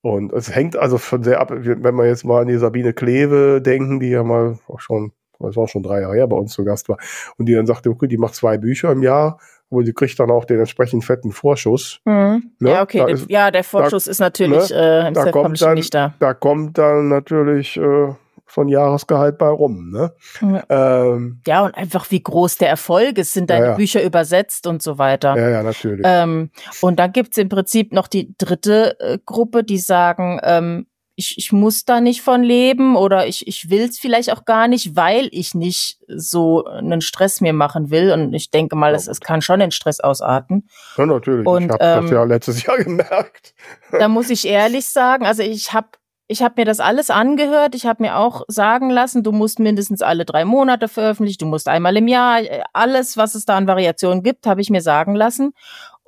Und 0.00 0.32
es 0.32 0.54
hängt 0.54 0.76
also 0.76 0.98
von 0.98 1.22
sehr 1.22 1.40
ab, 1.40 1.50
wenn 1.52 1.94
wir 1.94 2.06
jetzt 2.06 2.24
mal 2.24 2.42
an 2.42 2.48
die 2.48 2.56
Sabine 2.56 2.92
Kleve 2.92 3.60
denken, 3.62 4.00
die 4.00 4.10
ja 4.10 4.24
mal 4.24 4.58
auch 4.66 4.80
schon, 4.80 5.12
das 5.38 5.56
war 5.56 5.64
auch 5.64 5.68
schon 5.68 5.82
drei 5.82 6.00
Jahre 6.00 6.14
her 6.14 6.26
bei 6.26 6.36
uns 6.36 6.52
zu 6.52 6.64
Gast 6.64 6.88
war, 6.88 6.98
und 7.36 7.46
die 7.46 7.54
dann 7.54 7.66
sagte, 7.66 7.90
okay, 7.90 8.08
die 8.08 8.18
macht 8.18 8.34
zwei 8.34 8.58
Bücher 8.58 8.90
im 8.90 9.02
Jahr 9.02 9.38
wo 9.70 9.82
sie 9.82 9.92
kriegt 9.92 10.18
dann 10.18 10.30
auch 10.30 10.44
den 10.44 10.58
entsprechend 10.60 11.04
fetten 11.04 11.32
Vorschuss. 11.32 12.00
Mhm. 12.04 12.52
Ne? 12.58 12.70
Ja, 12.70 12.82
okay. 12.82 13.10
Ist, 13.12 13.30
ja, 13.30 13.50
der 13.50 13.64
Vorschuss 13.64 14.04
da, 14.04 14.10
ist 14.10 14.18
natürlich 14.18 14.70
ne? 14.70 15.04
äh, 15.04 15.08
im 15.08 15.14
da 15.14 15.30
kommt 15.30 15.60
dann, 15.60 15.74
nicht 15.74 15.94
da. 15.94 16.14
Da 16.18 16.34
kommt 16.34 16.78
dann 16.78 17.08
natürlich 17.08 17.76
äh, 17.76 18.12
von 18.46 18.68
Jahresgehalt 18.68 19.38
bei 19.38 19.48
rum. 19.48 19.90
Ne? 19.90 20.12
Mhm. 20.40 20.60
Ähm, 20.68 21.40
ja, 21.46 21.64
und 21.64 21.74
einfach 21.74 22.10
wie 22.10 22.22
groß 22.22 22.56
der 22.56 22.70
Erfolg 22.70 23.18
ist, 23.18 23.34
sind 23.34 23.50
deine 23.50 23.64
ja, 23.64 23.70
ja. 23.72 23.76
Bücher 23.76 24.02
übersetzt 24.02 24.66
und 24.66 24.82
so 24.82 24.98
weiter. 24.98 25.36
Ja, 25.36 25.50
ja, 25.50 25.62
natürlich. 25.62 26.04
Ähm, 26.04 26.50
und 26.80 26.98
dann 26.98 27.12
gibt's 27.12 27.36
im 27.36 27.48
Prinzip 27.48 27.92
noch 27.92 28.08
die 28.08 28.34
dritte 28.38 28.98
äh, 29.00 29.18
Gruppe, 29.24 29.64
die 29.64 29.78
sagen, 29.78 30.40
ähm, 30.42 30.86
ich, 31.18 31.36
ich 31.36 31.50
muss 31.50 31.84
da 31.84 32.00
nicht 32.00 32.22
von 32.22 32.44
leben 32.44 32.94
oder 32.94 33.26
ich, 33.26 33.48
ich 33.48 33.70
will 33.70 33.82
es 33.82 33.98
vielleicht 33.98 34.32
auch 34.32 34.44
gar 34.44 34.68
nicht, 34.68 34.94
weil 34.94 35.28
ich 35.32 35.52
nicht 35.52 35.98
so 36.06 36.64
einen 36.64 37.00
Stress 37.00 37.40
mir 37.40 37.52
machen 37.52 37.90
will. 37.90 38.12
Und 38.12 38.32
ich 38.34 38.52
denke 38.52 38.76
mal, 38.76 38.94
es, 38.94 39.08
es 39.08 39.18
kann 39.18 39.42
schon 39.42 39.58
den 39.58 39.72
Stress 39.72 39.98
ausarten. 39.98 40.68
Ja, 40.96 41.06
natürlich. 41.06 41.44
Und, 41.44 41.64
ich 41.64 41.70
habe 41.72 41.84
ähm, 41.84 42.02
das 42.02 42.10
ja 42.12 42.22
letztes 42.22 42.62
Jahr 42.62 42.78
gemerkt. 42.84 43.52
Da 43.90 44.06
muss 44.06 44.30
ich 44.30 44.46
ehrlich 44.46 44.86
sagen, 44.86 45.26
also 45.26 45.42
ich 45.42 45.72
habe 45.72 45.88
ich 46.30 46.42
habe 46.42 46.54
mir 46.58 46.66
das 46.66 46.78
alles 46.78 47.08
angehört. 47.08 47.74
Ich 47.74 47.86
habe 47.86 48.02
mir 48.02 48.16
auch 48.18 48.42
sagen 48.48 48.90
lassen, 48.90 49.22
du 49.22 49.32
musst 49.32 49.58
mindestens 49.58 50.02
alle 50.02 50.26
drei 50.26 50.44
Monate 50.44 50.86
veröffentlichen, 50.86 51.38
du 51.38 51.46
musst 51.46 51.68
einmal 51.68 51.96
im 51.96 52.06
Jahr, 52.06 52.42
alles, 52.74 53.16
was 53.16 53.34
es 53.34 53.46
da 53.46 53.56
an 53.56 53.66
Variationen 53.66 54.22
gibt, 54.22 54.46
habe 54.46 54.60
ich 54.60 54.68
mir 54.68 54.82
sagen 54.82 55.14
lassen. 55.14 55.52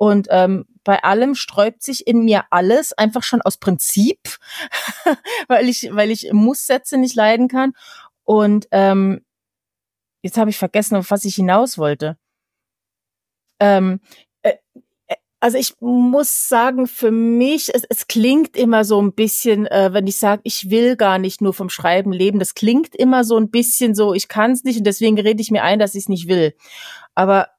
Und 0.01 0.29
ähm, 0.31 0.65
bei 0.83 1.03
allem 1.03 1.35
sträubt 1.35 1.83
sich 1.83 2.07
in 2.07 2.25
mir 2.25 2.45
alles, 2.49 2.91
einfach 2.91 3.21
schon 3.21 3.43
aus 3.43 3.57
Prinzip, 3.57 4.39
weil 5.47 5.69
ich, 5.69 5.89
weil 5.91 6.09
ich 6.09 6.33
Muss-Sätze 6.33 6.97
nicht 6.97 7.13
leiden 7.13 7.47
kann. 7.47 7.73
Und 8.23 8.67
ähm, 8.71 9.23
jetzt 10.23 10.39
habe 10.39 10.49
ich 10.49 10.57
vergessen, 10.57 10.95
auf 10.95 11.11
was 11.11 11.23
ich 11.23 11.35
hinaus 11.35 11.77
wollte. 11.77 12.17
Ähm, 13.59 13.99
äh, 14.41 14.55
äh, 15.05 15.17
also 15.39 15.59
ich 15.59 15.75
muss 15.79 16.49
sagen, 16.49 16.87
für 16.87 17.11
mich, 17.11 17.71
es, 17.71 17.83
es 17.87 18.07
klingt 18.07 18.57
immer 18.57 18.83
so 18.85 18.99
ein 18.99 19.13
bisschen, 19.13 19.67
äh, 19.67 19.93
wenn 19.93 20.07
ich 20.07 20.17
sage, 20.17 20.41
ich 20.45 20.71
will 20.71 20.95
gar 20.95 21.19
nicht 21.19 21.41
nur 21.41 21.53
vom 21.53 21.69
Schreiben 21.69 22.11
leben, 22.11 22.39
das 22.39 22.55
klingt 22.55 22.95
immer 22.95 23.23
so 23.23 23.37
ein 23.37 23.51
bisschen 23.51 23.93
so, 23.93 24.15
ich 24.15 24.27
kann 24.29 24.49
es 24.49 24.63
nicht 24.63 24.79
und 24.79 24.87
deswegen 24.87 25.19
rede 25.19 25.43
ich 25.43 25.51
mir 25.51 25.61
ein, 25.61 25.77
dass 25.77 25.93
ich 25.93 26.05
es 26.05 26.09
nicht 26.09 26.27
will. 26.27 26.55
Aber 27.13 27.49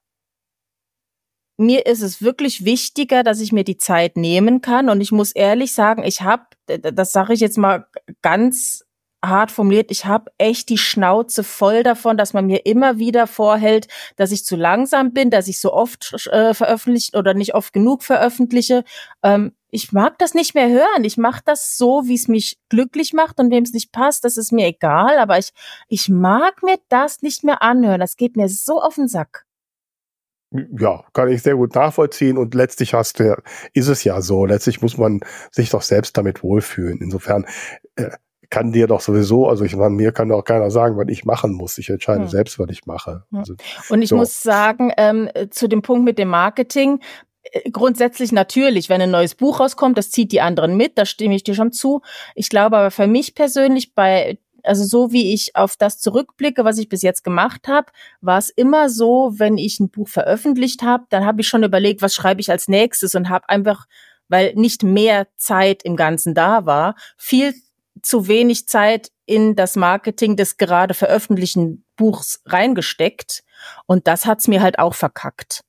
mir 1.62 1.86
ist 1.86 2.02
es 2.02 2.22
wirklich 2.22 2.64
wichtiger, 2.64 3.22
dass 3.22 3.40
ich 3.40 3.52
mir 3.52 3.64
die 3.64 3.76
Zeit 3.76 4.16
nehmen 4.16 4.60
kann. 4.60 4.88
Und 4.88 5.00
ich 5.00 5.12
muss 5.12 5.32
ehrlich 5.32 5.72
sagen, 5.72 6.02
ich 6.04 6.22
habe, 6.22 6.44
das 6.66 7.12
sage 7.12 7.32
ich 7.32 7.40
jetzt 7.40 7.58
mal 7.58 7.86
ganz 8.20 8.84
hart 9.24 9.52
formuliert, 9.52 9.90
ich 9.90 10.04
habe 10.04 10.32
echt 10.36 10.68
die 10.68 10.78
Schnauze 10.78 11.44
voll 11.44 11.84
davon, 11.84 12.16
dass 12.16 12.32
man 12.32 12.46
mir 12.46 12.66
immer 12.66 12.98
wieder 12.98 13.26
vorhält, 13.26 13.86
dass 14.16 14.32
ich 14.32 14.44
zu 14.44 14.56
langsam 14.56 15.12
bin, 15.12 15.30
dass 15.30 15.46
ich 15.46 15.60
so 15.60 15.72
oft 15.72 16.26
äh, 16.32 16.54
veröffentlicht 16.54 17.16
oder 17.16 17.32
nicht 17.32 17.54
oft 17.54 17.72
genug 17.72 18.02
veröffentliche. 18.02 18.84
Ähm, 19.22 19.52
ich 19.70 19.92
mag 19.92 20.18
das 20.18 20.34
nicht 20.34 20.54
mehr 20.54 20.68
hören. 20.68 21.04
Ich 21.04 21.16
mache 21.16 21.42
das 21.44 21.78
so, 21.78 22.02
wie 22.06 22.14
es 22.14 22.28
mich 22.28 22.58
glücklich 22.68 23.12
macht 23.12 23.38
und 23.38 23.50
wem 23.50 23.62
es 23.62 23.72
nicht 23.72 23.92
passt, 23.92 24.24
das 24.24 24.36
ist 24.36 24.52
mir 24.52 24.66
egal. 24.66 25.18
Aber 25.18 25.38
ich, 25.38 25.52
ich 25.88 26.08
mag 26.08 26.62
mir 26.62 26.78
das 26.88 27.22
nicht 27.22 27.44
mehr 27.44 27.62
anhören. 27.62 28.00
Das 28.00 28.16
geht 28.16 28.36
mir 28.36 28.48
so 28.48 28.80
auf 28.82 28.96
den 28.96 29.08
Sack. 29.08 29.46
Ja, 30.78 31.04
kann 31.12 31.28
ich 31.28 31.42
sehr 31.42 31.56
gut 31.56 31.74
nachvollziehen 31.74 32.36
und 32.36 32.54
letztlich 32.54 32.94
hast 32.94 33.20
du, 33.20 33.36
ist 33.72 33.88
es 33.88 34.04
ja 34.04 34.20
so. 34.20 34.44
Letztlich 34.44 34.82
muss 34.82 34.98
man 34.98 35.20
sich 35.50 35.70
doch 35.70 35.82
selbst 35.82 36.16
damit 36.16 36.42
wohlfühlen. 36.42 36.98
Insofern 37.00 37.46
äh, 37.96 38.10
kann 38.50 38.70
dir 38.70 38.86
doch 38.86 39.00
sowieso, 39.00 39.48
also 39.48 39.64
ich 39.64 39.74
meine, 39.74 39.94
mir 39.94 40.12
kann 40.12 40.28
doch 40.28 40.42
keiner 40.42 40.70
sagen, 40.70 40.98
was 40.98 41.08
ich 41.08 41.24
machen 41.24 41.54
muss. 41.54 41.78
Ich 41.78 41.88
entscheide 41.88 42.24
hm. 42.24 42.28
selbst, 42.28 42.58
was 42.58 42.68
ich 42.70 42.84
mache. 42.84 43.24
Also, 43.32 43.54
und 43.88 44.02
ich 44.02 44.10
so. 44.10 44.16
muss 44.16 44.42
sagen, 44.42 44.92
ähm, 44.98 45.30
zu 45.50 45.68
dem 45.68 45.80
Punkt 45.80 46.04
mit 46.04 46.18
dem 46.18 46.28
Marketing, 46.28 47.00
äh, 47.44 47.70
grundsätzlich 47.70 48.30
natürlich, 48.30 48.90
wenn 48.90 49.00
ein 49.00 49.10
neues 49.10 49.34
Buch 49.34 49.58
rauskommt, 49.58 49.96
das 49.96 50.10
zieht 50.10 50.32
die 50.32 50.42
anderen 50.42 50.76
mit, 50.76 50.98
da 50.98 51.06
stimme 51.06 51.34
ich 51.34 51.44
dir 51.44 51.54
schon 51.54 51.72
zu. 51.72 52.02
Ich 52.34 52.50
glaube 52.50 52.76
aber 52.76 52.90
für 52.90 53.06
mich 53.06 53.34
persönlich 53.34 53.94
bei 53.94 54.38
also 54.64 54.84
so 54.84 55.12
wie 55.12 55.32
ich 55.32 55.56
auf 55.56 55.76
das 55.76 55.98
zurückblicke, 55.98 56.64
was 56.64 56.78
ich 56.78 56.88
bis 56.88 57.02
jetzt 57.02 57.24
gemacht 57.24 57.68
habe, 57.68 57.92
war 58.20 58.38
es 58.38 58.50
immer 58.50 58.88
so, 58.88 59.32
wenn 59.36 59.58
ich 59.58 59.80
ein 59.80 59.90
Buch 59.90 60.08
veröffentlicht 60.08 60.82
habe, 60.82 61.04
dann 61.10 61.24
habe 61.24 61.40
ich 61.40 61.48
schon 61.48 61.64
überlegt, 61.64 62.02
was 62.02 62.14
schreibe 62.14 62.40
ich 62.40 62.50
als 62.50 62.68
nächstes 62.68 63.14
und 63.14 63.28
habe 63.28 63.48
einfach, 63.48 63.86
weil 64.28 64.54
nicht 64.54 64.82
mehr 64.82 65.26
Zeit 65.36 65.82
im 65.82 65.96
Ganzen 65.96 66.34
da 66.34 66.66
war, 66.66 66.94
viel 67.16 67.54
zu 68.02 68.28
wenig 68.28 68.68
Zeit 68.68 69.10
in 69.26 69.54
das 69.54 69.76
Marketing 69.76 70.36
des 70.36 70.56
gerade 70.56 70.94
veröffentlichten 70.94 71.84
Buchs 71.96 72.40
reingesteckt 72.46 73.44
und 73.86 74.06
das 74.06 74.26
hat's 74.26 74.48
mir 74.48 74.62
halt 74.62 74.78
auch 74.78 74.94
verkackt. 74.94 75.62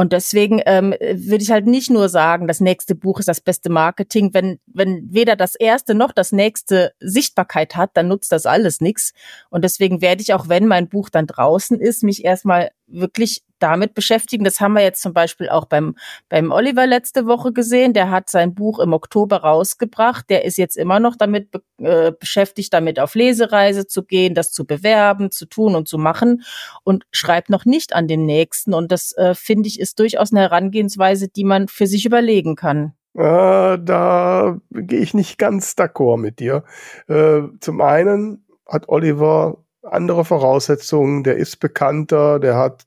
Und 0.00 0.14
deswegen 0.14 0.62
ähm, 0.64 0.94
würde 0.98 1.42
ich 1.42 1.50
halt 1.50 1.66
nicht 1.66 1.90
nur 1.90 2.08
sagen, 2.08 2.48
das 2.48 2.60
nächste 2.60 2.94
Buch 2.94 3.18
ist 3.18 3.28
das 3.28 3.42
beste 3.42 3.68
Marketing. 3.68 4.32
Wenn, 4.32 4.58
wenn 4.64 5.12
weder 5.12 5.36
das 5.36 5.54
erste 5.56 5.94
noch 5.94 6.12
das 6.12 6.32
nächste 6.32 6.94
Sichtbarkeit 7.00 7.76
hat, 7.76 7.90
dann 7.98 8.08
nutzt 8.08 8.32
das 8.32 8.46
alles 8.46 8.80
nichts. 8.80 9.12
Und 9.50 9.62
deswegen 9.62 10.00
werde 10.00 10.22
ich 10.22 10.32
auch, 10.32 10.48
wenn 10.48 10.66
mein 10.66 10.88
Buch 10.88 11.10
dann 11.10 11.26
draußen 11.26 11.78
ist, 11.78 12.02
mich 12.02 12.24
erstmal 12.24 12.70
wirklich 12.90 13.42
damit 13.58 13.94
beschäftigen. 13.94 14.44
Das 14.44 14.60
haben 14.60 14.72
wir 14.72 14.82
jetzt 14.82 15.02
zum 15.02 15.12
Beispiel 15.12 15.48
auch 15.48 15.66
beim, 15.66 15.94
beim 16.28 16.50
Oliver 16.50 16.86
letzte 16.86 17.26
Woche 17.26 17.52
gesehen. 17.52 17.92
Der 17.92 18.10
hat 18.10 18.30
sein 18.30 18.54
Buch 18.54 18.78
im 18.78 18.92
Oktober 18.92 19.38
rausgebracht. 19.38 20.28
Der 20.30 20.44
ist 20.44 20.58
jetzt 20.58 20.76
immer 20.76 20.98
noch 20.98 21.16
damit 21.16 21.50
be 21.50 21.62
äh, 21.78 22.12
beschäftigt, 22.12 22.72
damit 22.72 22.98
auf 22.98 23.14
Lesereise 23.14 23.86
zu 23.86 24.04
gehen, 24.04 24.34
das 24.34 24.50
zu 24.52 24.66
bewerben, 24.66 25.30
zu 25.30 25.46
tun 25.46 25.74
und 25.74 25.88
zu 25.88 25.98
machen 25.98 26.42
und 26.84 27.04
schreibt 27.10 27.50
noch 27.50 27.64
nicht 27.64 27.94
an 27.94 28.08
den 28.08 28.26
nächsten. 28.26 28.74
Und 28.74 28.90
das 28.92 29.12
äh, 29.16 29.34
finde 29.34 29.68
ich 29.68 29.78
ist 29.78 29.98
durchaus 29.98 30.32
eine 30.32 30.40
Herangehensweise, 30.40 31.28
die 31.28 31.44
man 31.44 31.68
für 31.68 31.86
sich 31.86 32.06
überlegen 32.06 32.56
kann. 32.56 32.94
Äh, 33.14 33.78
da 33.78 34.58
gehe 34.70 35.00
ich 35.00 35.14
nicht 35.14 35.38
ganz 35.38 35.72
d'accord 35.72 36.18
mit 36.18 36.38
dir. 36.38 36.64
Äh, 37.08 37.42
zum 37.60 37.80
einen 37.80 38.44
hat 38.66 38.88
Oliver 38.88 39.64
andere 39.82 40.24
Voraussetzungen, 40.24 41.24
der 41.24 41.36
ist 41.36 41.58
bekannter, 41.58 42.38
der 42.38 42.56
hat 42.56 42.86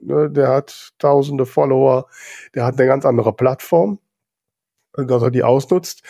ne, 0.00 0.30
der 0.30 0.48
hat 0.48 0.92
tausende 0.98 1.46
Follower, 1.46 2.06
der 2.54 2.64
hat 2.64 2.78
eine 2.78 2.86
ganz 2.86 3.04
andere 3.04 3.32
Plattform, 3.32 3.98
dass 4.94 5.22
er 5.22 5.30
die 5.30 5.42
ausnutzt. 5.42 6.02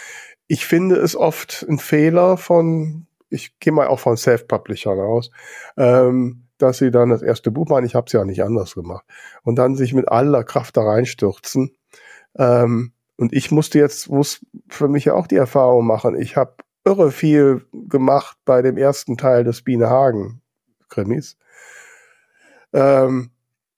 Ich 0.47 0.66
finde 0.66 0.97
es 0.97 1.16
oft 1.16 1.64
ein 1.68 1.78
Fehler 1.78 2.37
von, 2.37 3.07
ich 3.28 3.59
gehe 3.61 3.72
mal 3.72 3.87
auch 3.87 4.01
von 4.01 4.16
Self-Publishern 4.16 4.99
aus, 4.99 5.30
ähm, 5.76 6.49
dass 6.59 6.78
sie 6.78 6.91
dann 6.91 7.11
das 7.11 7.22
erste 7.22 7.51
Buch 7.51 7.68
machen, 7.68 7.85
ich 7.85 7.95
habe 7.95 8.07
es 8.07 8.12
ja 8.12 8.24
nicht 8.24 8.43
anders 8.43 8.74
gemacht, 8.74 9.05
und 9.43 9.57
dann 9.57 9.76
sich 9.76 9.95
mit 9.95 10.09
aller 10.09 10.45
Kraft 10.45 10.76
da 10.76 10.83
reinstürzen. 10.83 11.76
Ähm, 12.37 12.93
und 13.16 13.33
ich 13.33 13.51
musste 13.51 13.78
jetzt, 13.78 14.11
muss 14.11 14.45
für 14.68 14.89
mich 14.89 15.07
ja 15.07 15.14
auch 15.14 15.26
die 15.26 15.37
Erfahrung 15.37 15.87
machen, 15.87 16.18
ich 16.18 16.37
habe 16.37 16.55
irre 16.85 17.11
viel 17.11 17.66
gemacht 17.72 18.37
bei 18.45 18.62
dem 18.62 18.76
ersten 18.76 19.16
Teil 19.16 19.45
des 19.45 19.62
Biene 19.62 19.89
Hagen 19.89 20.43
Krimis. 20.89 21.37
Ähm, 22.72 23.30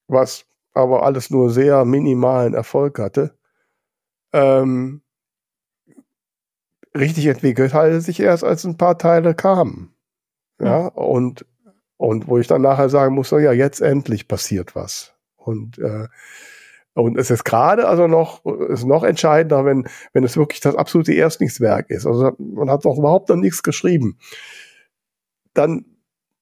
was 0.08 0.46
aber 0.72 1.04
alles 1.04 1.30
nur 1.30 1.50
sehr 1.50 1.84
minimalen 1.84 2.54
Erfolg 2.54 2.98
hatte. 2.98 3.36
Ähm, 4.32 5.02
richtig 6.96 7.26
entwickelt 7.26 7.72
hatte 7.72 8.00
sich 8.00 8.20
erst, 8.20 8.44
als 8.44 8.64
ein 8.64 8.76
paar 8.76 8.98
Teile 8.98 9.34
kamen. 9.34 9.94
Ja, 10.60 10.66
ja. 10.66 10.86
und, 10.88 11.46
und 11.96 12.28
wo 12.28 12.38
ich 12.38 12.46
dann 12.46 12.62
nachher 12.62 12.88
sagen 12.88 13.14
muss, 13.14 13.30
ja, 13.30 13.52
jetzt 13.52 13.80
endlich 13.80 14.28
passiert 14.28 14.74
was. 14.74 15.14
Und, 15.36 15.78
äh, 15.78 16.08
und 16.94 17.18
es 17.18 17.30
ist 17.30 17.44
gerade 17.44 17.88
also 17.88 18.06
noch, 18.06 18.44
ist 18.44 18.84
noch 18.84 19.02
entscheidender, 19.02 19.64
wenn, 19.64 19.88
wenn 20.12 20.24
es 20.24 20.36
wirklich 20.36 20.60
das 20.60 20.76
absolute 20.76 21.12
Erstlingswerk 21.12 21.90
ist. 21.90 22.06
Also 22.06 22.32
man 22.38 22.70
hat 22.70 22.84
noch 22.84 22.96
überhaupt 22.96 23.28
noch 23.28 23.36
nichts 23.36 23.62
geschrieben. 23.62 24.18
Dann 25.54 25.84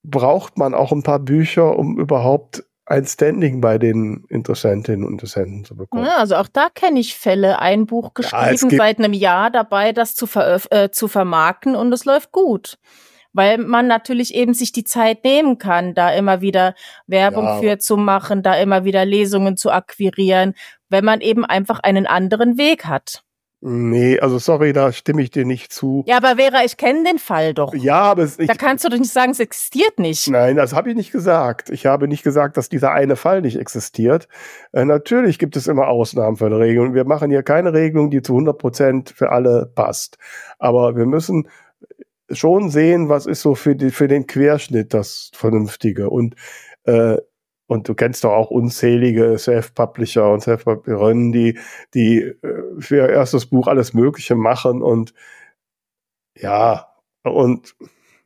braucht 0.03 0.57
man 0.57 0.73
auch 0.73 0.91
ein 0.91 1.03
paar 1.03 1.19
Bücher, 1.19 1.77
um 1.77 1.99
überhaupt 1.99 2.63
ein 2.85 3.05
Standing 3.05 3.61
bei 3.61 3.77
den 3.77 4.25
Interessentinnen 4.29 5.05
und 5.05 5.13
Interessenten 5.13 5.63
zu 5.63 5.75
bekommen. 5.75 6.05
Ja, 6.05 6.17
also 6.17 6.35
auch 6.35 6.49
da 6.51 6.67
kenne 6.69 6.99
ich 6.99 7.15
Fälle. 7.15 7.59
Ein 7.59 7.85
Buch 7.85 8.13
geschrieben, 8.13 8.69
ja, 8.71 8.77
seit 8.77 8.99
einem 8.99 9.13
Jahr 9.13 9.49
dabei, 9.49 9.93
das 9.93 10.15
zu, 10.15 10.27
äh, 10.35 10.89
zu 10.91 11.07
vermarkten 11.07 11.75
und 11.75 11.93
es 11.93 12.05
läuft 12.05 12.31
gut. 12.31 12.77
Weil 13.33 13.57
man 13.57 13.87
natürlich 13.87 14.33
eben 14.35 14.53
sich 14.53 14.71
die 14.71 14.83
Zeit 14.83 15.23
nehmen 15.23 15.57
kann, 15.57 15.93
da 15.93 16.11
immer 16.13 16.41
wieder 16.41 16.75
Werbung 17.07 17.45
ja. 17.45 17.59
für 17.59 17.79
zu 17.79 17.97
machen, 17.97 18.43
da 18.43 18.55
immer 18.55 18.85
wieder 18.85 19.05
Lesungen 19.05 19.57
zu 19.57 19.71
akquirieren, 19.71 20.53
wenn 20.89 21.03
man 21.03 21.21
eben 21.21 21.43
einfach 21.43 21.79
einen 21.79 22.05
anderen 22.07 22.57
Weg 22.57 22.85
hat. 22.85 23.23
Nee, 23.65 24.19
also 24.19 24.39
sorry, 24.39 24.73
da 24.73 24.91
stimme 24.91 25.21
ich 25.21 25.31
dir 25.31 25.45
nicht 25.45 25.71
zu. 25.71 26.03
Ja, 26.05 26.17
aber 26.17 26.35
Vera, 26.35 26.65
ich 26.65 26.75
kenne 26.75 27.05
den 27.05 27.17
Fall 27.17 27.53
doch. 27.53 27.73
Ja, 27.73 28.01
aber 28.01 28.23
es, 28.23 28.37
ich, 28.37 28.47
da 28.47 28.55
kannst 28.55 28.83
du 28.83 28.89
doch 28.89 28.97
nicht 28.97 29.13
sagen, 29.13 29.31
es 29.31 29.39
existiert 29.39 29.99
nicht. 29.99 30.29
Nein, 30.29 30.57
das 30.57 30.73
habe 30.73 30.89
ich 30.89 30.97
nicht 30.97 31.13
gesagt. 31.13 31.69
Ich 31.69 31.85
habe 31.85 32.09
nicht 32.09 32.23
gesagt, 32.23 32.57
dass 32.57 32.67
dieser 32.67 32.91
eine 32.91 33.15
Fall 33.15 33.39
nicht 33.39 33.57
existiert. 33.57 34.27
Äh, 34.73 34.83
natürlich 34.83 35.39
gibt 35.39 35.55
es 35.55 35.67
immer 35.67 35.87
Ausnahmen 35.87 36.35
für 36.35 36.49
die 36.49 36.57
Regelung. 36.57 36.93
Wir 36.93 37.05
machen 37.05 37.31
hier 37.31 37.41
keine 37.41 37.71
Regelung, 37.71 38.11
die 38.11 38.21
zu 38.21 38.33
100 38.33 38.57
Prozent 38.57 39.09
für 39.15 39.31
alle 39.31 39.71
passt. 39.73 40.17
Aber 40.59 40.97
wir 40.97 41.05
müssen 41.05 41.47
schon 42.35 42.69
sehen, 42.69 43.09
was 43.09 43.25
ist 43.25 43.41
so 43.41 43.55
für, 43.55 43.75
die, 43.75 43.91
für 43.91 44.07
den 44.07 44.27
Querschnitt 44.27 44.93
das 44.93 45.31
Vernünftige. 45.33 46.09
Und 46.09 46.35
äh, 46.85 47.17
und 47.67 47.87
du 47.87 47.95
kennst 47.95 48.23
doch 48.23 48.33
auch 48.33 48.51
unzählige 48.51 49.37
Self-Publisher 49.37 50.29
und 50.31 50.41
Self-Publisherinnen, 50.41 51.31
die, 51.31 51.57
die 51.93 52.19
äh, 52.19 52.35
für 52.79 52.97
ihr 52.97 53.09
erstes 53.09 53.45
Buch 53.47 53.67
alles 53.67 53.93
Mögliche 53.93 54.35
machen 54.35 54.81
und 54.81 55.13
ja, 56.35 56.87
und 57.23 57.75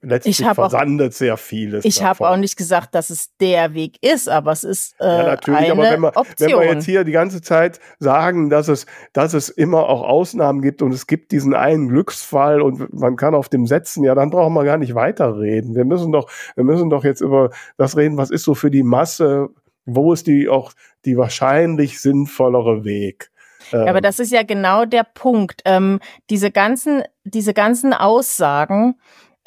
letztlich 0.01 0.37
versandet 0.37 1.13
auch, 1.13 1.17
sehr 1.17 1.37
vieles. 1.37 1.85
Ich 1.85 2.03
habe 2.03 2.29
auch 2.29 2.37
nicht 2.37 2.55
gesagt, 2.55 2.93
dass 2.95 3.09
es 3.09 3.35
der 3.37 3.73
Weg 3.73 3.97
ist, 4.01 4.29
aber 4.29 4.51
es 4.51 4.63
ist 4.63 4.95
äh, 4.99 5.05
ja, 5.05 5.23
natürlich, 5.23 5.59
eine 5.59 5.71
aber 5.71 5.83
wenn 5.83 6.01
wir, 6.01 6.15
Option. 6.15 6.51
wenn 6.51 6.59
wir 6.59 6.73
jetzt 6.73 6.85
hier 6.85 7.03
die 7.03 7.11
ganze 7.11 7.41
Zeit 7.41 7.79
sagen, 7.99 8.49
dass 8.49 8.67
es, 8.67 8.85
dass 9.13 9.33
es 9.33 9.49
immer 9.49 9.89
auch 9.89 10.03
Ausnahmen 10.03 10.61
gibt 10.61 10.81
und 10.81 10.93
es 10.93 11.07
gibt 11.07 11.31
diesen 11.31 11.53
einen 11.53 11.89
Glücksfall 11.89 12.61
und 12.61 12.93
man 12.93 13.15
kann 13.15 13.35
auf 13.35 13.49
dem 13.49 13.65
setzen, 13.65 14.03
ja, 14.03 14.15
dann 14.15 14.29
brauchen 14.29 14.53
wir 14.53 14.63
gar 14.63 14.77
nicht 14.77 14.95
weiterreden. 14.95 15.75
Wir 15.75 15.85
müssen 15.85 16.11
doch, 16.11 16.29
wir 16.55 16.63
müssen 16.63 16.89
doch 16.89 17.03
jetzt 17.03 17.21
über 17.21 17.49
das 17.77 17.97
reden, 17.97 18.17
was 18.17 18.29
ist 18.29 18.43
so 18.43 18.53
für 18.53 18.71
die 18.71 18.83
Masse, 18.83 19.49
wo 19.85 20.13
ist 20.13 20.27
die 20.27 20.49
auch 20.49 20.73
die 21.05 21.17
wahrscheinlich 21.17 21.99
sinnvollere 22.01 22.83
Weg? 22.83 23.31
Ja, 23.71 23.81
aber 23.81 23.97
ähm. 23.97 24.03
das 24.03 24.19
ist 24.19 24.31
ja 24.31 24.43
genau 24.43 24.85
der 24.85 25.03
Punkt. 25.03 25.61
Ähm, 25.65 25.99
diese 26.29 26.51
ganzen, 26.51 27.03
diese 27.23 27.53
ganzen 27.53 27.93
Aussagen, 27.93 28.95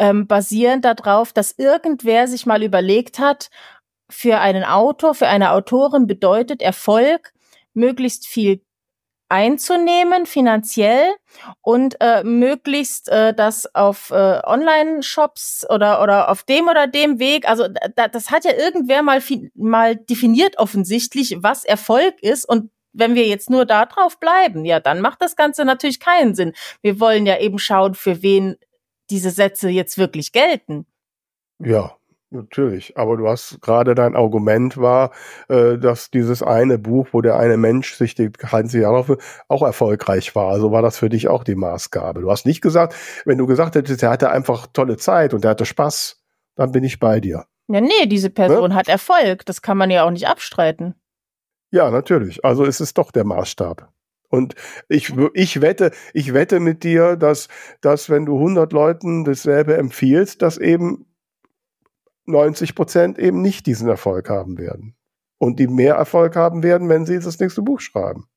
ähm, 0.00 0.26
basieren 0.26 0.80
darauf, 0.80 1.32
dass 1.32 1.52
irgendwer 1.52 2.26
sich 2.26 2.46
mal 2.46 2.62
überlegt 2.62 3.20
hat, 3.20 3.50
für 4.08 4.38
einen 4.38 4.64
Autor, 4.64 5.14
für 5.14 5.28
eine 5.28 5.52
Autorin 5.52 6.08
bedeutet 6.08 6.62
Erfolg, 6.62 7.32
möglichst 7.74 8.26
viel 8.26 8.62
einzunehmen 9.28 10.26
finanziell 10.26 11.14
und 11.60 11.96
äh, 12.00 12.24
möglichst 12.24 13.08
äh, 13.08 13.32
das 13.32 13.72
auf 13.76 14.10
äh, 14.10 14.40
Online-Shops 14.44 15.66
oder 15.70 16.02
oder 16.02 16.30
auf 16.30 16.42
dem 16.42 16.66
oder 16.66 16.88
dem 16.88 17.20
Weg. 17.20 17.48
Also 17.48 17.68
da, 17.94 18.08
das 18.08 18.32
hat 18.32 18.44
ja 18.44 18.52
irgendwer 18.52 19.02
mal 19.02 19.22
mal 19.54 19.94
definiert 19.94 20.58
offensichtlich, 20.58 21.36
was 21.40 21.64
Erfolg 21.64 22.20
ist 22.22 22.44
und 22.44 22.70
wenn 22.92 23.14
wir 23.14 23.28
jetzt 23.28 23.50
nur 23.50 23.66
da 23.66 23.86
drauf 23.86 24.18
bleiben, 24.18 24.64
ja, 24.64 24.80
dann 24.80 25.00
macht 25.00 25.22
das 25.22 25.36
Ganze 25.36 25.64
natürlich 25.64 26.00
keinen 26.00 26.34
Sinn. 26.34 26.52
Wir 26.82 26.98
wollen 26.98 27.24
ja 27.24 27.38
eben 27.38 27.60
schauen, 27.60 27.94
für 27.94 28.22
wen 28.22 28.56
diese 29.10 29.30
Sätze 29.30 29.68
jetzt 29.68 29.98
wirklich 29.98 30.32
gelten. 30.32 30.86
Ja, 31.58 31.96
natürlich. 32.30 32.96
Aber 32.96 33.16
du 33.16 33.28
hast 33.28 33.60
gerade 33.60 33.94
dein 33.94 34.16
Argument 34.16 34.76
war, 34.76 35.10
äh, 35.48 35.76
dass 35.78 36.10
dieses 36.10 36.42
eine 36.42 36.78
Buch, 36.78 37.08
wo 37.12 37.20
der 37.20 37.36
eine 37.36 37.56
Mensch 37.56 37.94
sich 37.94 38.14
die 38.14 38.30
ganze 38.30 38.80
Jahre 38.80 39.18
auch 39.48 39.62
erfolgreich 39.62 40.34
war. 40.34 40.48
Also 40.50 40.72
war 40.72 40.82
das 40.82 40.98
für 40.98 41.08
dich 41.08 41.28
auch 41.28 41.44
die 41.44 41.54
Maßgabe. 41.54 42.22
Du 42.22 42.30
hast 42.30 42.46
nicht 42.46 42.60
gesagt, 42.60 42.94
wenn 43.24 43.38
du 43.38 43.46
gesagt 43.46 43.74
hättest, 43.74 44.02
er 44.02 44.10
hatte 44.10 44.30
einfach 44.30 44.66
tolle 44.72 44.96
Zeit 44.96 45.34
und 45.34 45.44
er 45.44 45.50
hatte 45.50 45.66
Spaß, 45.66 46.22
dann 46.56 46.72
bin 46.72 46.84
ich 46.84 46.98
bei 46.98 47.20
dir. 47.20 47.46
Ja, 47.68 47.80
nee, 47.80 48.06
diese 48.06 48.30
Person 48.30 48.70
ne? 48.70 48.74
hat 48.74 48.88
Erfolg. 48.88 49.46
Das 49.46 49.62
kann 49.62 49.76
man 49.76 49.90
ja 49.90 50.04
auch 50.04 50.10
nicht 50.10 50.26
abstreiten. 50.26 50.94
Ja, 51.70 51.90
natürlich. 51.90 52.44
Also 52.44 52.64
ist 52.64 52.80
es 52.80 52.94
doch 52.94 53.12
der 53.12 53.24
Maßstab. 53.24 53.92
Und 54.30 54.54
ich, 54.88 55.12
ich 55.34 55.60
wette, 55.60 55.90
ich 56.14 56.32
wette 56.32 56.60
mit 56.60 56.84
dir, 56.84 57.16
dass, 57.16 57.48
dass 57.80 58.08
wenn 58.08 58.26
du 58.26 58.36
100 58.36 58.72
Leuten 58.72 59.24
dasselbe 59.24 59.76
empfiehlst, 59.76 60.40
dass 60.40 60.56
eben 60.56 61.06
90 62.26 62.76
Prozent 62.76 63.18
eben 63.18 63.42
nicht 63.42 63.66
diesen 63.66 63.88
Erfolg 63.88 64.30
haben 64.30 64.56
werden. 64.56 64.96
Und 65.38 65.58
die 65.58 65.66
mehr 65.66 65.96
Erfolg 65.96 66.36
haben 66.36 66.62
werden, 66.62 66.88
wenn 66.88 67.06
sie 67.06 67.18
das 67.18 67.40
nächste 67.40 67.62
Buch 67.62 67.80
schreiben. 67.80 68.28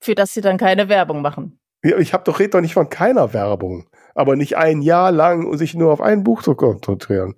Für 0.00 0.14
das 0.14 0.32
sie 0.32 0.40
dann 0.40 0.56
keine 0.56 0.88
Werbung 0.88 1.20
machen. 1.20 1.60
Ja, 1.84 1.98
ich 1.98 2.12
habe 2.12 2.24
doch 2.24 2.40
red 2.40 2.54
doch 2.54 2.60
nicht 2.60 2.74
von 2.74 2.88
keiner 2.88 3.32
Werbung, 3.32 3.88
aber 4.14 4.36
nicht 4.36 4.56
ein 4.56 4.80
Jahr 4.80 5.12
lang 5.12 5.46
und 5.46 5.58
sich 5.58 5.74
nur 5.74 5.92
auf 5.92 6.00
ein 6.00 6.24
Buch 6.24 6.42
zu 6.42 6.54
konzentrieren. 6.54 7.34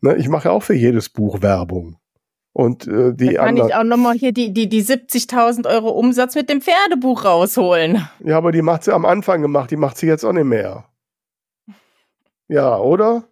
Ne, 0.00 0.16
ich 0.16 0.28
mache 0.28 0.48
ja 0.48 0.50
auch 0.52 0.62
für 0.62 0.74
jedes 0.74 1.08
Buch 1.08 1.40
Werbung. 1.40 1.99
Und 2.52 2.86
äh, 2.88 3.14
die 3.14 3.34
da 3.34 3.44
kann 3.44 3.56
ich 3.56 3.74
auch 3.74 3.84
nochmal 3.84 4.14
hier 4.14 4.32
die, 4.32 4.52
die, 4.52 4.68
die 4.68 4.82
70.000 4.82 5.68
Euro 5.68 5.90
Umsatz 5.90 6.34
mit 6.34 6.50
dem 6.50 6.60
Pferdebuch 6.60 7.24
rausholen. 7.24 8.08
Ja, 8.24 8.38
aber 8.38 8.50
die 8.50 8.62
macht 8.62 8.84
sie 8.84 8.92
am 8.92 9.04
Anfang 9.04 9.40
gemacht, 9.40 9.70
die 9.70 9.76
macht 9.76 9.96
sie 9.96 10.06
jetzt 10.06 10.24
auch 10.24 10.32
nicht 10.32 10.44
mehr. 10.44 10.84
Ja, 12.48 12.76
oder? 12.78 13.24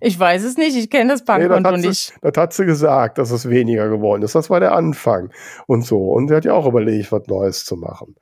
Ich 0.00 0.18
weiß 0.18 0.44
es 0.44 0.58
nicht, 0.58 0.76
ich 0.76 0.90
kenne 0.90 1.12
das 1.12 1.24
Bankkonto 1.24 1.70
nee, 1.70 1.76
das 1.76 1.86
nicht. 1.86 2.14
Das 2.20 2.36
hat 2.36 2.52
sie 2.52 2.66
gesagt, 2.66 3.16
dass 3.16 3.30
es 3.30 3.48
weniger 3.48 3.88
geworden 3.88 4.22
ist. 4.22 4.34
Das 4.34 4.50
war 4.50 4.60
der 4.60 4.72
Anfang 4.72 5.30
und 5.66 5.86
so. 5.86 6.10
Und 6.10 6.28
sie 6.28 6.34
hat 6.34 6.44
ja 6.44 6.52
auch 6.52 6.66
überlegt, 6.66 7.10
was 7.10 7.26
Neues 7.26 7.64
zu 7.64 7.76
machen. 7.76 8.16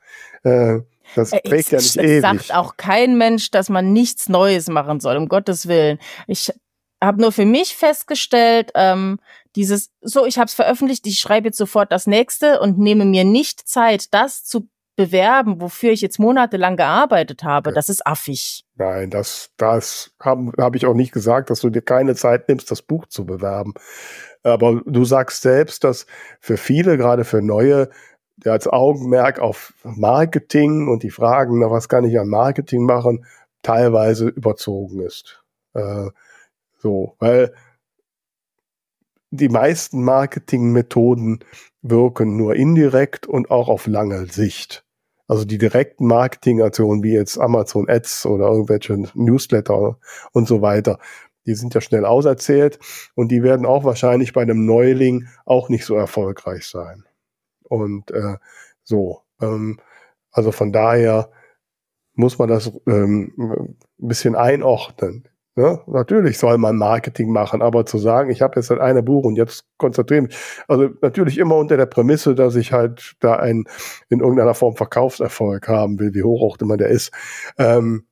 Äh, 0.45 0.79
das 1.17 1.33
äh, 1.33 1.41
trägt 1.41 1.73
ja 1.73 1.79
nicht 1.79 1.97
ewig. 1.97 2.21
sagt 2.21 2.55
auch 2.55 2.77
kein 2.77 3.19
Mensch, 3.19 3.51
dass 3.51 3.69
man 3.69 3.93
nichts 3.93 4.29
Neues 4.29 4.69
machen 4.69 5.01
soll, 5.01 5.17
um 5.17 5.29
Gottes 5.29 5.67
Willen. 5.67 5.99
Ich 6.29 6.53
habe 7.03 7.21
nur 7.21 7.33
für 7.33 7.45
mich 7.45 7.77
festgestellt, 7.77 8.71
ähm, 8.75 9.19
dieses, 9.57 9.91
so, 10.03 10.27
ich 10.27 10.39
habe 10.39 10.47
es 10.47 10.55
veröffentlicht, 10.55 11.07
ich 11.07 11.19
schreibe 11.19 11.49
jetzt 11.49 11.59
sofort 11.59 11.91
das 11.91 12.07
nächste 12.07 12.61
und 12.61 12.79
nehme 12.79 13.05
mir 13.05 13.25
nicht 13.25 13.67
Zeit, 13.69 14.13
das 14.15 14.45
zu 14.45 14.69
bewerben, 14.97 15.61
wofür 15.61 15.93
ich 15.93 16.01
jetzt 16.01 16.19
monatelang 16.19 16.77
gearbeitet 16.77 17.45
habe, 17.45 17.71
ja. 17.71 17.75
das 17.75 17.89
ist 17.89 18.07
affig. 18.07 18.65
Nein, 18.77 19.11
das, 19.11 19.51
das 19.57 20.11
habe 20.21 20.53
hab 20.59 20.75
ich 20.75 20.87
auch 20.87 20.95
nicht 20.95 21.13
gesagt, 21.13 21.51
dass 21.51 21.61
du 21.61 21.71
dir 21.71 21.83
keine 21.83 22.15
Zeit 22.15 22.49
nimmst, 22.49 22.71
das 22.71 22.83
Buch 22.83 23.07
zu 23.07 23.27
bewerben. 23.27 23.75
Aber 24.43 24.81
du 24.87 25.05
sagst 25.05 25.43
selbst, 25.43 25.85
dass 25.85 26.07
für 26.41 26.57
viele, 26.57 26.97
gerade 26.97 27.25
für 27.25 27.43
Neue, 27.43 27.91
der 28.37 28.53
als 28.53 28.69
Augenmerk 28.69 29.39
auf 29.39 29.75
Marketing 29.83 30.89
und 30.89 31.03
die 31.03 31.11
Fragen, 31.11 31.59
na, 31.59 31.71
was 31.71 31.89
kann 31.89 32.05
ich 32.05 32.19
an 32.19 32.29
Marketing 32.29 32.85
machen, 32.85 33.27
teilweise 33.63 34.29
überzogen 34.29 35.01
ist. 35.01 35.43
Äh, 35.75 36.09
so, 36.79 37.17
weil 37.19 37.53
die 39.37 39.49
meisten 39.49 40.03
Marketingmethoden 40.03 41.45
wirken 41.83 42.37
nur 42.37 42.57
indirekt 42.57 43.27
und 43.27 43.51
auch 43.51 43.69
auf 43.69 43.87
lange 43.87 44.27
Sicht. 44.27 44.85
Also 45.29 45.45
die 45.45 45.59
direkten 45.59 46.07
Marketingaktionen 46.07 47.03
wie 47.03 47.13
jetzt 47.13 47.39
Amazon 47.39 47.89
Ads 47.89 48.27
oder 48.27 48.49
irgendwelche 48.49 48.97
Newsletter 49.15 49.99
und 50.33 50.47
so 50.47 50.63
weiter, 50.63 50.99
die 51.47 51.55
sind 51.55 51.75
ja 51.75 51.81
schnell 51.81 52.05
auserzählt 52.05 52.79
und 53.15 53.29
die 53.29 53.43
werden 53.43 53.67
auch 53.67 53.85
wahrscheinlich 53.85 54.33
bei 54.33 54.43
einem 54.43 54.67
Neuling 54.67 55.29
auch 55.45 55.69
nicht 55.69 55.85
so 55.85 55.95
erfolgreich 55.95 56.67
sein. 56.67 57.05
Und 57.63 58.11
äh, 58.11 58.37
so, 58.83 59.23
ähm, 59.41 59.81
also 60.31 60.53
von 60.53 60.73
daher 60.73 61.31
muss 62.15 62.39
man 62.39 62.49
das 62.49 62.73
ähm, 62.87 63.33
ein 63.39 63.77
bisschen 64.09 64.35
einordnen. 64.35 65.29
Ja, 65.59 65.81
natürlich 65.87 66.37
soll 66.37 66.59
man 66.59 66.77
Marketing 66.77 67.33
machen, 67.33 67.63
aber 67.63 67.87
zu 67.87 67.97
sagen, 67.97 68.31
ich 68.31 68.43
habe 68.43 68.61
jetzt 68.61 68.69
halt 68.69 68.81
eine 68.81 69.03
Buch 69.03 69.25
und 69.25 69.37
jetzt 69.37 69.65
konzentriere 69.79 70.23
mich, 70.23 70.37
also 70.69 70.91
natürlich 71.01 71.39
immer 71.39 71.57
unter 71.57 71.79
der 71.79 71.87
Prämisse, 71.87 72.35
dass 72.35 72.57
ich 72.57 72.73
halt 72.73 73.15
da 73.21 73.37
einen 73.37 73.65
in 74.11 74.21
irgendeiner 74.21 74.53
Form 74.53 74.77
Verkaufserfolg 74.77 75.67
haben 75.67 75.99
will, 75.99 76.13
wie 76.13 76.23
hoch 76.23 76.43
auch 76.43 76.59
immer 76.61 76.77
der 76.77 76.89
ist. 76.89 77.11
Ähm, 77.57 78.05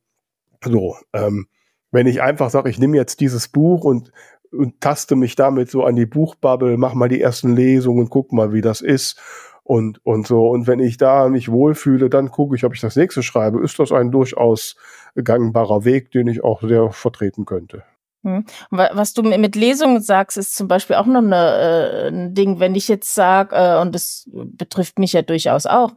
so, 0.65 0.97
ähm, 1.13 1.47
wenn 1.93 2.07
ich 2.07 2.23
einfach 2.23 2.51
sage, 2.51 2.71
ich 2.71 2.79
nehme 2.79 2.97
jetzt 2.97 3.21
dieses 3.21 3.49
Buch 3.49 3.85
und, 3.85 4.11
und 4.51 4.81
taste 4.81 5.15
mich 5.15 5.37
damit 5.37 5.71
so 5.71 5.85
an 5.85 5.97
die 5.97 6.07
Buchbubble, 6.07 6.79
mach 6.79 6.95
mal 6.95 7.09
die 7.09 7.21
ersten 7.21 7.55
Lesungen, 7.55 8.09
guck 8.09 8.33
mal, 8.33 8.55
wie 8.55 8.63
das 8.63 8.81
ist 8.81 9.21
und, 9.65 9.99
und 10.05 10.27
so. 10.27 10.47
Und 10.49 10.67
wenn 10.67 10.79
ich 10.79 10.99
da 10.99 11.29
mich 11.29 11.51
wohlfühle, 11.51 12.11
dann 12.11 12.31
gucke 12.31 12.55
ich, 12.55 12.65
ob 12.65 12.75
ich 12.75 12.81
das 12.81 12.97
nächste 12.97 13.23
schreibe. 13.23 13.63
Ist 13.63 13.79
das 13.79 13.91
ein 13.91 14.11
durchaus 14.13 14.77
gangbarer 15.23 15.85
Weg, 15.85 16.11
den 16.13 16.29
ich 16.29 16.45
auch 16.45 16.61
sehr 16.63 16.91
vertreten 16.91 17.47
könnte. 17.47 17.83
Hm. 18.23 18.45
Was 18.71 19.15
du 19.15 19.23
mit 19.23 19.57
Lesungen 19.57 20.01
sagst, 20.01 20.39
ist 20.39 20.55
zum 20.55 20.69
Beispiel 20.69 20.97
auch 20.97 21.07
noch 21.07 21.23
eine, 21.23 21.37
äh, 21.37 22.09
ein 22.09 22.35
Ding, 22.35 22.61
wenn 22.61 22.75
ich 22.75 22.89
jetzt 22.89 23.15
sage, 23.15 23.55
äh, 23.55 23.81
und 23.81 23.95
das 23.95 24.29
betrifft 24.33 24.99
mich 24.99 25.13
ja 25.13 25.23
durchaus 25.23 25.67
auch, 25.67 25.93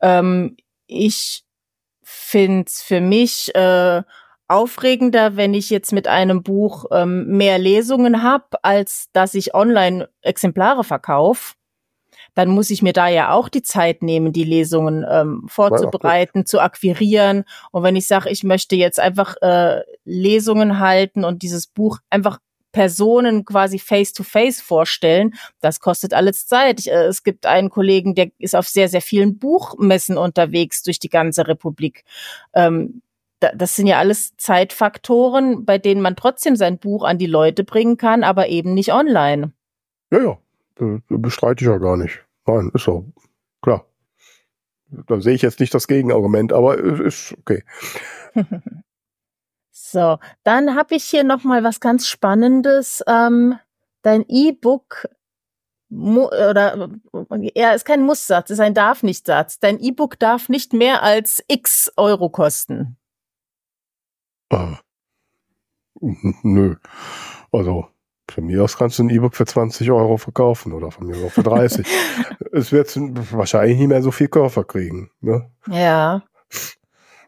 ähm, 0.00 0.56
ich 0.86 1.44
finde 2.02 2.64
es 2.66 2.82
für 2.82 3.00
mich 3.00 3.54
äh, 3.54 4.02
aufregender, 4.48 5.36
wenn 5.36 5.54
ich 5.54 5.70
jetzt 5.70 5.92
mit 5.92 6.08
einem 6.08 6.42
Buch 6.42 6.86
ähm, 6.92 7.26
mehr 7.36 7.58
Lesungen 7.58 8.22
habe, 8.22 8.62
als 8.62 9.08
dass 9.12 9.34
ich 9.34 9.54
online 9.54 10.08
Exemplare 10.22 10.84
verkaufe 10.84 11.55
dann 12.36 12.50
muss 12.50 12.68
ich 12.68 12.82
mir 12.82 12.92
da 12.92 13.08
ja 13.08 13.32
auch 13.32 13.48
die 13.48 13.62
Zeit 13.62 14.02
nehmen, 14.02 14.32
die 14.32 14.44
Lesungen 14.44 15.04
ähm, 15.10 15.44
vorzubereiten, 15.48 16.44
zu 16.44 16.60
akquirieren. 16.60 17.44
Und 17.72 17.82
wenn 17.82 17.96
ich 17.96 18.06
sage, 18.06 18.28
ich 18.28 18.44
möchte 18.44 18.76
jetzt 18.76 19.00
einfach 19.00 19.36
äh, 19.40 19.80
Lesungen 20.04 20.78
halten 20.78 21.24
und 21.24 21.42
dieses 21.42 21.66
Buch 21.66 21.98
einfach 22.10 22.38
Personen 22.72 23.46
quasi 23.46 23.78
face-to-face 23.78 24.60
-face 24.60 24.62
vorstellen, 24.62 25.34
das 25.62 25.80
kostet 25.80 26.12
alles 26.12 26.46
Zeit. 26.46 26.78
Ich, 26.78 26.90
äh, 26.90 27.06
es 27.06 27.22
gibt 27.22 27.46
einen 27.46 27.70
Kollegen, 27.70 28.14
der 28.14 28.28
ist 28.38 28.54
auf 28.54 28.68
sehr, 28.68 28.90
sehr 28.90 29.00
vielen 29.00 29.38
Buchmessen 29.38 30.18
unterwegs 30.18 30.82
durch 30.82 30.98
die 30.98 31.08
ganze 31.08 31.48
Republik. 31.48 32.04
Ähm, 32.52 33.00
da, 33.40 33.50
das 33.54 33.76
sind 33.76 33.86
ja 33.86 33.98
alles 33.98 34.36
Zeitfaktoren, 34.36 35.64
bei 35.64 35.78
denen 35.78 36.02
man 36.02 36.16
trotzdem 36.16 36.54
sein 36.54 36.76
Buch 36.76 37.02
an 37.02 37.16
die 37.16 37.24
Leute 37.24 37.64
bringen 37.64 37.96
kann, 37.96 38.24
aber 38.24 38.48
eben 38.48 38.74
nicht 38.74 38.92
online. 38.92 39.52
Ja, 40.10 40.36
ja, 40.78 40.98
bestreite 41.08 41.64
ich 41.64 41.70
ja 41.70 41.78
gar 41.78 41.96
nicht. 41.96 42.25
Nein, 42.46 42.70
ist 42.74 42.84
so. 42.84 43.12
Klar. 43.62 43.86
Da 44.88 45.20
sehe 45.20 45.34
ich 45.34 45.42
jetzt 45.42 45.60
nicht 45.60 45.74
das 45.74 45.88
Gegenargument, 45.88 46.52
aber 46.52 46.78
ist 46.78 47.34
okay. 47.40 47.64
so, 49.70 50.18
dann 50.44 50.76
habe 50.76 50.94
ich 50.94 51.04
hier 51.04 51.24
noch 51.24 51.42
mal 51.42 51.64
was 51.64 51.80
ganz 51.80 52.06
Spannendes. 52.06 53.02
Ähm, 53.06 53.58
dein 54.02 54.24
E-Book 54.28 55.08
oder 55.88 56.90
ja, 57.54 57.72
ist 57.72 57.84
kein 57.84 58.02
Musssatz, 58.02 58.50
ist 58.50 58.60
ein 58.60 58.74
darf 58.74 59.02
nicht 59.02 59.26
Satz. 59.26 59.58
Dein 59.60 59.78
E-Book 59.78 60.18
darf 60.18 60.48
nicht 60.48 60.72
mehr 60.72 61.02
als 61.02 61.44
X 61.48 61.92
Euro 61.96 62.28
kosten. 62.28 62.96
Ah. 64.50 64.78
Nö. 66.42 66.76
Also 67.52 67.88
von 68.30 68.44
mir 68.44 68.62
aus 68.64 68.76
kannst 68.76 68.98
du 68.98 69.04
ein 69.04 69.10
E-Book 69.10 69.34
für 69.34 69.46
20 69.46 69.90
Euro 69.90 70.16
verkaufen 70.16 70.72
oder 70.72 70.90
von 70.90 71.06
mir 71.06 71.16
auch 71.24 71.32
für 71.32 71.42
30. 71.42 71.86
es 72.52 72.72
wird 72.72 72.96
wahrscheinlich 73.32 73.78
nicht 73.78 73.88
mehr 73.88 74.02
so 74.02 74.10
viel 74.10 74.28
Körper 74.28 74.64
kriegen. 74.64 75.10
Ne? 75.20 75.50
Ja. 75.68 76.22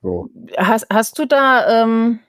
So. 0.02 0.28
Hast, 0.56 0.86
hast 0.92 1.18
du 1.18 1.26
da, 1.26 1.82
ähm, 1.82 2.20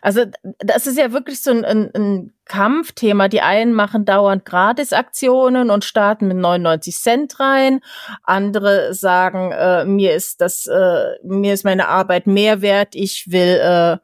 also 0.00 0.24
das 0.58 0.86
ist 0.86 0.98
ja 0.98 1.12
wirklich 1.12 1.40
so 1.40 1.50
ein, 1.50 1.64
ein, 1.64 1.90
ein 1.94 2.32
Kampfthema. 2.44 3.28
Die 3.28 3.40
einen 3.40 3.72
machen 3.72 4.04
dauernd 4.04 4.44
Gratisaktionen 4.44 5.70
und 5.70 5.84
starten 5.84 6.28
mit 6.28 6.36
99 6.36 6.96
Cent 6.96 7.40
rein. 7.40 7.80
Andere 8.22 8.94
sagen, 8.94 9.52
äh, 9.52 9.84
mir 9.84 10.14
ist 10.14 10.40
das, 10.40 10.66
äh, 10.66 11.16
mir 11.22 11.54
ist 11.54 11.64
meine 11.64 11.88
Arbeit 11.88 12.26
mehr 12.26 12.62
wert. 12.62 12.94
Ich 12.94 13.30
will 13.30 13.60
äh, 13.62 13.98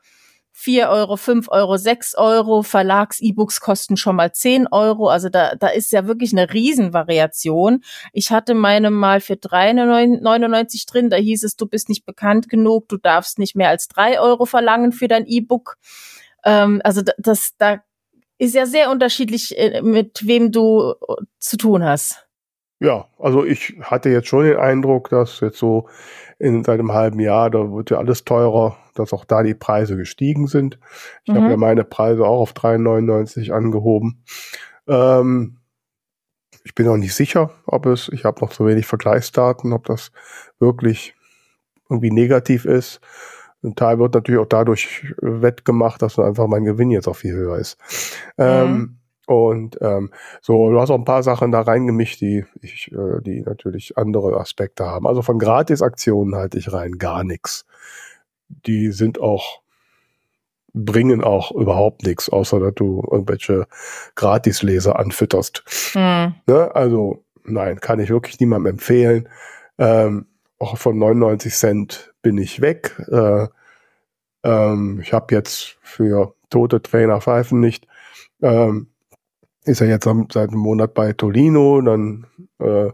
4 0.64 0.88
Euro, 0.88 1.18
5 1.18 1.48
Euro, 1.50 1.76
6 1.76 2.14
Euro, 2.14 2.62
Verlags-E-Books 2.62 3.60
kosten 3.60 3.98
schon 3.98 4.16
mal 4.16 4.32
10 4.32 4.66
Euro. 4.68 5.08
Also 5.08 5.28
da, 5.28 5.56
da 5.56 5.68
ist 5.68 5.92
ja 5.92 6.06
wirklich 6.06 6.32
eine 6.32 6.54
Riesenvariation. 6.54 7.84
Ich 8.14 8.30
hatte 8.30 8.54
meine 8.54 8.90
mal 8.90 9.20
für 9.20 9.34
3,99 9.34 10.90
drin, 10.90 11.10
da 11.10 11.16
hieß 11.16 11.44
es, 11.44 11.56
du 11.56 11.66
bist 11.66 11.90
nicht 11.90 12.06
bekannt 12.06 12.48
genug, 12.48 12.88
du 12.88 12.96
darfst 12.96 13.38
nicht 13.38 13.54
mehr 13.54 13.68
als 13.68 13.88
3 13.88 14.18
Euro 14.20 14.46
verlangen 14.46 14.92
für 14.92 15.06
dein 15.06 15.26
E-Book. 15.26 15.76
Ähm, 16.46 16.80
also 16.82 17.02
das, 17.18 17.50
da 17.58 17.82
ist 18.38 18.54
ja 18.54 18.64
sehr 18.64 18.90
unterschiedlich, 18.90 19.58
äh, 19.58 19.82
mit 19.82 20.26
wem 20.26 20.50
du 20.50 20.94
äh, 21.08 21.24
zu 21.40 21.58
tun 21.58 21.84
hast. 21.84 22.24
Ja, 22.85 23.07
also 23.18 23.47
ich 23.47 23.76
hatte 23.80 24.11
jetzt 24.11 24.28
schon 24.28 24.45
den 24.45 24.59
Eindruck, 24.59 25.09
dass 25.09 25.41
jetzt 25.41 25.57
so 25.57 25.89
in 26.39 26.64
seit 26.64 26.78
einem 26.78 26.93
halben 26.93 27.18
Jahr, 27.18 27.49
da 27.49 27.72
wird 27.72 27.89
ja 27.89 27.97
alles 27.97 28.26
teurer, 28.26 28.76
dass 28.95 29.14
auch 29.14 29.24
da 29.24 29.43
die 29.43 29.55
Preise 29.55 29.97
gestiegen 29.97 30.49
sind. 30.49 30.78
Ich 31.24 31.32
mhm. 31.32 31.39
habe 31.39 31.51
ja 31.53 31.57
meine 31.57 31.85
Preise 31.85 32.26
auch 32.26 32.41
auf 32.41 32.53
3,99 32.53 33.53
angehoben. 33.53 34.22
Ähm, 34.87 35.61
ich 36.62 36.74
bin 36.74 36.85
noch 36.85 36.99
nicht 36.99 37.14
sicher, 37.14 37.53
ob 37.64 37.87
es, 37.87 38.11
ich 38.11 38.26
habe 38.26 38.43
noch 38.43 38.51
zu 38.51 38.66
wenig 38.66 38.85
Vergleichsdaten, 38.85 39.72
ob 39.72 39.87
das 39.87 40.12
wirklich 40.59 41.14
irgendwie 41.89 42.11
negativ 42.11 42.66
ist. 42.66 43.01
Ein 43.62 43.76
Teil 43.76 43.99
wird 43.99 44.12
natürlich 44.12 44.41
auch 44.43 44.49
dadurch 44.49 45.14
wettgemacht, 45.22 46.03
dass 46.03 46.18
einfach 46.18 46.49
mein 46.49 46.64
Gewinn 46.64 46.91
jetzt 46.91 47.09
auch 47.09 47.16
viel 47.16 47.32
höher 47.32 47.57
ist. 47.57 47.78
Mhm. 48.37 48.45
Ähm, 48.45 48.99
und 49.26 49.78
ähm, 49.80 50.10
so, 50.40 50.70
du 50.70 50.80
hast 50.80 50.90
auch 50.90 50.98
ein 50.98 51.04
paar 51.04 51.22
Sachen 51.22 51.50
da 51.50 51.62
reingemischt, 51.62 52.20
die 52.20 52.44
ich, 52.60 52.92
äh, 52.92 53.20
die 53.22 53.40
natürlich 53.40 53.96
andere 53.96 54.38
Aspekte 54.38 54.84
haben. 54.84 55.06
Also 55.06 55.22
von 55.22 55.38
Gratisaktionen 55.38 56.34
halte 56.34 56.58
ich 56.58 56.72
rein 56.72 56.98
gar 56.98 57.24
nichts. 57.24 57.64
Die 58.48 58.92
sind 58.92 59.20
auch, 59.20 59.62
bringen 60.74 61.24
auch 61.24 61.52
überhaupt 61.52 62.04
nichts, 62.04 62.28
außer 62.28 62.60
dass 62.60 62.74
du 62.74 63.02
irgendwelche 63.10 63.66
Gratisleser 64.14 64.98
anfütterst. 64.98 65.64
Mhm. 65.94 66.34
Ne? 66.46 66.74
Also, 66.74 67.24
nein, 67.44 67.80
kann 67.80 68.00
ich 68.00 68.10
wirklich 68.10 68.38
niemandem 68.40 68.74
empfehlen. 68.74 69.28
Ähm, 69.78 70.26
auch 70.58 70.76
von 70.76 70.98
99 70.98 71.54
Cent 71.54 72.14
bin 72.20 72.38
ich 72.38 72.60
weg. 72.60 72.94
Äh, 73.10 73.48
ähm, 74.44 75.00
ich 75.02 75.12
habe 75.12 75.34
jetzt 75.34 75.78
für 75.82 76.34
tote 76.50 76.82
Trainer 76.82 77.20
pfeifen 77.20 77.60
nicht. 77.60 77.86
Ähm, 78.42 78.88
ist 79.64 79.80
er 79.80 79.88
jetzt 79.88 80.04
seit 80.04 80.50
einem 80.50 80.60
Monat 80.60 80.94
bei 80.94 81.12
Tolino, 81.12 81.80
dann 81.80 82.26
äh, 82.58 82.90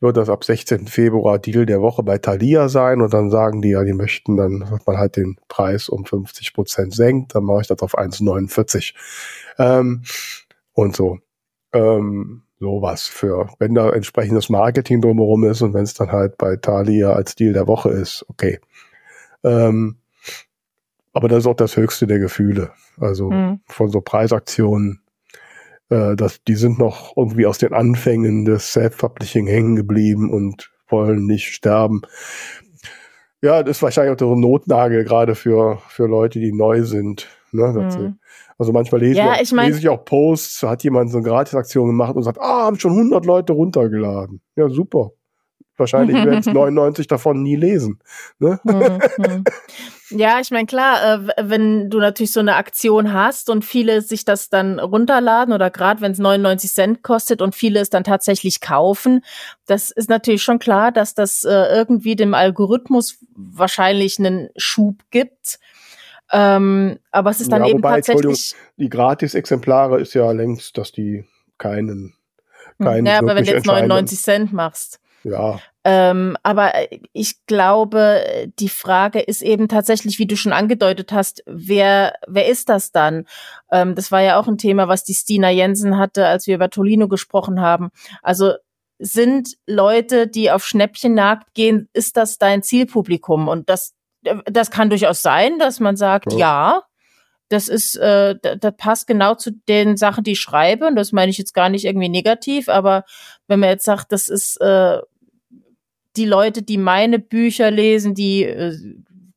wird 0.00 0.16
das 0.16 0.28
ab 0.28 0.44
16. 0.44 0.86
Februar 0.86 1.38
Deal 1.38 1.66
der 1.66 1.80
Woche 1.80 2.02
bei 2.02 2.18
Thalia 2.18 2.68
sein 2.68 3.00
und 3.00 3.12
dann 3.12 3.30
sagen 3.30 3.62
die 3.62 3.70
ja, 3.70 3.82
die 3.82 3.92
möchten 3.92 4.36
dann, 4.36 4.60
dass 4.60 4.86
man 4.86 4.96
halt 4.96 5.16
den 5.16 5.36
Preis 5.48 5.88
um 5.88 6.04
50 6.04 6.54
Prozent 6.54 6.94
senkt, 6.94 7.34
dann 7.34 7.44
mache 7.44 7.62
ich 7.62 7.66
das 7.66 7.80
auf 7.80 7.98
1,49 7.98 8.94
ähm, 9.58 10.02
und 10.72 10.94
so. 10.94 11.18
Ähm, 11.72 12.42
sowas 12.60 13.06
für, 13.06 13.50
wenn 13.58 13.74
da 13.74 13.90
entsprechendes 13.90 14.48
Marketing 14.48 15.00
drumherum 15.00 15.44
ist 15.44 15.62
und 15.62 15.74
wenn 15.74 15.84
es 15.84 15.94
dann 15.94 16.10
halt 16.10 16.38
bei 16.38 16.56
Thalia 16.56 17.12
als 17.12 17.34
Deal 17.34 17.52
der 17.52 17.66
Woche 17.66 17.90
ist, 17.90 18.24
okay. 18.28 18.58
Ähm, 19.44 19.96
aber 21.12 21.28
das 21.28 21.38
ist 21.40 21.46
auch 21.46 21.54
das 21.54 21.76
höchste 21.76 22.06
der 22.06 22.18
Gefühle. 22.18 22.72
Also 22.98 23.30
mhm. 23.30 23.60
von 23.66 23.90
so 23.90 24.00
Preisaktionen, 24.00 25.00
äh, 25.90 26.16
das, 26.16 26.42
die 26.44 26.54
sind 26.54 26.78
noch 26.78 27.16
irgendwie 27.16 27.46
aus 27.46 27.58
den 27.58 27.72
Anfängen 27.72 28.44
des 28.44 28.72
Self-Publishing 28.72 29.46
hängen 29.46 29.76
geblieben 29.76 30.30
und 30.30 30.70
wollen 30.88 31.26
nicht 31.26 31.54
sterben. 31.54 32.02
Ja, 33.42 33.62
das 33.62 33.76
ist 33.76 33.82
wahrscheinlich 33.82 34.14
auch 34.14 34.18
so 34.18 34.34
ein 34.34 34.40
Notnagel 34.40 35.04
gerade 35.04 35.34
für, 35.34 35.78
für 35.88 36.06
Leute, 36.06 36.40
die 36.40 36.52
neu 36.52 36.82
sind. 36.82 37.28
Ne, 37.52 37.68
mhm. 37.68 38.18
Also 38.58 38.72
manchmal 38.72 39.00
lese, 39.00 39.18
ja, 39.18 39.40
ich, 39.40 39.52
mein, 39.52 39.68
lese 39.68 39.78
ich 39.78 39.88
auch 39.88 40.04
Posts, 40.04 40.64
hat 40.64 40.82
jemand 40.82 41.10
so 41.10 41.18
eine 41.18 41.26
Gratisaktion 41.26 41.86
gemacht 41.86 42.16
und 42.16 42.24
sagt, 42.24 42.38
ah, 42.40 42.66
haben 42.66 42.78
schon 42.78 42.92
100 42.92 43.24
Leute 43.24 43.52
runtergeladen. 43.52 44.40
Ja, 44.56 44.68
super. 44.68 45.12
Wahrscheinlich 45.78 46.16
werden 46.16 46.40
es 46.40 46.46
99 46.46 47.06
davon 47.06 47.42
nie 47.42 47.56
lesen. 47.56 48.00
Ne? 48.38 48.60
Mhm. 48.64 49.44
Ja, 50.10 50.40
ich 50.40 50.50
meine, 50.50 50.66
klar, 50.66 51.28
äh, 51.28 51.28
wenn 51.42 51.90
du 51.90 51.98
natürlich 51.98 52.32
so 52.32 52.40
eine 52.40 52.54
Aktion 52.54 53.12
hast 53.12 53.50
und 53.50 53.62
viele 53.62 54.00
sich 54.00 54.24
das 54.24 54.48
dann 54.48 54.78
runterladen 54.78 55.52
oder 55.52 55.70
gerade 55.70 56.00
wenn 56.00 56.12
es 56.12 56.18
99 56.18 56.72
Cent 56.72 57.02
kostet 57.02 57.42
und 57.42 57.54
viele 57.54 57.80
es 57.80 57.90
dann 57.90 58.04
tatsächlich 58.04 58.62
kaufen, 58.62 59.22
das 59.66 59.90
ist 59.90 60.08
natürlich 60.08 60.42
schon 60.42 60.58
klar, 60.58 60.92
dass 60.92 61.14
das 61.14 61.44
äh, 61.44 61.50
irgendwie 61.50 62.16
dem 62.16 62.32
Algorithmus 62.32 63.18
wahrscheinlich 63.34 64.18
einen 64.18 64.48
Schub 64.56 65.02
gibt. 65.10 65.58
Ähm, 66.32 66.98
aber 67.10 67.30
es 67.30 67.40
ist 67.40 67.52
dann 67.52 67.62
ja, 67.62 67.68
eben 67.68 67.78
wobei, 67.78 68.00
tatsächlich. 68.00 68.54
Die 68.76 68.88
Gratis-Exemplare 68.88 70.00
ist 70.00 70.14
ja 70.14 70.30
längst, 70.32 70.78
dass 70.78 70.92
die 70.92 71.24
keinen. 71.58 72.14
Hm, 72.78 72.86
keinen 72.86 73.06
ja, 73.06 73.18
aber 73.18 73.34
wenn 73.34 73.44
du 73.44 73.50
jetzt 73.50 73.66
99 73.66 74.18
Cent 74.18 74.52
machst. 74.52 75.00
Ja. 75.24 75.58
Ähm, 75.84 76.36
aber 76.42 76.72
ich 77.12 77.46
glaube, 77.46 78.50
die 78.58 78.68
Frage 78.68 79.20
ist 79.20 79.42
eben 79.42 79.68
tatsächlich, 79.68 80.18
wie 80.18 80.26
du 80.26 80.36
schon 80.36 80.52
angedeutet 80.52 81.12
hast, 81.12 81.42
wer, 81.46 82.14
wer 82.26 82.46
ist 82.46 82.68
das 82.68 82.92
dann? 82.92 83.26
Ähm, 83.70 83.94
das 83.94 84.12
war 84.12 84.20
ja 84.20 84.38
auch 84.38 84.48
ein 84.48 84.58
Thema, 84.58 84.88
was 84.88 85.04
die 85.04 85.14
Stina 85.14 85.50
Jensen 85.50 85.96
hatte, 85.96 86.26
als 86.26 86.46
wir 86.46 86.54
über 86.56 86.70
Tolino 86.70 87.08
gesprochen 87.08 87.60
haben. 87.60 87.90
Also 88.22 88.52
sind 88.98 89.56
Leute, 89.66 90.26
die 90.26 90.50
auf 90.50 90.64
Schnäppchenjagd 90.64 91.54
gehen, 91.54 91.88
ist 91.92 92.16
das 92.16 92.38
dein 92.38 92.62
Zielpublikum? 92.62 93.48
Und 93.48 93.68
das, 93.68 93.94
das 94.44 94.70
kann 94.70 94.90
durchaus 94.90 95.22
sein, 95.22 95.58
dass 95.58 95.80
man 95.80 95.96
sagt, 95.96 96.32
ja, 96.32 96.38
ja 96.38 96.82
das 97.48 97.68
ist, 97.68 97.96
äh, 97.96 98.36
das 98.40 98.74
passt 98.76 99.06
genau 99.06 99.34
zu 99.34 99.52
den 99.68 99.96
Sachen, 99.96 100.24
die 100.24 100.32
ich 100.32 100.40
schreibe. 100.40 100.86
Und 100.86 100.96
das 100.96 101.12
meine 101.12 101.30
ich 101.30 101.38
jetzt 101.38 101.54
gar 101.54 101.68
nicht 101.68 101.84
irgendwie 101.84 102.08
negativ, 102.08 102.68
aber 102.68 103.04
wenn 103.46 103.60
man 103.60 103.70
jetzt 103.70 103.84
sagt, 103.84 104.12
das 104.12 104.28
ist 104.28 104.60
äh, 104.60 104.98
die 106.16 106.26
Leute, 106.26 106.62
die 106.62 106.78
meine 106.78 107.18
Bücher 107.18 107.70
lesen, 107.70 108.14
die 108.14 108.44
äh, 108.44 108.76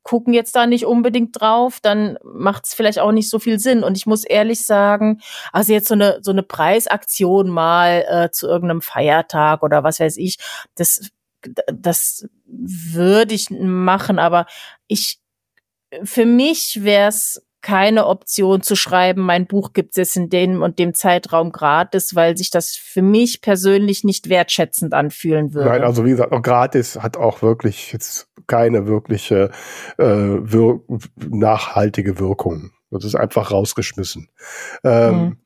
gucken 0.04 0.34
jetzt 0.34 0.56
da 0.56 0.66
nicht 0.66 0.86
unbedingt 0.86 1.40
drauf, 1.40 1.80
dann 1.80 2.18
macht 2.24 2.66
es 2.66 2.74
vielleicht 2.74 3.00
auch 3.00 3.12
nicht 3.12 3.30
so 3.30 3.40
viel 3.40 3.60
Sinn. 3.60 3.84
Und 3.84 3.98
ich 3.98 4.06
muss 4.06 4.24
ehrlich 4.24 4.66
sagen, 4.66 5.22
also 5.52 5.74
jetzt 5.74 5.88
so 5.88 5.94
eine 5.94 6.20
so 6.22 6.32
eine 6.32 6.44
Preisaktion 6.44 7.50
mal 7.50 8.04
äh, 8.10 8.32
zu 8.32 8.48
irgendeinem 8.48 8.82
Feiertag 8.82 9.64
oder 9.64 9.84
was 9.84 10.00
weiß 10.00 10.18
ich, 10.18 10.38
das 10.76 11.12
das 11.72 12.28
würde 12.46 13.34
ich 13.34 13.50
machen, 13.52 14.20
aber 14.20 14.46
ich 14.88 15.20
für 16.04 16.26
mich 16.26 16.84
wäre 16.84 17.10
es 17.10 17.42
keine 17.62 18.08
Option 18.08 18.62
zu 18.62 18.76
schreiben, 18.76 19.22
mein 19.22 19.46
Buch 19.46 19.74
gibt 19.74 19.98
es 19.98 20.16
in 20.16 20.30
dem 20.30 20.62
und 20.62 20.80
dem 20.80 20.94
Zeitraum 20.94 21.52
gratis, 21.52 22.16
weil 22.16 22.38
sich 22.38 22.50
das 22.50 22.76
für 22.76 23.02
mich 23.02 23.42
persönlich 23.42 24.04
nicht 24.04 24.30
wertschätzend 24.30 24.94
anfühlen 24.94 25.54
würde. 25.54 25.70
Nein, 25.70 25.84
also 25.84 26.06
wie 26.06 26.10
gesagt, 26.10 26.34
auch 26.34 26.42
gratis 26.42 27.00
hat 27.02 27.18
auch 27.18 27.42
wirklich 27.42 27.92
jetzt 27.94 28.30
keine 28.48 28.88
wirkliche 28.88 29.52
äh, 29.98 30.06
wir 30.06 30.82
nachhaltige 31.18 32.20
Wirkung. 32.20 32.72
Das 32.90 33.06
ist 33.06 33.16
einfach 33.16 33.52
rausgeschmissen. 33.52 34.28
Ähm, 34.84 35.16
mhm. 35.16 35.38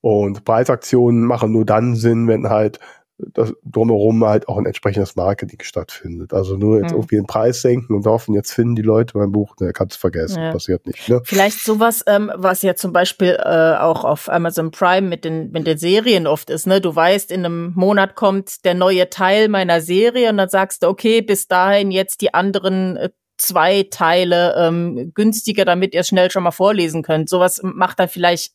Und 0.00 0.44
Preisaktionen 0.44 1.24
machen 1.24 1.52
nur 1.52 1.64
dann 1.64 1.94
Sinn, 1.94 2.28
wenn 2.28 2.48
halt 2.48 2.78
dass 3.18 3.52
drumherum 3.64 4.24
halt 4.24 4.48
auch 4.48 4.58
ein 4.58 4.66
entsprechendes 4.66 5.16
Marketing 5.16 5.60
stattfindet. 5.62 6.32
Also 6.32 6.56
nur 6.56 6.80
jetzt 6.80 6.92
mhm. 6.92 6.98
irgendwie 6.98 7.16
den 7.16 7.26
Preis 7.26 7.62
senken 7.62 7.94
und 7.94 8.06
hoffen, 8.06 8.34
jetzt 8.34 8.52
finden 8.52 8.76
die 8.76 8.82
Leute 8.82 9.18
mein 9.18 9.32
Buch, 9.32 9.54
ne, 9.60 9.72
kannst 9.72 9.96
du 9.96 10.00
vergessen, 10.00 10.40
ja. 10.40 10.52
passiert 10.52 10.86
nicht. 10.86 11.08
Ne? 11.08 11.20
Vielleicht 11.24 11.60
sowas, 11.60 12.04
ähm, 12.06 12.30
was 12.36 12.62
ja 12.62 12.74
zum 12.76 12.92
Beispiel 12.92 13.38
äh, 13.42 13.76
auch 13.76 14.04
auf 14.04 14.28
Amazon 14.28 14.70
Prime 14.70 15.08
mit 15.08 15.24
den, 15.24 15.50
mit 15.50 15.66
den 15.66 15.78
Serien 15.78 16.26
oft 16.26 16.48
ist, 16.50 16.66
ne? 16.66 16.80
Du 16.80 16.94
weißt, 16.94 17.32
in 17.32 17.44
einem 17.44 17.72
Monat 17.74 18.14
kommt 18.14 18.64
der 18.64 18.74
neue 18.74 19.10
Teil 19.10 19.48
meiner 19.48 19.80
Serie 19.80 20.30
und 20.30 20.36
dann 20.36 20.48
sagst 20.48 20.82
du, 20.82 20.88
okay, 20.88 21.20
bis 21.20 21.48
dahin 21.48 21.90
jetzt 21.90 22.20
die 22.20 22.34
anderen 22.34 22.96
äh, 22.96 23.10
zwei 23.38 23.84
Teile 23.84 24.54
ähm, 24.58 25.12
günstiger, 25.14 25.64
damit 25.64 25.94
ihr 25.94 26.04
schnell 26.04 26.30
schon 26.30 26.42
mal 26.42 26.50
vorlesen 26.50 27.02
könnt. 27.02 27.28
Sowas 27.28 27.60
macht 27.62 27.98
dann 28.00 28.08
vielleicht 28.08 28.54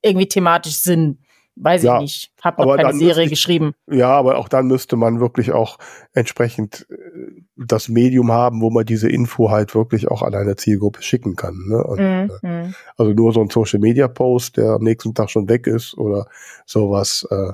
irgendwie 0.00 0.28
thematisch 0.28 0.78
Sinn. 0.78 1.21
Weiß 1.56 1.82
ja, 1.82 1.96
ich 1.96 2.00
nicht. 2.02 2.32
Hab 2.42 2.58
noch 2.58 2.76
keine 2.76 2.94
Serie 2.94 3.24
ich, 3.24 3.30
geschrieben. 3.30 3.74
Ja, 3.90 4.10
aber 4.10 4.38
auch 4.38 4.48
dann 4.48 4.66
müsste 4.66 4.96
man 4.96 5.20
wirklich 5.20 5.52
auch 5.52 5.78
entsprechend 6.14 6.86
äh, 6.90 7.42
das 7.56 7.88
Medium 7.88 8.32
haben, 8.32 8.62
wo 8.62 8.70
man 8.70 8.86
diese 8.86 9.08
Info 9.08 9.50
halt 9.50 9.74
wirklich 9.74 10.08
auch 10.08 10.22
an 10.22 10.34
eine 10.34 10.56
Zielgruppe 10.56 11.02
schicken 11.02 11.36
kann. 11.36 11.56
Ne? 11.68 11.84
Und, 11.84 12.00
mm, 12.00 12.46
mm. 12.46 12.74
Also 12.96 13.12
nur 13.12 13.32
so 13.32 13.42
ein 13.42 13.50
Social 13.50 13.80
Media 13.80 14.08
Post, 14.08 14.56
der 14.56 14.70
am 14.70 14.82
nächsten 14.82 15.14
Tag 15.14 15.30
schon 15.30 15.48
weg 15.48 15.66
ist 15.66 15.96
oder 15.98 16.26
sowas. 16.64 17.26
Äh, 17.30 17.52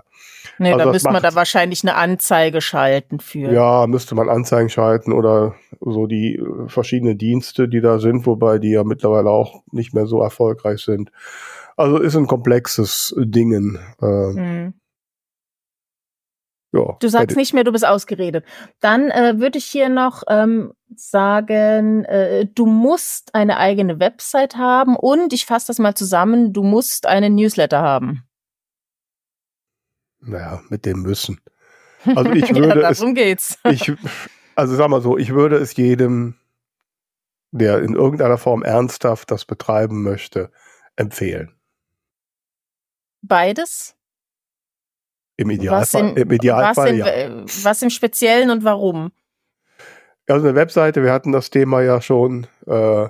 Nee, 0.59 0.73
also 0.73 0.85
da 0.85 0.93
müsste 0.93 1.13
man 1.13 1.23
da 1.23 1.35
wahrscheinlich 1.35 1.85
eine 1.85 1.95
Anzeige 1.95 2.61
schalten 2.61 3.21
für. 3.21 3.53
Ja, 3.53 3.87
müsste 3.87 4.15
man 4.15 4.29
Anzeigen 4.29 4.69
schalten 4.69 5.13
oder 5.13 5.55
so 5.81 6.07
die 6.07 6.37
äh, 6.37 6.69
verschiedenen 6.69 7.17
Dienste, 7.17 7.69
die 7.69 7.81
da 7.81 7.99
sind, 7.99 8.27
wobei 8.27 8.59
die 8.59 8.71
ja 8.71 8.85
mittlerweile 8.85 9.31
auch 9.31 9.63
nicht 9.71 9.95
mehr 9.95 10.07
so 10.07 10.21
erfolgreich 10.21 10.81
sind. 10.81 11.13
Also 11.79 11.99
ist 11.99 12.17
ein 12.17 12.27
komplexes 12.27 13.15
Dingen. 13.17 13.79
Äh, 14.03 14.07
hm. 14.07 14.75
ja, 16.73 16.97
du 16.99 17.09
sagst 17.09 17.37
nicht 17.37 17.55
mehr, 17.55 17.63
du 17.63 17.71
bist 17.71 17.87
ausgeredet. 17.87 18.45
Dann 18.81 19.13
äh, 19.13 19.39
würde 19.39 19.59
ich 19.59 19.65
hier 19.65 19.89
noch 19.89 20.25
ähm, 20.29 20.73
sagen, 20.97 22.05
äh, 22.05 22.47
du 22.53 22.67
musst 22.67 23.33
eine 23.33 23.59
eigene 23.59 24.01
Website 24.01 24.57
haben 24.57 24.97
und 24.97 25.33
ich 25.33 25.47
fasse 25.47 25.69
das 25.69 25.79
mal 25.79 25.95
zusammen, 25.95 26.53
du 26.53 26.65
musst 26.65 27.07
einen 27.07 27.37
Newsletter 27.37 27.81
haben. 27.81 28.25
Naja, 30.21 30.61
mit 30.69 30.85
dem 30.85 31.03
müssen. 31.03 31.41
Also 32.15 32.31
ich 32.31 32.55
würde 32.55 32.81
ja, 32.81 32.93
darum 32.93 33.11
es, 33.11 33.15
geht's. 33.15 33.59
ich, 33.71 33.93
also 34.55 34.77
sag 34.77 34.89
mal 34.89 35.03
so, 35.03 35.19
ich 35.19 35.31
würde 35.31 35.57
es 35.57 35.77
jedem, 35.77 36.37
der 37.51 37.83
in 37.83 37.95
irgendeiner 37.95 38.39
Form 38.39 38.63
ernsthaft 38.63 39.31
das 39.31 39.45
betreiben 39.45 40.03
möchte, 40.03 40.51
empfehlen. 40.97 41.58
Beides? 43.23 43.95
Im 45.37 45.51
Idealfall, 45.51 46.11
in, 46.11 46.17
im 46.17 46.31
Idealfall 46.33 46.75
was 46.75 46.91
in, 46.91 46.99
ja. 46.99 47.45
Was 47.63 47.83
im 47.83 47.91
Speziellen 47.91 48.51
und 48.51 48.65
warum? 48.65 49.13
Also 50.27 50.47
eine 50.47 50.57
Webseite, 50.57 51.03
wir 51.03 51.13
hatten 51.13 51.33
das 51.33 51.51
Thema 51.51 51.81
ja 51.81 52.01
schon. 52.01 52.47
Äh, 52.67 53.09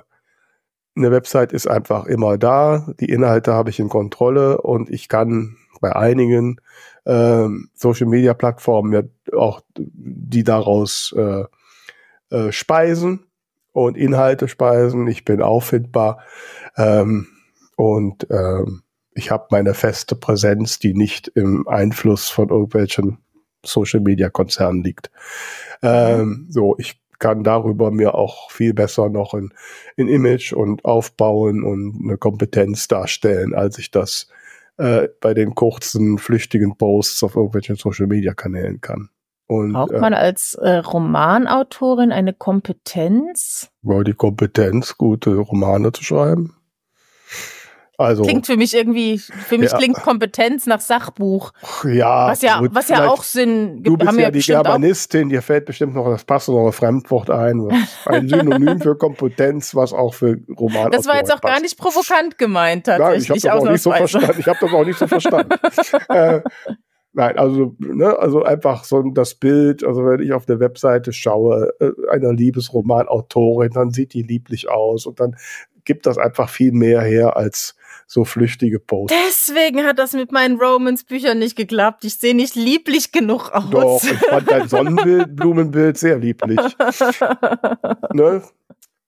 eine 0.95 1.11
Website 1.11 1.53
ist 1.53 1.67
einfach 1.67 2.05
immer 2.05 2.37
da. 2.37 2.93
Die 2.99 3.09
Inhalte 3.09 3.53
habe 3.53 3.69
ich 3.69 3.79
in 3.79 3.89
Kontrolle 3.89 4.61
und 4.61 4.89
ich 4.89 5.09
kann 5.09 5.57
bei 5.81 5.95
einigen 5.95 6.59
äh, 7.05 7.47
Social 7.73 8.07
Media 8.07 8.33
Plattformen 8.33 8.93
ja 8.93 9.01
auch 9.35 9.61
die 9.77 10.43
daraus 10.43 11.13
äh, 11.17 11.45
äh, 12.29 12.51
speisen 12.51 13.25
und 13.71 13.97
Inhalte 13.97 14.47
speisen. 14.47 15.07
Ich 15.07 15.25
bin 15.25 15.41
auffindbar 15.41 16.19
ähm, 16.77 17.27
und 17.75 18.27
ähm, 18.29 18.83
ich 19.19 19.31
habe 19.31 19.47
meine 19.51 19.73
feste 19.73 20.15
Präsenz, 20.15 20.79
die 20.79 20.93
nicht 20.93 21.27
im 21.27 21.67
Einfluss 21.67 22.29
von 22.29 22.49
irgendwelchen 22.49 23.17
Social 23.65 23.99
Media 23.99 24.29
Konzernen 24.29 24.81
liegt. 24.81 25.11
Ähm, 25.83 26.47
so, 26.49 26.75
ich 26.77 27.01
kann 27.19 27.43
darüber 27.43 27.91
mir 27.91 28.15
auch 28.15 28.49
viel 28.49 28.73
besser 28.73 29.09
noch 29.09 29.33
ein, 29.33 29.53
ein 29.97 30.07
Image 30.07 30.53
und 30.53 30.85
aufbauen 30.85 31.63
und 31.63 31.99
eine 32.01 32.17
Kompetenz 32.17 32.87
darstellen, 32.87 33.53
als 33.53 33.77
ich 33.77 33.91
das 33.91 34.29
äh, 34.77 35.09
bei 35.19 35.33
den 35.33 35.53
kurzen, 35.53 36.17
flüchtigen 36.17 36.77
Posts 36.77 37.23
auf 37.23 37.35
irgendwelchen 37.35 37.75
Social 37.75 38.07
Media 38.07 38.33
Kanälen 38.33 38.79
kann. 38.79 39.09
Und, 39.47 39.73
Braucht 39.73 39.99
man 39.99 40.13
äh, 40.13 40.17
als 40.17 40.53
äh, 40.53 40.77
Romanautorin 40.77 42.13
eine 42.13 42.33
Kompetenz? 42.33 43.69
Ja, 43.81 44.01
die 44.03 44.13
Kompetenz, 44.13 44.97
gute 44.97 45.35
Romane 45.35 45.91
zu 45.91 46.05
schreiben. 46.05 46.55
Also, 47.99 48.23
klingt 48.23 48.45
für 48.45 48.55
mich 48.55 48.73
irgendwie, 48.73 49.17
für 49.17 49.57
mich 49.57 49.71
ja. 49.71 49.77
klingt 49.77 49.97
Kompetenz 49.97 50.65
nach 50.65 50.79
Sachbuch. 50.79 51.51
Ja, 51.83 52.29
was 52.29 52.41
ja, 52.41 52.61
was 52.71 52.87
ja 52.87 53.09
auch 53.09 53.23
Sinn 53.23 53.83
gibt. 53.83 53.87
Du 53.87 53.97
bist 53.97 54.17
ja 54.17 54.31
die 54.31 54.39
Germanistin, 54.39 55.27
dir 55.27 55.41
fällt 55.41 55.65
bestimmt 55.65 55.95
noch 55.95 56.09
das 56.09 56.23
passende 56.23 56.71
Fremdwort 56.71 57.29
ein. 57.29 57.67
Ein 58.05 58.29
Synonym 58.29 58.79
für 58.79 58.95
Kompetenz, 58.95 59.75
was 59.75 59.91
auch 59.91 60.13
für 60.13 60.37
Roman 60.57 60.91
Das 60.91 61.07
war 61.07 61.17
jetzt 61.17 61.29
auch 61.29 61.41
passt. 61.41 61.55
gar 61.55 61.61
nicht 61.61 61.77
provokant 61.77 62.37
gemeint, 62.37 62.85
tatsächlich. 62.85 63.27
Nein, 63.27 63.37
ich 63.37 63.49
habe 63.49 63.59
das, 63.59 63.67
auch 63.67 63.71
nicht 63.71 63.81
so 63.81 63.91
verstanden. 63.91 64.39
Ich 64.39 64.47
habe 64.47 64.59
das 64.61 64.73
auch 64.73 64.85
nicht 64.85 64.97
so 64.97 65.07
verstanden. 65.07 65.49
äh, 66.07 66.41
Nein, 67.11 67.37
also, 67.37 67.75
ne, 67.79 68.17
also 68.17 68.43
einfach 68.43 68.85
so 68.85 69.01
das 69.01 69.33
Bild, 69.35 69.83
also 69.83 70.05
wenn 70.05 70.21
ich 70.21 70.31
auf 70.31 70.45
der 70.45 70.61
Webseite 70.61 71.11
schaue, 71.11 71.73
äh, 71.81 71.91
einer 72.11 72.31
Liebesromanautorin, 72.31 73.71
dann 73.71 73.91
sieht 73.91 74.13
die 74.13 74.21
lieblich 74.21 74.69
aus 74.69 75.05
und 75.05 75.19
dann 75.19 75.35
gibt 75.83 76.05
das 76.05 76.17
einfach 76.17 76.49
viel 76.49 76.71
mehr 76.71 77.01
her 77.01 77.35
als 77.35 77.75
so 78.11 78.25
flüchtige 78.25 78.79
Posts. 78.79 79.15
Deswegen 79.27 79.85
hat 79.85 79.99
das 79.99 80.13
mit 80.13 80.31
meinen 80.31 80.59
Romans-Büchern 80.59 81.37
nicht 81.37 81.55
geklappt. 81.55 82.03
Ich 82.05 82.17
sehe 82.17 82.35
nicht 82.35 82.55
lieblich 82.55 83.11
genug 83.11 83.51
aus. 83.51 83.69
Doch, 83.69 84.03
ich 84.03 84.17
fand 84.17 84.49
dein 84.49 84.67
Sonnenblumenbild 84.67 85.95
sehr 85.95 86.17
lieblich. 86.17 86.57
ne? 88.13 88.41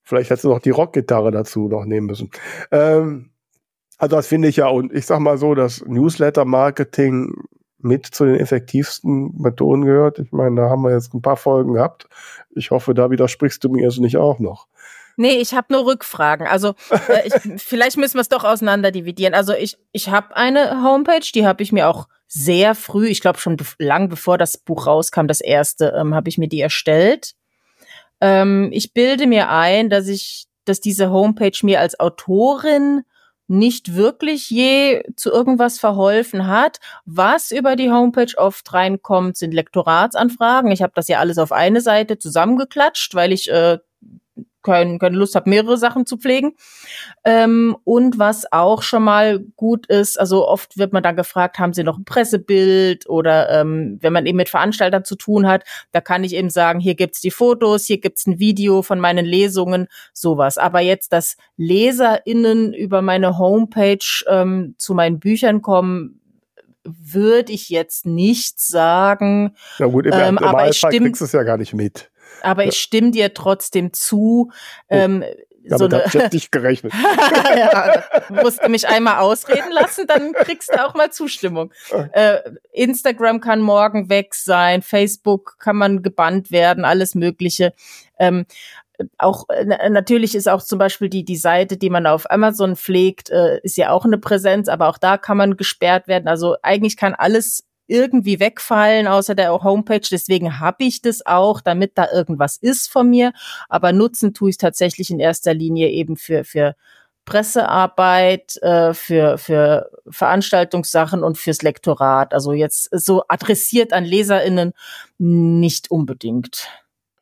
Vielleicht 0.04 0.30
hättest 0.30 0.44
du 0.44 0.50
noch 0.50 0.60
die 0.60 0.70
Rockgitarre 0.70 1.32
dazu 1.32 1.66
noch 1.66 1.84
nehmen 1.84 2.06
müssen. 2.06 2.30
Ähm, 2.70 3.30
also 3.98 4.16
das 4.16 4.28
finde 4.28 4.46
ich 4.46 4.56
ja, 4.56 4.68
und 4.68 4.92
ich 4.92 5.04
sag 5.04 5.18
mal 5.18 5.36
so, 5.36 5.56
das 5.56 5.84
Newsletter-Marketing 5.84 7.34
mit 7.78 8.06
zu 8.06 8.24
den 8.24 8.36
effektivsten 8.36 9.34
Methoden 9.36 9.84
gehört. 9.84 10.20
Ich 10.20 10.30
meine, 10.30 10.60
da 10.60 10.70
haben 10.70 10.82
wir 10.82 10.92
jetzt 10.92 11.12
ein 11.12 11.22
paar 11.22 11.36
Folgen 11.36 11.74
gehabt. 11.74 12.06
Ich 12.54 12.70
hoffe, 12.70 12.94
da 12.94 13.10
widersprichst 13.10 13.64
du 13.64 13.68
mir 13.68 13.82
jetzt 13.82 13.98
nicht 13.98 14.16
auch 14.16 14.38
noch. 14.38 14.68
Nee, 15.16 15.36
ich 15.36 15.54
habe 15.54 15.72
nur 15.72 15.86
Rückfragen. 15.86 16.46
Also 16.46 16.74
äh, 17.08 17.26
ich, 17.26 17.34
vielleicht 17.62 17.96
müssen 17.96 18.14
wir 18.14 18.22
es 18.22 18.28
doch 18.28 18.44
auseinander 18.44 18.90
dividieren. 18.90 19.34
Also 19.34 19.52
ich, 19.52 19.78
ich 19.92 20.08
habe 20.08 20.36
eine 20.36 20.82
Homepage, 20.82 21.26
die 21.34 21.46
habe 21.46 21.62
ich 21.62 21.72
mir 21.72 21.88
auch 21.88 22.08
sehr 22.26 22.74
früh, 22.74 23.08
ich 23.08 23.20
glaube 23.20 23.38
schon 23.38 23.56
be 23.56 23.64
lang 23.78 24.08
bevor 24.08 24.38
das 24.38 24.56
Buch 24.56 24.86
rauskam, 24.86 25.26
das 25.26 25.42
erste, 25.42 25.94
ähm, 25.98 26.14
habe 26.14 26.30
ich 26.30 26.38
mir 26.38 26.48
die 26.48 26.60
erstellt. 26.60 27.34
Ähm, 28.22 28.70
ich 28.72 28.94
bilde 28.94 29.26
mir 29.26 29.50
ein, 29.50 29.90
dass 29.90 30.08
ich, 30.08 30.46
dass 30.64 30.80
diese 30.80 31.10
Homepage 31.10 31.58
mir 31.62 31.80
als 31.80 32.00
Autorin 32.00 33.02
nicht 33.48 33.96
wirklich 33.96 34.48
je 34.48 35.02
zu 35.14 35.30
irgendwas 35.30 35.78
verholfen 35.78 36.46
hat. 36.46 36.78
Was 37.04 37.50
über 37.50 37.76
die 37.76 37.90
Homepage 37.90 38.32
oft 38.38 38.72
reinkommt, 38.72 39.36
sind 39.36 39.52
Lektoratsanfragen. 39.52 40.70
Ich 40.70 40.80
habe 40.80 40.92
das 40.94 41.08
ja 41.08 41.18
alles 41.18 41.36
auf 41.36 41.52
eine 41.52 41.82
Seite 41.82 42.18
zusammengeklatscht, 42.18 43.14
weil 43.14 43.30
ich 43.30 43.50
äh, 43.50 43.78
kein, 44.62 44.98
keine 44.98 45.16
Lust 45.16 45.34
habe, 45.34 45.50
mehrere 45.50 45.76
Sachen 45.76 46.06
zu 46.06 46.16
pflegen. 46.16 46.54
Ähm, 47.24 47.76
und 47.84 48.18
was 48.18 48.50
auch 48.52 48.82
schon 48.82 49.02
mal 49.02 49.40
gut 49.56 49.86
ist, 49.86 50.18
also 50.18 50.46
oft 50.46 50.78
wird 50.78 50.92
man 50.92 51.02
dann 51.02 51.16
gefragt, 51.16 51.58
haben 51.58 51.72
Sie 51.72 51.84
noch 51.84 51.98
ein 51.98 52.04
Pressebild 52.04 53.08
oder 53.08 53.50
ähm, 53.60 53.98
wenn 54.00 54.12
man 54.12 54.26
eben 54.26 54.36
mit 54.36 54.48
Veranstaltern 54.48 55.04
zu 55.04 55.16
tun 55.16 55.46
hat, 55.46 55.64
da 55.92 56.00
kann 56.00 56.24
ich 56.24 56.34
eben 56.34 56.50
sagen, 56.50 56.80
hier 56.80 56.94
gibt's 56.94 57.20
die 57.20 57.30
Fotos, 57.30 57.84
hier 57.84 58.00
gibt's 58.00 58.26
ein 58.26 58.38
Video 58.38 58.82
von 58.82 59.00
meinen 59.00 59.24
Lesungen, 59.24 59.88
sowas. 60.12 60.58
Aber 60.58 60.80
jetzt, 60.80 61.12
dass 61.12 61.36
LeserInnen 61.56 62.72
über 62.72 63.02
meine 63.02 63.38
Homepage 63.38 64.24
ähm, 64.28 64.74
zu 64.78 64.94
meinen 64.94 65.18
Büchern 65.18 65.62
kommen, 65.62 66.20
würde 66.84 67.52
ich 67.52 67.68
jetzt 67.68 68.06
nicht 68.06 68.60
sagen. 68.60 69.54
Na 69.78 69.86
gut, 69.86 70.06
im 70.06 70.12
ähm, 70.12 70.38
aber 70.38 70.68
ich 70.68 70.78
stimme, 70.78 71.06
kriegst 71.06 71.20
du 71.20 71.26
es 71.26 71.32
ja 71.32 71.42
gar 71.42 71.56
nicht 71.56 71.74
mit. 71.74 72.10
Aber 72.40 72.64
ich 72.64 72.76
stimme 72.76 73.10
dir 73.10 73.34
trotzdem 73.34 73.92
zu. 73.92 74.50
Oh. 74.88 74.94
Ähm, 74.94 75.24
so 75.68 75.84
habe 75.84 76.02
ich 76.06 76.32
nicht 76.32 76.52
gerechnet. 76.52 76.92
ja, 77.56 78.02
musst 78.30 78.64
du 78.64 78.68
mich 78.68 78.88
einmal 78.88 79.18
ausreden 79.18 79.70
lassen, 79.70 80.06
dann 80.06 80.32
kriegst 80.32 80.72
du 80.72 80.84
auch 80.84 80.94
mal 80.94 81.10
Zustimmung. 81.12 81.72
Äh, 82.12 82.38
Instagram 82.72 83.40
kann 83.40 83.60
morgen 83.60 84.08
weg 84.08 84.34
sein, 84.34 84.82
Facebook 84.82 85.56
kann 85.58 85.76
man 85.76 86.02
gebannt 86.02 86.50
werden, 86.50 86.84
alles 86.84 87.14
Mögliche. 87.14 87.74
Ähm, 88.18 88.46
auch 89.18 89.46
natürlich 89.88 90.34
ist 90.34 90.48
auch 90.48 90.62
zum 90.62 90.78
Beispiel 90.78 91.08
die 91.08 91.24
die 91.24 91.36
Seite, 91.36 91.76
die 91.76 91.90
man 91.90 92.06
auf 92.06 92.30
Amazon 92.30 92.76
pflegt, 92.76 93.30
äh, 93.30 93.60
ist 93.62 93.76
ja 93.76 93.90
auch 93.90 94.04
eine 94.04 94.18
Präsenz, 94.18 94.68
aber 94.68 94.88
auch 94.88 94.98
da 94.98 95.16
kann 95.16 95.36
man 95.36 95.56
gesperrt 95.56 96.08
werden. 96.08 96.28
Also 96.28 96.56
eigentlich 96.62 96.96
kann 96.96 97.14
alles 97.14 97.66
irgendwie 97.92 98.40
wegfallen 98.40 99.06
außer 99.06 99.34
der 99.34 99.52
Homepage. 99.62 100.06
Deswegen 100.10 100.58
habe 100.58 100.84
ich 100.84 101.02
das 101.02 101.24
auch, 101.26 101.60
damit 101.60 101.92
da 101.96 102.08
irgendwas 102.12 102.56
ist 102.56 102.90
von 102.90 103.10
mir. 103.10 103.32
Aber 103.68 103.92
nutzen 103.92 104.32
tue 104.32 104.50
ich 104.50 104.58
tatsächlich 104.58 105.10
in 105.10 105.20
erster 105.20 105.52
Linie 105.52 105.90
eben 105.90 106.16
für, 106.16 106.44
für 106.44 106.74
Pressearbeit, 107.24 108.56
äh, 108.62 108.94
für, 108.94 109.38
für 109.38 109.90
Veranstaltungssachen 110.08 111.22
und 111.22 111.38
fürs 111.38 111.62
Lektorat. 111.62 112.34
Also 112.34 112.52
jetzt 112.52 112.88
so 112.92 113.22
adressiert 113.28 113.92
an 113.92 114.04
LeserInnen 114.04 114.72
nicht 115.18 115.90
unbedingt. 115.90 116.68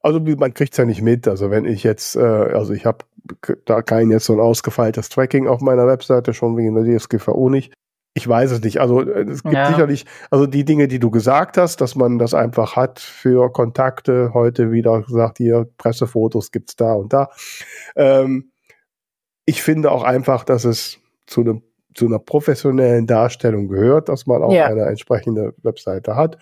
Also 0.02 0.20
man 0.20 0.54
kriegt's 0.54 0.78
ja 0.78 0.86
nicht 0.86 1.02
mit. 1.02 1.28
Also 1.28 1.50
wenn 1.50 1.66
ich 1.66 1.82
jetzt, 1.82 2.16
äh, 2.16 2.20
also 2.20 2.72
ich 2.72 2.86
habe 2.86 3.04
da 3.66 3.82
kein 3.82 4.10
jetzt 4.10 4.26
so 4.26 4.32
ein 4.32 4.40
ausgefeiltes 4.40 5.08
Tracking 5.10 5.46
auf 5.46 5.60
meiner 5.60 5.86
Webseite, 5.86 6.32
schon 6.32 6.56
wegen 6.56 6.74
der 6.74 6.98
DSGVO 6.98 7.50
nicht. 7.50 7.74
Ich 8.20 8.28
weiß 8.28 8.50
es 8.50 8.60
nicht. 8.60 8.80
Also 8.80 9.00
äh, 9.00 9.22
es 9.22 9.42
gibt 9.42 9.54
ja. 9.54 9.68
sicherlich, 9.68 10.04
also 10.30 10.46
die 10.46 10.66
Dinge, 10.66 10.88
die 10.88 10.98
du 10.98 11.10
gesagt 11.10 11.56
hast, 11.56 11.80
dass 11.80 11.94
man 11.94 12.18
das 12.18 12.34
einfach 12.34 12.76
hat 12.76 12.98
für 12.98 13.50
Kontakte, 13.50 14.32
heute 14.34 14.70
wieder 14.70 15.00
gesagt, 15.00 15.38
hier 15.38 15.66
Pressefotos 15.78 16.52
gibt's 16.52 16.76
da 16.76 16.92
und 16.92 17.14
da. 17.14 17.30
Ähm, 17.96 18.52
ich 19.46 19.62
finde 19.62 19.90
auch 19.90 20.02
einfach, 20.02 20.44
dass 20.44 20.64
es 20.64 20.98
zu 21.26 21.40
einem 21.40 21.62
zu 21.92 22.06
einer 22.06 22.20
professionellen 22.20 23.08
Darstellung 23.08 23.66
gehört, 23.66 24.08
dass 24.08 24.26
man 24.26 24.44
auch 24.44 24.52
ja. 24.52 24.66
eine 24.66 24.82
entsprechende 24.82 25.54
Webseite 25.62 26.14
hat. 26.14 26.38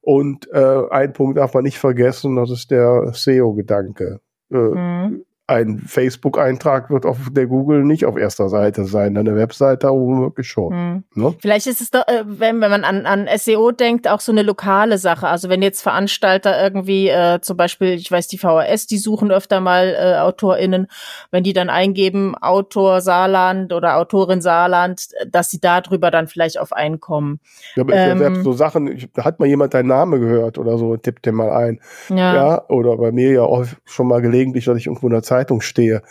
Und 0.00 0.48
äh, 0.52 0.82
ein 0.90 1.12
Punkt 1.12 1.38
darf 1.38 1.54
man 1.54 1.64
nicht 1.64 1.78
vergessen, 1.78 2.36
das 2.36 2.50
ist 2.50 2.70
der 2.70 3.10
SEO-Gedanke. 3.12 4.20
Äh, 4.52 4.56
mhm 4.56 5.25
ein 5.48 5.78
Facebook-Eintrag 5.78 6.90
wird 6.90 7.06
auf 7.06 7.18
der 7.30 7.46
Google 7.46 7.84
nicht 7.84 8.04
auf 8.04 8.16
erster 8.16 8.48
Seite 8.48 8.84
sein, 8.84 9.16
eine 9.16 9.36
Webseite 9.36 9.88
womöglich 9.88 10.48
schon. 10.48 10.72
Hm. 10.72 11.04
Ne? 11.14 11.34
Vielleicht 11.38 11.68
ist 11.68 11.80
es 11.80 11.92
doch, 11.92 12.06
äh, 12.08 12.24
wenn, 12.26 12.60
wenn 12.60 12.70
man 12.70 12.82
an, 12.82 13.06
an 13.06 13.28
SEO 13.36 13.70
denkt, 13.70 14.08
auch 14.08 14.18
so 14.18 14.32
eine 14.32 14.42
lokale 14.42 14.98
Sache. 14.98 15.28
Also 15.28 15.48
wenn 15.48 15.62
jetzt 15.62 15.82
Veranstalter 15.82 16.60
irgendwie, 16.60 17.08
äh, 17.08 17.40
zum 17.42 17.56
Beispiel, 17.56 17.94
ich 17.94 18.10
weiß, 18.10 18.26
die 18.26 18.38
VHS, 18.38 18.88
die 18.88 18.98
suchen 18.98 19.30
öfter 19.30 19.60
mal 19.60 19.94
äh, 19.96 20.18
AutorInnen, 20.18 20.88
wenn 21.30 21.44
die 21.44 21.52
dann 21.52 21.70
eingeben, 21.70 22.34
Autor 22.34 23.00
Saarland 23.00 23.72
oder 23.72 23.98
Autorin 23.98 24.40
Saarland, 24.40 25.10
dass 25.30 25.50
sie 25.50 25.60
darüber 25.60 26.10
dann 26.10 26.26
vielleicht 26.26 26.58
auf 26.58 26.72
einkommen. 26.72 27.38
Ja, 27.76 27.84
aber 27.84 27.94
ähm, 27.94 28.18
selbst 28.18 28.42
so 28.42 28.52
Sachen, 28.52 28.88
ich, 28.88 29.12
da 29.12 29.24
hat 29.24 29.38
mal 29.38 29.46
jemand 29.46 29.74
deinen 29.74 29.88
Namen 29.88 30.20
gehört 30.20 30.58
oder 30.58 30.76
so, 30.76 30.96
tippt 30.96 31.24
den 31.24 31.36
mal 31.36 31.50
ein. 31.50 31.80
Ja. 32.08 32.34
ja. 32.34 32.68
Oder 32.68 32.96
bei 32.96 33.12
mir 33.12 33.30
ja 33.30 33.42
auch 33.42 33.64
schon 33.84 34.08
mal 34.08 34.20
gelegentlich, 34.20 34.64
dass 34.64 34.76
ich 34.76 34.86
irgendwo 34.86 35.06
in 35.06 35.12
der 35.12 35.22
Zeit 35.22 35.35
Zeitung 35.36 35.60
stehe. 35.60 36.02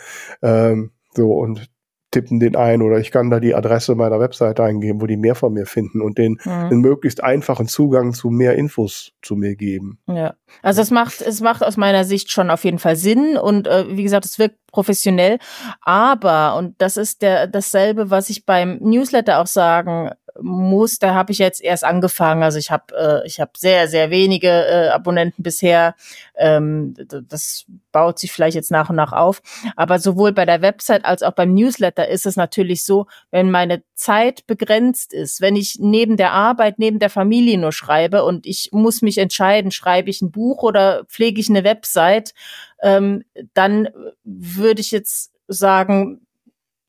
Ähm, 0.42 0.92
so 1.14 1.32
und 1.32 1.68
tippen 2.12 2.38
den 2.38 2.56
ein 2.56 2.82
oder 2.82 2.98
ich 2.98 3.10
kann 3.10 3.30
da 3.30 3.40
die 3.40 3.54
Adresse 3.54 3.94
meiner 3.94 4.20
Webseite 4.20 4.62
eingeben, 4.62 5.02
wo 5.02 5.06
die 5.06 5.16
mehr 5.16 5.34
von 5.34 5.52
mir 5.52 5.66
finden 5.66 6.00
und 6.00 6.18
den 6.18 6.38
mhm. 6.44 6.50
einen 6.50 6.80
möglichst 6.80 7.22
einfachen 7.22 7.66
Zugang 7.66 8.14
zu 8.14 8.30
mehr 8.30 8.54
Infos 8.54 9.12
zu 9.22 9.34
mir 9.34 9.56
geben. 9.56 9.98
Ja, 10.06 10.34
also 10.62 10.80
es 10.82 10.90
macht 10.90 11.20
es 11.20 11.40
macht 11.40 11.64
aus 11.64 11.76
meiner 11.76 12.04
Sicht 12.04 12.30
schon 12.30 12.50
auf 12.50 12.64
jeden 12.64 12.78
Fall 12.78 12.96
Sinn 12.96 13.36
und 13.36 13.66
äh, 13.66 13.84
wie 13.90 14.04
gesagt, 14.04 14.24
es 14.24 14.38
wirkt 14.38 14.56
professionell, 14.70 15.38
aber 15.82 16.56
und 16.56 16.76
das 16.78 16.96
ist 16.96 17.22
der 17.22 17.48
dasselbe, 17.48 18.08
was 18.10 18.30
ich 18.30 18.46
beim 18.46 18.78
Newsletter 18.80 19.40
auch 19.40 19.46
sagen 19.46 20.10
muss, 20.40 20.98
da 20.98 21.14
habe 21.14 21.32
ich 21.32 21.38
jetzt 21.38 21.62
erst 21.62 21.84
angefangen. 21.84 22.42
Also 22.42 22.58
ich 22.58 22.70
habe 22.70 22.94
äh, 22.94 23.26
ich 23.26 23.40
habe 23.40 23.52
sehr 23.56 23.88
sehr 23.88 24.10
wenige 24.10 24.48
äh, 24.48 24.88
Abonnenten 24.88 25.42
bisher. 25.42 25.94
Ähm, 26.36 26.94
das 27.28 27.64
baut 27.92 28.18
sich 28.18 28.32
vielleicht 28.32 28.54
jetzt 28.54 28.70
nach 28.70 28.90
und 28.90 28.96
nach 28.96 29.12
auf. 29.12 29.40
Aber 29.76 29.98
sowohl 29.98 30.32
bei 30.32 30.44
der 30.44 30.62
Website 30.62 31.04
als 31.04 31.22
auch 31.22 31.32
beim 31.32 31.54
Newsletter 31.54 32.08
ist 32.08 32.26
es 32.26 32.36
natürlich 32.36 32.84
so, 32.84 33.06
wenn 33.30 33.50
meine 33.50 33.82
Zeit 33.94 34.46
begrenzt 34.46 35.12
ist, 35.12 35.40
wenn 35.40 35.56
ich 35.56 35.78
neben 35.78 36.16
der 36.16 36.32
Arbeit, 36.32 36.78
neben 36.78 36.98
der 36.98 37.10
Familie 37.10 37.58
nur 37.58 37.72
schreibe 37.72 38.24
und 38.24 38.46
ich 38.46 38.70
muss 38.72 39.02
mich 39.02 39.18
entscheiden, 39.18 39.70
schreibe 39.70 40.10
ich 40.10 40.20
ein 40.20 40.30
Buch 40.30 40.62
oder 40.62 41.04
pflege 41.06 41.40
ich 41.40 41.48
eine 41.48 41.64
Website, 41.64 42.34
ähm, 42.82 43.24
dann 43.54 43.88
würde 44.24 44.80
ich 44.80 44.90
jetzt 44.90 45.32
sagen, 45.48 46.25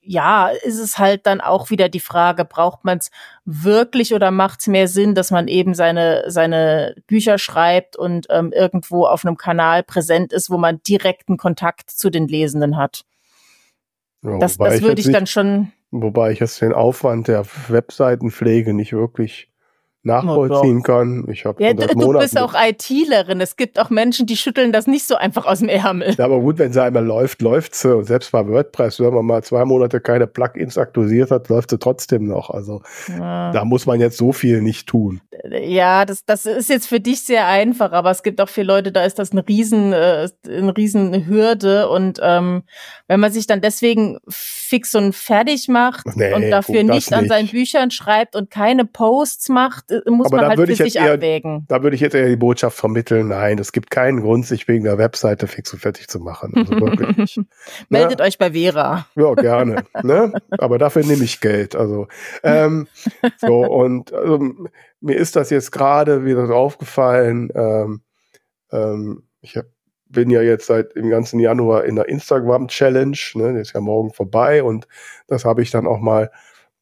ja, 0.08 0.48
ist 0.48 0.80
es 0.80 0.98
halt 0.98 1.26
dann 1.28 1.42
auch 1.42 1.70
wieder 1.70 1.90
die 1.90 2.00
Frage, 2.00 2.46
braucht 2.46 2.86
man 2.86 2.98
es 2.98 3.12
wirklich 3.46 4.14
oder 4.14 4.32
macht 4.32 4.62
es 4.62 4.68
mehr 4.68 4.88
Sinn, 4.88 5.16
dass 5.16 5.32
man 5.32 5.48
eben 5.48 5.74
seine, 5.74 6.24
seine 6.28 6.96
Bücher 7.08 7.38
schreibt 7.38 7.96
und 7.98 8.28
ähm, 8.30 8.52
irgendwo 8.54 9.06
auf 9.06 9.26
einem 9.26 9.38
Kanal 9.38 9.84
präsent 9.84 10.32
ist, 10.32 10.50
wo 10.50 10.58
man 10.58 10.82
direkten 10.88 11.38
Kontakt 11.38 11.92
zu 11.92 12.10
den 12.10 12.28
Lesenden 12.28 12.78
hat? 12.78 13.04
Ja, 14.24 14.40
das 14.40 14.58
das 14.58 14.82
würde 14.82 15.02
ich, 15.02 15.08
ich 15.08 15.14
dann 15.14 15.28
schon. 15.28 15.72
Wobei 15.92 16.32
ich 16.32 16.40
jetzt 16.40 16.62
den 16.62 16.74
Aufwand 16.74 17.28
der 17.28 17.46
Webseitenpflege 17.68 18.74
nicht 18.74 18.94
wirklich 18.94 19.50
nachvollziehen 20.08 20.82
kann. 20.82 21.26
Ich 21.32 21.46
habe 21.46 21.64
ja, 21.64 21.74
du, 21.74 21.88
du 21.88 22.14
bist 22.14 22.40
auch 22.40 22.56
ITlerin. 22.58 23.40
Es 23.42 23.56
gibt 23.56 23.80
auch 23.80 23.92
Menschen, 23.92 24.26
die 24.26 24.36
schütteln 24.36 24.72
das 24.72 24.88
nicht 24.88 25.06
so 25.06 25.16
einfach 25.16 25.46
aus 25.46 25.60
dem 25.60 25.70
Ärmel. 25.70 26.16
Ja, 26.18 26.26
aber 26.26 26.40
gut, 26.40 26.58
wenn 26.58 26.74
sie 26.74 26.82
einmal 26.82 27.06
läuft, 27.06 27.42
läuft 27.42 27.76
sie. 27.76 27.96
Und 27.96 28.06
selbst 28.06 28.32
bei 28.32 28.48
WordPress, 28.48 29.00
wenn 29.00 29.14
man 29.14 29.26
mal 29.26 29.44
zwei 29.44 29.64
Monate 29.66 30.00
keine 30.00 30.26
Plugins 30.26 30.78
aktualisiert 30.78 31.30
hat, 31.30 31.50
läuft 31.50 31.70
sie 31.70 31.78
trotzdem 31.78 32.26
noch. 32.26 32.50
Also 32.50 32.82
ja. 33.08 33.52
da 33.52 33.66
muss 33.66 33.86
man 33.86 34.00
jetzt 34.00 34.18
so 34.18 34.32
viel 34.32 34.62
nicht 34.62 34.88
tun. 34.88 35.22
Ja, 35.52 36.06
das, 36.06 36.26
das 36.26 36.46
ist 36.46 36.70
jetzt 36.70 36.88
für 36.88 37.00
dich 37.00 37.22
sehr 37.22 37.46
einfach, 37.46 37.92
aber 37.92 38.10
es 38.10 38.24
gibt 38.24 38.42
auch 38.42 38.50
viele 38.50 38.68
Leute, 38.68 38.92
da 38.92 39.04
ist 39.04 39.20
das 39.20 39.32
eine 39.32 39.48
riesen, 39.48 39.94
äh, 39.94 40.28
eine 40.48 40.76
riesen 40.76 41.28
Hürde. 41.28 41.90
Und 41.90 42.20
ähm, 42.24 42.64
wenn 43.08 43.20
man 43.20 43.32
sich 43.32 43.46
dann 43.46 43.62
deswegen 43.62 44.18
fix 44.28 44.96
und 44.96 45.14
fertig 45.14 45.68
macht 45.68 46.06
nee, 46.16 46.34
und 46.34 46.50
dafür 46.50 46.82
gut, 46.82 46.92
nicht 46.92 47.14
an 47.14 47.28
seinen 47.28 47.48
Büchern 47.48 47.92
schreibt 47.92 48.36
und 48.36 48.50
keine 48.50 48.86
Posts 48.86 49.50
macht, 49.50 49.92
muss 50.06 50.28
Aber 50.28 50.38
man 50.38 50.44
da 50.44 50.50
halt 50.50 50.58
würde 50.60 50.68
für 50.70 50.74
ich 50.74 50.80
jetzt 50.80 50.94
sich 50.94 51.02
eher- 51.02 51.14
abwägen. 51.14 51.66
Da 51.68 51.84
würde 51.84 51.96
ich 51.96 52.02
jetzt 52.02 52.14
eher 52.16 52.28
die 52.28 52.36
Botschaft 52.36 52.78
vermitteln, 52.78 53.28
nein, 53.30 53.60
es 53.60 53.72
gibt 53.72 53.90
keinen 53.92 54.22
Grund, 54.22 54.46
sich 54.46 54.68
wegen 54.68 54.84
der 54.84 54.98
Webseite 54.98 55.48
fix 55.48 55.74
und 55.74 55.80
fertig 55.80 56.08
zu 56.08 56.20
machen. 56.20 56.54
Also 56.56 56.72
wirklich. 56.80 57.40
Meldet 57.90 58.22
euch 58.22 58.38
bei 58.38 58.52
Vera. 58.52 59.08
Ja, 59.16 59.34
gerne. 59.34 59.84
ne? 60.04 60.34
Aber 60.58 60.78
dafür 60.78 61.04
nehme 61.06 61.24
ich 61.24 61.42
Geld. 61.42 61.76
Also 61.76 62.08
ähm, 62.44 62.88
so 63.38 63.62
und 63.66 64.14
also, 64.14 64.40
mir 65.00 65.16
ist 65.16 65.36
das 65.36 65.50
jetzt 65.50 65.72
gerade 65.72 66.26
wieder 66.26 66.50
aufgefallen. 66.50 67.50
Ähm, 67.56 68.02
ähm, 68.72 69.24
ich 69.42 69.56
hab, 69.58 69.66
bin 70.10 70.30
ja 70.30 70.42
jetzt 70.42 70.68
seit 70.68 70.96
dem 70.96 71.10
ganzen 71.10 71.40
Januar 71.40 71.84
in 71.86 71.96
der 71.96 72.08
Instagram 72.10 72.68
Challenge. 72.68 73.18
Ne? 73.36 73.54
Die 73.54 73.60
ist 73.60 73.74
ja 73.74 73.82
morgen 73.82 74.12
vorbei 74.14 74.64
und 74.64 74.88
das 75.28 75.46
habe 75.46 75.62
ich 75.62 75.70
dann 75.72 75.86
auch 75.88 76.00
mal 76.00 76.32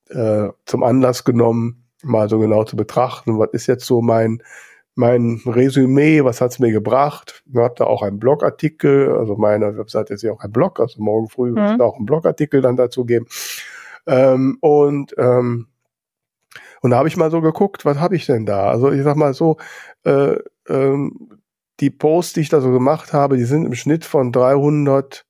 äh, 0.09 0.49
zum 0.65 0.83
Anlass 0.83 1.23
genommen, 1.23 1.84
mal 2.05 2.29
so 2.29 2.39
genau 2.39 2.63
zu 2.63 2.75
betrachten. 2.75 3.39
Was 3.39 3.49
ist 3.53 3.67
jetzt 3.67 3.85
so 3.85 4.01
mein 4.01 4.41
mein 4.97 5.41
Resümee, 5.45 6.23
was 6.23 6.39
hat's 6.39 6.59
mir 6.59 6.71
gebracht? 6.71 7.43
Ich 7.51 7.57
habe 7.57 7.73
da 7.77 7.83
auch 7.83 8.01
einen 8.01 8.17
Blogartikel, 8.17 9.13
also 9.17 9.35
meine 9.35 9.77
Webseite 9.77 10.13
ist 10.13 10.21
ja 10.21 10.31
auch 10.31 10.39
ein 10.39 10.53
Blog, 10.53 10.79
also 10.79 11.01
morgen 11.03 11.27
früh 11.27 11.53
wird 11.53 11.65
es 11.65 11.73
Mhm. 11.73 11.77
da 11.79 11.83
auch 11.83 11.97
einen 11.97 12.05
Blogartikel 12.05 12.61
dann 12.61 12.77
dazu 12.77 13.03
geben. 13.03 13.25
Ähm, 14.07 14.57
und 14.61 15.13
ähm, 15.17 15.67
und 16.81 16.91
da 16.91 16.97
habe 16.97 17.07
ich 17.09 17.17
mal 17.17 17.31
so 17.31 17.41
geguckt, 17.41 17.83
was 17.83 17.99
habe 17.99 18.15
ich 18.15 18.25
denn 18.25 18.45
da? 18.45 18.69
Also 18.69 18.91
ich 18.91 19.03
sag 19.03 19.15
mal 19.17 19.33
so, 19.33 19.57
äh, 20.05 20.35
ähm, 20.69 21.29
die 21.81 21.89
Posts, 21.89 22.33
die 22.33 22.41
ich 22.41 22.49
da 22.49 22.61
so 22.61 22.71
gemacht 22.71 23.11
habe, 23.11 23.35
die 23.37 23.43
sind 23.43 23.65
im 23.65 23.73
Schnitt 23.75 24.05
von 24.05 24.31
300 24.31 25.25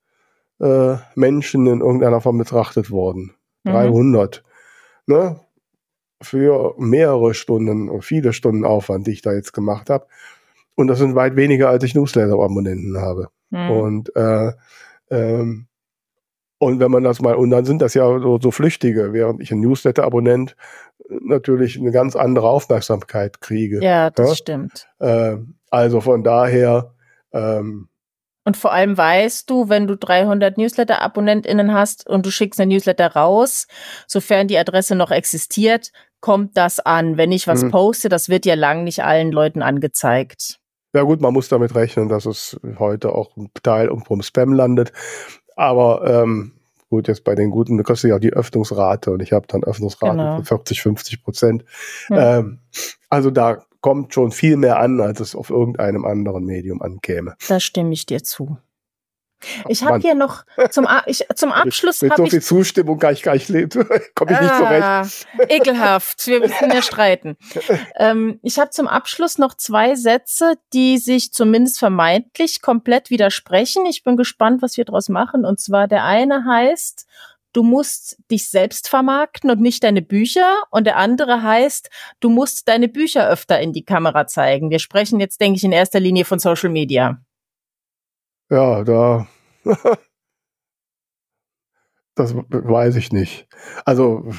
äh, 0.60 0.96
Menschen 1.16 1.66
in 1.66 1.80
irgendeiner 1.82 2.22
Form 2.22 2.38
betrachtet 2.38 2.92
worden. 2.92 3.34
Mhm. 3.64 3.72
300. 3.72 4.44
Ne? 5.08 5.40
Für 6.22 6.76
mehrere 6.78 7.34
Stunden 7.34 7.90
und 7.90 8.04
viele 8.04 8.32
Stunden 8.34 8.66
Aufwand, 8.66 9.08
die 9.08 9.12
ich 9.12 9.22
da 9.22 9.34
jetzt 9.34 9.54
gemacht 9.54 9.90
habe. 9.90 10.08
Und 10.76 10.88
das 10.88 10.98
sind 11.00 11.16
weit 11.16 11.36
weniger, 11.36 11.70
als 11.70 11.84
ich 11.84 11.96
Newsletter-Abonnenten 11.96 12.98
habe. 13.00 13.30
Mhm. 13.50 13.70
Und 13.72 14.16
äh, 14.16 14.52
ähm, 15.10 15.68
und 16.58 16.80
wenn 16.80 16.90
man 16.90 17.04
das 17.04 17.22
mal, 17.22 17.36
und 17.36 17.50
dann 17.50 17.66
sind 17.66 17.82
das 17.82 17.94
ja 17.94 18.08
so, 18.20 18.40
so 18.40 18.50
Flüchtige, 18.50 19.12
während 19.12 19.42
ich 19.42 19.52
ein 19.52 19.60
Newsletter-Abonnent 19.60 20.56
natürlich 21.10 21.78
eine 21.78 21.92
ganz 21.92 22.16
andere 22.16 22.50
Aufmerksamkeit 22.50 23.42
kriege. 23.42 23.84
Ja, 23.84 24.10
das 24.10 24.30
Ja? 24.30 24.36
stimmt. 24.36 24.88
Äh, 25.00 25.38
also 25.70 26.00
von 26.02 26.24
daher, 26.24 26.94
ähm, 27.34 27.90
Und 28.46 28.56
vor 28.58 28.72
allem 28.72 28.98
weißt 28.98 29.50
du, 29.50 29.70
wenn 29.70 29.88
du 29.88 29.98
300 29.98 30.58
Newsletter-AbonnentInnen 30.58 31.74
hast 31.74 32.08
und 32.08 32.26
du 32.26 32.32
schickst 32.32 32.60
eine 32.60 32.74
Newsletter 32.74 33.08
raus, 33.14 33.68
sofern 34.08 34.48
die 34.48 34.58
Adresse 34.58 34.96
noch 34.96 35.12
existiert, 35.12 35.92
kommt 36.22 36.58
das 36.58 36.80
an. 36.80 37.18
Wenn 37.18 37.32
ich 37.32 37.48
was 37.48 37.64
Mhm. 37.64 37.72
poste, 37.72 38.10
das 38.10 38.30
wird 38.30 38.46
ja 38.46 38.56
lang 38.56 38.84
nicht 38.84 39.04
allen 39.04 39.32
Leuten 39.32 39.62
angezeigt. 39.62 40.60
ja 40.94 41.02
gut, 41.04 41.20
man 41.22 41.34
muss 41.34 41.50
damit 41.50 41.76
rechnen, 41.76 42.08
dass 42.10 42.26
es 42.26 42.58
heute 42.80 43.14
auch 43.14 43.36
ein 43.36 43.50
Teil 43.64 43.90
im 43.90 44.22
Spam 44.22 44.54
landet. 44.54 44.94
Aber 45.58 46.06
ähm, 46.08 46.54
gut, 46.90 47.08
jetzt 47.10 47.24
bei 47.26 47.36
den 47.36 47.50
guten, 47.52 47.78
da 47.78 47.84
kostet 47.84 48.10
ja 48.10 48.16
auch 48.16 48.20
die 48.22 48.32
Öffnungsrate 48.34 49.12
und 49.12 49.22
ich 49.22 49.34
habe 49.34 49.46
dann 49.48 49.64
Öffnungsrate 49.64 50.16
Genau. 50.18 50.36
von 50.38 50.46
40, 50.46 50.82
50 50.82 51.24
Prozent. 51.24 51.66
Ja. 52.10 52.40
Ähm, 52.40 52.60
also 53.10 53.30
da 53.30 53.64
kommt 53.82 54.14
schon 54.14 54.32
viel 54.32 54.58
mehr 54.58 54.80
an, 54.80 55.00
als 55.02 55.20
es 55.20 55.36
auf 55.36 55.50
irgendeinem 55.50 56.06
anderen 56.06 56.46
Medium 56.46 56.82
ankäme. 56.82 57.36
Da 57.48 57.60
stimme 57.60 57.94
ich 57.94 58.06
dir 58.06 58.24
zu. 58.24 58.58
Ich 59.68 59.84
habe 59.84 60.00
hier 60.00 60.16
noch 60.16 60.44
zum, 60.70 60.88
A 60.88 61.04
ich, 61.06 61.26
zum 61.36 61.52
Abschluss 61.52 62.02
Mit 62.02 62.16
so 62.16 62.24
ich 62.24 62.32
viel 62.32 62.42
Zustimmung 62.42 63.00
kann 63.00 63.14
ich 63.14 63.24
gar 63.24 63.34
nicht 63.34 63.50
leben. 63.50 63.88
Komme 64.16 64.32
ich 64.32 64.42
nicht 64.42 64.56
zurecht. 64.56 64.84
Ah, 64.84 65.08
ekelhaft. 65.50 66.26
Wir 66.28 66.40
müssen 66.40 66.72
ja 66.72 66.82
streiten. 66.82 67.38
Ähm, 67.98 68.40
ich 68.42 68.60
habe 68.60 68.72
zum 68.72 68.88
Abschluss 68.88 69.38
noch 69.38 69.54
zwei 69.56 69.96
Sätze, 69.96 70.56
die 70.74 70.98
sich 70.98 71.32
zumindest 71.32 71.80
vermeintlich 71.80 72.62
komplett 72.62 73.10
widersprechen. 73.10 73.86
Ich 73.86 74.04
bin 74.04 74.18
gespannt, 74.18 74.62
was 74.62 74.78
wir 74.78 74.86
daraus 74.86 75.10
machen. 75.10 75.46
Und 75.46 75.60
zwar 75.60 75.88
der 75.88 76.04
eine 76.04 76.46
heißt, 76.46 77.06
du 77.54 77.64
musst 77.64 78.18
dich 78.30 78.50
selbst 78.50 78.90
vermarkten 78.90 79.50
und 79.50 79.62
nicht 79.62 79.84
deine 79.84 80.02
Bücher. 80.02 80.64
Und 80.72 80.86
der 80.86 80.98
andere 80.98 81.42
heißt, 81.42 81.90
du 82.20 82.30
musst 82.30 82.68
deine 82.68 82.88
Bücher 82.88 83.30
öfter 83.30 83.60
in 83.60 83.72
die 83.72 83.86
Kamera 83.86 84.28
zeigen. 84.28 84.70
Wir 84.70 84.80
sprechen 84.80 85.20
jetzt, 85.20 85.40
denke 85.40 85.58
ich, 85.58 85.64
in 85.64 85.72
erster 85.72 86.00
Linie 86.00 86.26
von 86.26 86.40
Social 86.40 86.70
Media. 86.70 87.20
Ja, 88.50 88.84
da. 88.84 89.28
das 92.16 92.36
weiß 92.36 92.96
ich 92.96 93.12
nicht. 93.12 93.48
Also, 93.86 94.26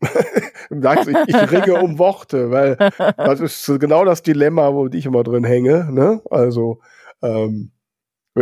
ich, 0.00 1.28
ich 1.28 1.52
ringe 1.52 1.80
um 1.80 1.98
Worte, 1.98 2.50
weil 2.50 2.76
das 3.16 3.40
ist 3.40 3.66
genau 3.80 4.04
das 4.04 4.22
Dilemma, 4.22 4.74
wo 4.74 4.86
ich 4.88 5.06
immer 5.06 5.22
drin 5.22 5.44
hänge. 5.44 5.88
Ne? 5.92 6.20
Also, 6.30 6.80
ähm, 7.22 7.70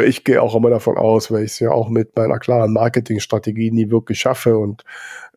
ich 0.03 0.25
gehe 0.25 0.43
auch 0.43 0.57
immer 0.57 0.71
davon 0.71 0.97
aus, 0.97 1.31
weil 1.31 1.45
ich 1.45 1.53
es 1.53 1.61
ja 1.61 1.71
auch 1.71 1.89
mit 1.89 2.17
meiner 2.17 2.39
klaren 2.41 2.73
Marketingstrategie 2.73 3.71
nie 3.71 3.91
wirklich 3.91 4.19
schaffe 4.19 4.59
und 4.59 4.83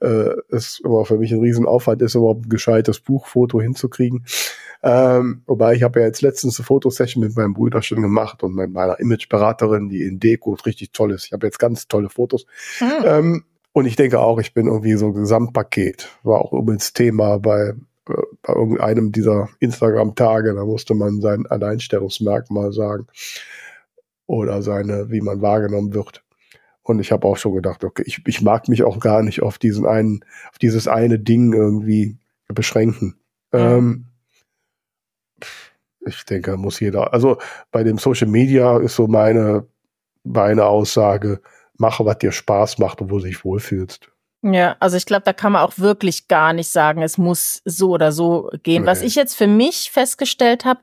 äh, 0.01 0.31
es 0.49 0.79
immer 0.83 1.05
für 1.05 1.17
mich 1.17 1.31
ein 1.31 1.41
Riesenaufwand 1.41 2.01
ist, 2.01 2.15
überhaupt 2.15 2.45
ein 2.45 2.49
gescheites 2.49 2.99
Buchfoto 2.99 3.61
hinzukriegen. 3.61 4.25
Ähm, 4.89 5.41
wobei 5.47 5.75
ich 5.75 5.83
habe 5.83 5.99
ja 5.99 6.05
jetzt 6.05 6.21
letztens 6.21 6.57
eine 6.57 6.65
Fotosession 6.65 7.21
mit 7.21 7.35
meinem 7.35 7.53
Bruder 7.53 7.81
schon 7.81 8.01
gemacht 8.01 8.41
und 8.41 8.55
mit 8.55 8.71
meiner 8.71 8.97
Imageberaterin, 9.01 9.89
die 9.89 10.03
in 10.03 10.17
Deko 10.17 10.53
richtig 10.65 10.93
toll 10.93 11.11
ist. 11.11 11.25
Ich 11.25 11.33
habe 11.33 11.45
jetzt 11.45 11.59
ganz 11.59 11.89
tolle 11.89 12.07
Fotos. 12.07 12.45
Hm. 12.77 13.03
Ähm, 13.03 13.43
und 13.73 13.85
ich 13.85 13.97
denke 13.97 14.21
auch, 14.21 14.39
ich 14.39 14.53
bin 14.53 14.67
irgendwie 14.67 14.93
so 14.93 15.07
ein 15.07 15.13
Gesamtpaket. 15.13 16.09
War 16.23 16.39
auch 16.39 16.53
übrigens 16.53 16.93
Thema 16.93 17.37
bei, 17.37 17.73
äh, 18.09 18.13
bei 18.41 18.53
irgendeinem 18.53 19.11
dieser 19.11 19.49
Instagram-Tage. 19.59 20.53
Da 20.53 20.63
musste 20.63 20.93
man 20.93 21.19
sein 21.19 21.45
Alleinstellungsmerkmal 21.47 22.71
sagen. 22.71 23.07
Oder 24.25 24.61
seine, 24.61 25.11
wie 25.11 25.19
man 25.19 25.41
wahrgenommen 25.41 25.93
wird. 25.93 26.23
Und 26.81 26.99
ich 26.99 27.11
habe 27.11 27.27
auch 27.27 27.35
schon 27.35 27.53
gedacht, 27.53 27.83
okay, 27.83 28.03
ich, 28.05 28.21
ich 28.25 28.41
mag 28.41 28.69
mich 28.69 28.83
auch 28.83 29.01
gar 29.01 29.21
nicht 29.21 29.41
auf 29.41 29.57
diesen 29.57 29.85
einen, 29.85 30.23
auf 30.49 30.59
dieses 30.59 30.87
eine 30.87 31.19
Ding 31.19 31.51
irgendwie 31.51 32.17
beschränken. 32.47 33.15
Ja. 33.51 33.75
Ähm, 33.77 34.05
ich 36.07 36.25
denke, 36.25 36.57
muss 36.57 36.79
jeder. 36.79 37.13
Also 37.13 37.37
bei 37.71 37.83
dem 37.83 37.97
Social 37.97 38.27
Media 38.27 38.77
ist 38.79 38.95
so 38.95 39.07
meine, 39.07 39.67
meine 40.23 40.65
Aussage, 40.65 41.41
mache, 41.77 42.05
was 42.05 42.17
dir 42.19 42.31
Spaß 42.31 42.79
macht 42.79 43.01
und 43.01 43.11
wo 43.11 43.19
du 43.19 43.25
dich 43.25 43.43
wohlfühlst. 43.45 44.09
Ja, 44.43 44.75
also 44.79 44.97
ich 44.97 45.05
glaube, 45.05 45.23
da 45.23 45.33
kann 45.33 45.51
man 45.51 45.63
auch 45.63 45.77
wirklich 45.77 46.27
gar 46.27 46.53
nicht 46.53 46.69
sagen, 46.69 47.01
es 47.01 47.17
muss 47.17 47.61
so 47.65 47.89
oder 47.89 48.11
so 48.11 48.49
gehen. 48.63 48.85
Was 48.85 49.01
Nee. 49.01 49.07
ich 49.07 49.15
jetzt 49.15 49.35
für 49.35 49.47
mich 49.47 49.89
festgestellt 49.91 50.63
habe, 50.63 50.81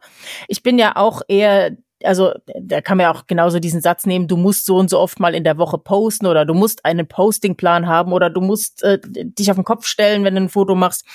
ich 0.49 0.62
bin 0.62 0.77
ja 0.79 0.97
auch 0.97 1.22
eher, 1.29 1.77
also 2.03 2.33
da 2.61 2.81
kann 2.81 2.99
man 2.99 3.05
ja 3.05 3.12
auch 3.14 3.27
genauso 3.27 3.61
diesen 3.61 3.81
Satz 3.81 4.07
nehmen, 4.07 4.27
du 4.27 4.37
musst 4.37 4.66
so 4.66 4.77
und 4.77 4.91
so 4.91 4.99
oft 4.99 5.20
mal 5.20 5.35
in 5.37 5.45
der 5.45 5.57
Woche 5.57 5.79
posten 5.79 6.27
oder 6.27 6.45
du 6.45 6.53
musst 6.53 6.85
einen 6.85 7.07
Postingplan 7.07 7.87
haben 7.87 8.12
oder 8.12 8.29
du 8.29 8.41
musst 8.41 8.83
äh, 8.83 8.99
dich 9.03 9.51
auf 9.51 9.57
den 9.57 9.64
Kopf 9.64 9.87
stellen, 9.87 10.25
wenn 10.25 10.35
du 10.35 10.43
ein 10.43 10.49
Foto 10.49 10.75
machst. 10.75 11.07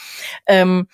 Ähm, 0.47 0.87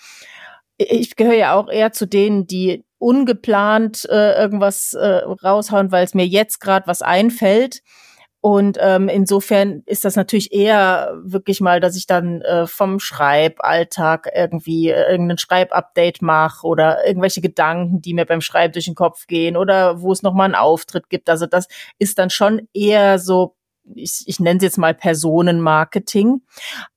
ich 0.78 1.16
gehöre 1.16 1.36
ja 1.36 1.53
auch 1.55 1.70
eher 1.70 1.91
zu 1.91 2.07
denen, 2.07 2.47
die 2.47 2.84
ungeplant 2.98 4.08
äh, 4.10 4.39
irgendwas 4.39 4.93
äh, 4.93 5.22
raushauen, 5.43 5.91
weil 5.91 6.06
es 6.06 6.14
mir 6.14 6.26
jetzt 6.26 6.60
gerade 6.60 6.88
was 6.88 7.02
einfällt. 7.02 7.82
Und 8.46 8.78
ähm, 8.80 9.10
insofern 9.10 9.82
ist 9.88 10.06
das 10.06 10.16
natürlich 10.16 10.54
eher 10.54 11.18
wirklich 11.24 11.62
mal, 11.62 11.80
dass 11.80 11.96
ich 11.96 12.06
dann 12.06 12.41
äh, 12.41 12.68
vom 12.68 13.00
Schreiballtag 13.00 14.30
irgendwie 14.36 14.89
äh, 14.89 15.10
irgendein 15.10 15.39
Schreibupdate 15.39 16.22
mache 16.22 16.68
oder 16.68 17.08
irgendwelche 17.08 17.41
Gedanken, 17.41 18.04
die 18.04 18.14
mir 18.14 18.26
beim 18.26 18.41
Schreiben 18.41 18.74
durch 18.74 18.86
den 18.86 18.93
Kopf 18.93 19.26
gehen 19.26 19.58
oder 19.58 20.00
wo 20.00 20.12
es 20.12 20.22
nochmal 20.22 20.46
einen 20.46 20.54
Auftritt 20.54 21.10
gibt. 21.10 21.28
Also 21.28 21.48
das 21.48 21.68
ist 21.98 22.20
dann 22.20 22.30
schon 22.30 22.68
eher 22.72 23.18
so, 23.18 23.55
ich, 23.93 24.23
ich 24.25 24.39
nenne 24.39 24.57
es 24.57 24.63
jetzt 24.63 24.77
mal 24.77 24.93
Personenmarketing. 24.93 26.41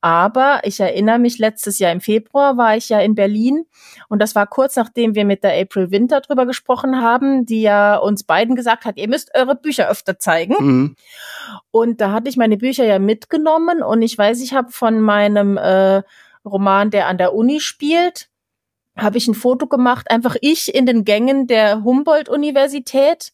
Aber 0.01 0.61
ich 0.63 0.79
erinnere 0.79 1.19
mich, 1.19 1.37
letztes 1.37 1.79
Jahr 1.79 1.91
im 1.91 2.01
Februar 2.01 2.57
war 2.57 2.75
ich 2.75 2.89
ja 2.89 2.99
in 2.99 3.15
Berlin 3.15 3.65
und 4.07 4.19
das 4.19 4.35
war 4.35 4.47
kurz 4.47 4.75
nachdem 4.75 5.15
wir 5.15 5.25
mit 5.25 5.43
der 5.43 5.59
April 5.59 5.91
Winter 5.91 6.21
drüber 6.21 6.45
gesprochen 6.45 7.01
haben, 7.01 7.45
die 7.45 7.61
ja 7.61 7.97
uns 7.97 8.23
beiden 8.23 8.55
gesagt 8.55 8.85
hat, 8.85 8.97
ihr 8.97 9.07
müsst 9.07 9.31
eure 9.35 9.55
Bücher 9.55 9.89
öfter 9.89 10.19
zeigen. 10.19 10.55
Mhm. 10.59 10.95
Und 11.71 12.01
da 12.01 12.11
hatte 12.11 12.29
ich 12.29 12.37
meine 12.37 12.57
Bücher 12.57 12.85
ja 12.85 12.99
mitgenommen 12.99 13.83
und 13.83 14.01
ich 14.01 14.17
weiß, 14.17 14.41
ich 14.41 14.53
habe 14.53 14.71
von 14.71 14.99
meinem 14.99 15.57
äh, 15.57 16.01
Roman, 16.45 16.89
der 16.89 17.07
an 17.07 17.17
der 17.17 17.33
Uni 17.33 17.59
spielt, 17.59 18.29
habe 18.97 19.17
ich 19.17 19.27
ein 19.27 19.35
Foto 19.35 19.67
gemacht, 19.67 20.09
einfach 20.09 20.35
ich 20.41 20.73
in 20.73 20.85
den 20.85 21.05
Gängen 21.05 21.47
der 21.47 21.83
Humboldt-Universität. 21.83 23.31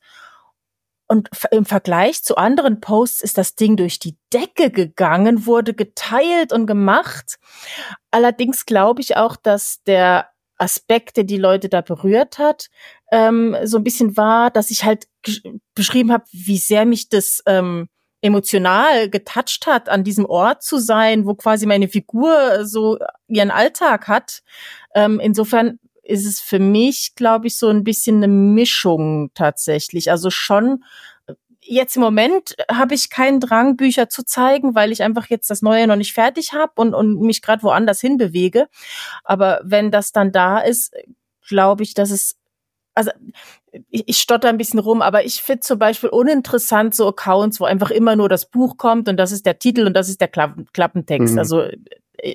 Und 1.08 1.30
im 1.52 1.66
Vergleich 1.66 2.24
zu 2.24 2.36
anderen 2.36 2.82
Posts 2.82 3.22
ist 3.22 3.38
das 3.38 3.56
Ding 3.56 3.78
durch 3.78 4.00
die 4.00 4.18
Decke 4.34 4.72
gegangen, 4.72 5.46
wurde 5.46 5.74
geteilt 5.74 6.52
und 6.52 6.66
gemacht. 6.66 7.38
Allerdings 8.12 8.66
glaube 8.66 9.02
ich 9.02 9.16
auch, 9.16 9.36
dass 9.36 9.84
der 9.84 10.30
Aspekt, 10.58 11.18
der 11.18 11.26
die 11.26 11.38
Leute 11.38 11.70
da 11.70 11.82
berührt 11.82 12.40
hat, 12.40 12.70
ähm, 13.12 13.56
so 13.64 13.78
ein 13.78 13.84
bisschen 13.84 14.18
war, 14.18 14.50
dass 14.50 14.72
ich 14.72 14.84
halt 14.84 15.08
beschrieben 15.76 16.12
habe, 16.12 16.24
wie 16.32 16.58
sehr 16.58 16.86
mich 16.86 17.10
das 17.10 17.44
ähm, 17.46 17.88
emotional 18.22 19.10
getoucht 19.10 19.68
hat, 19.68 19.90
an 19.90 20.04
diesem 20.04 20.26
Ort 20.26 20.64
zu 20.64 20.80
sein, 20.80 21.26
wo 21.26 21.36
quasi 21.36 21.66
meine 21.68 21.88
Figur 21.88 22.66
so 22.66 22.98
ihren 23.28 23.52
Alltag 23.52 24.08
hat. 24.08 24.42
Ähm, 24.96 25.20
insofern 25.20 25.80
ist 26.06 26.26
es 26.26 26.40
für 26.40 26.60
mich, 26.60 27.16
glaube 27.16 27.48
ich, 27.48 27.58
so 27.58 27.68
ein 27.68 27.84
bisschen 27.84 28.18
eine 28.18 28.28
Mischung 28.28 29.32
tatsächlich. 29.34 30.12
Also 30.12 30.30
schon 30.30 30.84
jetzt 31.62 31.96
im 31.96 32.04
Moment 32.04 32.56
habe 32.72 32.94
ich 32.94 33.10
keinen 33.10 33.40
Drang, 33.40 33.76
Bücher 33.76 34.08
zu 34.08 34.24
zeigen, 34.24 34.76
weil 34.76 34.92
ich 34.92 35.02
einfach 35.02 35.28
jetzt 35.28 35.50
das 35.50 35.64
Neue 35.64 35.88
noch 35.88 35.96
nicht 35.96 36.14
fertig 36.14 36.54
habe 36.54 36.74
und, 36.76 36.94
und 36.94 37.20
mich 37.22 37.42
gerade 37.42 37.64
woanders 37.64 38.02
hinbewege. 38.02 38.68
Aber 39.24 39.62
wenn 39.64 39.92
das 39.92 40.12
dann 40.12 40.32
da 40.32 40.60
ist, 40.60 40.94
glaube 41.48 41.84
ich, 41.84 41.96
dass 41.96 42.12
es 42.12 42.38
also 42.94 43.12
ich, 43.90 44.04
ich 44.08 44.18
stotter 44.18 44.50
ein 44.50 44.58
bisschen 44.58 44.80
rum, 44.80 45.02
aber 45.02 45.26
ich 45.26 45.42
finde 45.42 45.62
zum 45.62 45.80
Beispiel 45.80 46.10
uninteressant 46.10 46.96
so 46.96 47.08
Accounts, 47.08 47.60
wo 47.60 47.66
einfach 47.66 47.92
immer 47.92 48.16
nur 48.16 48.30
das 48.30 48.50
Buch 48.50 48.78
kommt 48.78 49.10
und 49.10 49.18
das 49.18 49.32
ist 49.32 49.46
der 49.46 49.60
Titel 49.60 49.86
und 49.88 49.94
das 49.94 50.10
ist 50.10 50.22
der 50.22 50.28
Klappen, 50.28 50.68
Klappentext. 50.74 51.34
Mhm. 51.34 51.40
Also 51.40 51.68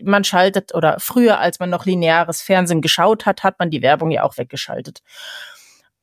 man 0.05 0.25
schaltet 0.25 0.75
oder 0.75 0.97
früher, 0.99 1.39
als 1.39 1.59
man 1.59 1.71
noch 1.71 1.87
lineares 1.87 2.43
Fernsehen 2.43 2.81
geschaut 2.81 3.27
hat, 3.27 3.43
hat 3.43 3.59
man 3.59 3.71
die 3.71 3.83
Werbung 3.83 4.11
ja 4.11 4.23
auch 4.23 4.37
weggeschaltet. 4.37 5.03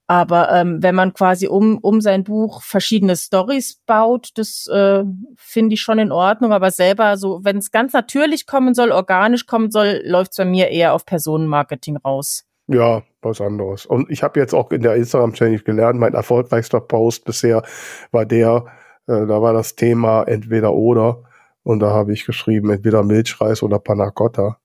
Aber 0.09 0.49
ähm, 0.53 0.81
wenn 0.81 0.95
man 0.95 1.13
quasi 1.13 1.47
um, 1.47 1.79
um 1.79 1.99
sein 1.99 2.23
Buch 2.23 2.61
verschiedene 2.61 3.17
Stories 3.17 3.81
baut, 3.85 4.29
das 4.35 4.65
äh, 4.67 5.03
finde 5.35 5.73
ich 5.73 5.81
schon 5.81 5.99
in 5.99 6.13
Ordnung. 6.13 6.53
Aber 6.53 6.71
selber 6.71 7.17
so, 7.17 7.43
wenn 7.43 7.57
es 7.57 7.71
ganz 7.71 7.91
natürlich 7.91 8.47
kommen 8.47 8.73
soll, 8.73 8.93
organisch 8.93 9.47
kommen 9.47 9.69
soll, 9.69 10.01
läuft 10.05 10.31
es 10.31 10.37
bei 10.37 10.45
mir 10.45 10.69
eher 10.69 10.93
auf 10.93 11.05
Personenmarketing 11.05 11.97
raus. 11.97 12.45
Ja, 12.67 13.03
was 13.27 13.41
anderes. 13.41 13.85
Und 13.85 14.09
ich 14.09 14.23
habe 14.23 14.39
jetzt 14.39 14.53
auch 14.53 14.71
in 14.71 14.81
der 14.81 14.95
Instagram-Challenge 14.95 15.59
gelernt, 15.59 15.99
mein 15.99 16.13
erfolgreichster 16.13 16.79
Post 16.79 17.25
bisher 17.25 17.63
war 18.11 18.25
der, 18.25 18.65
äh, 19.07 19.25
da 19.25 19.41
war 19.41 19.53
das 19.53 19.75
Thema 19.75 20.23
entweder 20.23 20.73
oder. 20.73 21.23
Und 21.63 21.79
da 21.79 21.91
habe 21.91 22.13
ich 22.13 22.25
geschrieben, 22.25 22.69
entweder 22.69 23.03
Milchreis 23.03 23.61
oder 23.61 23.79
Panna 23.79 24.09
Cotta. 24.11 24.57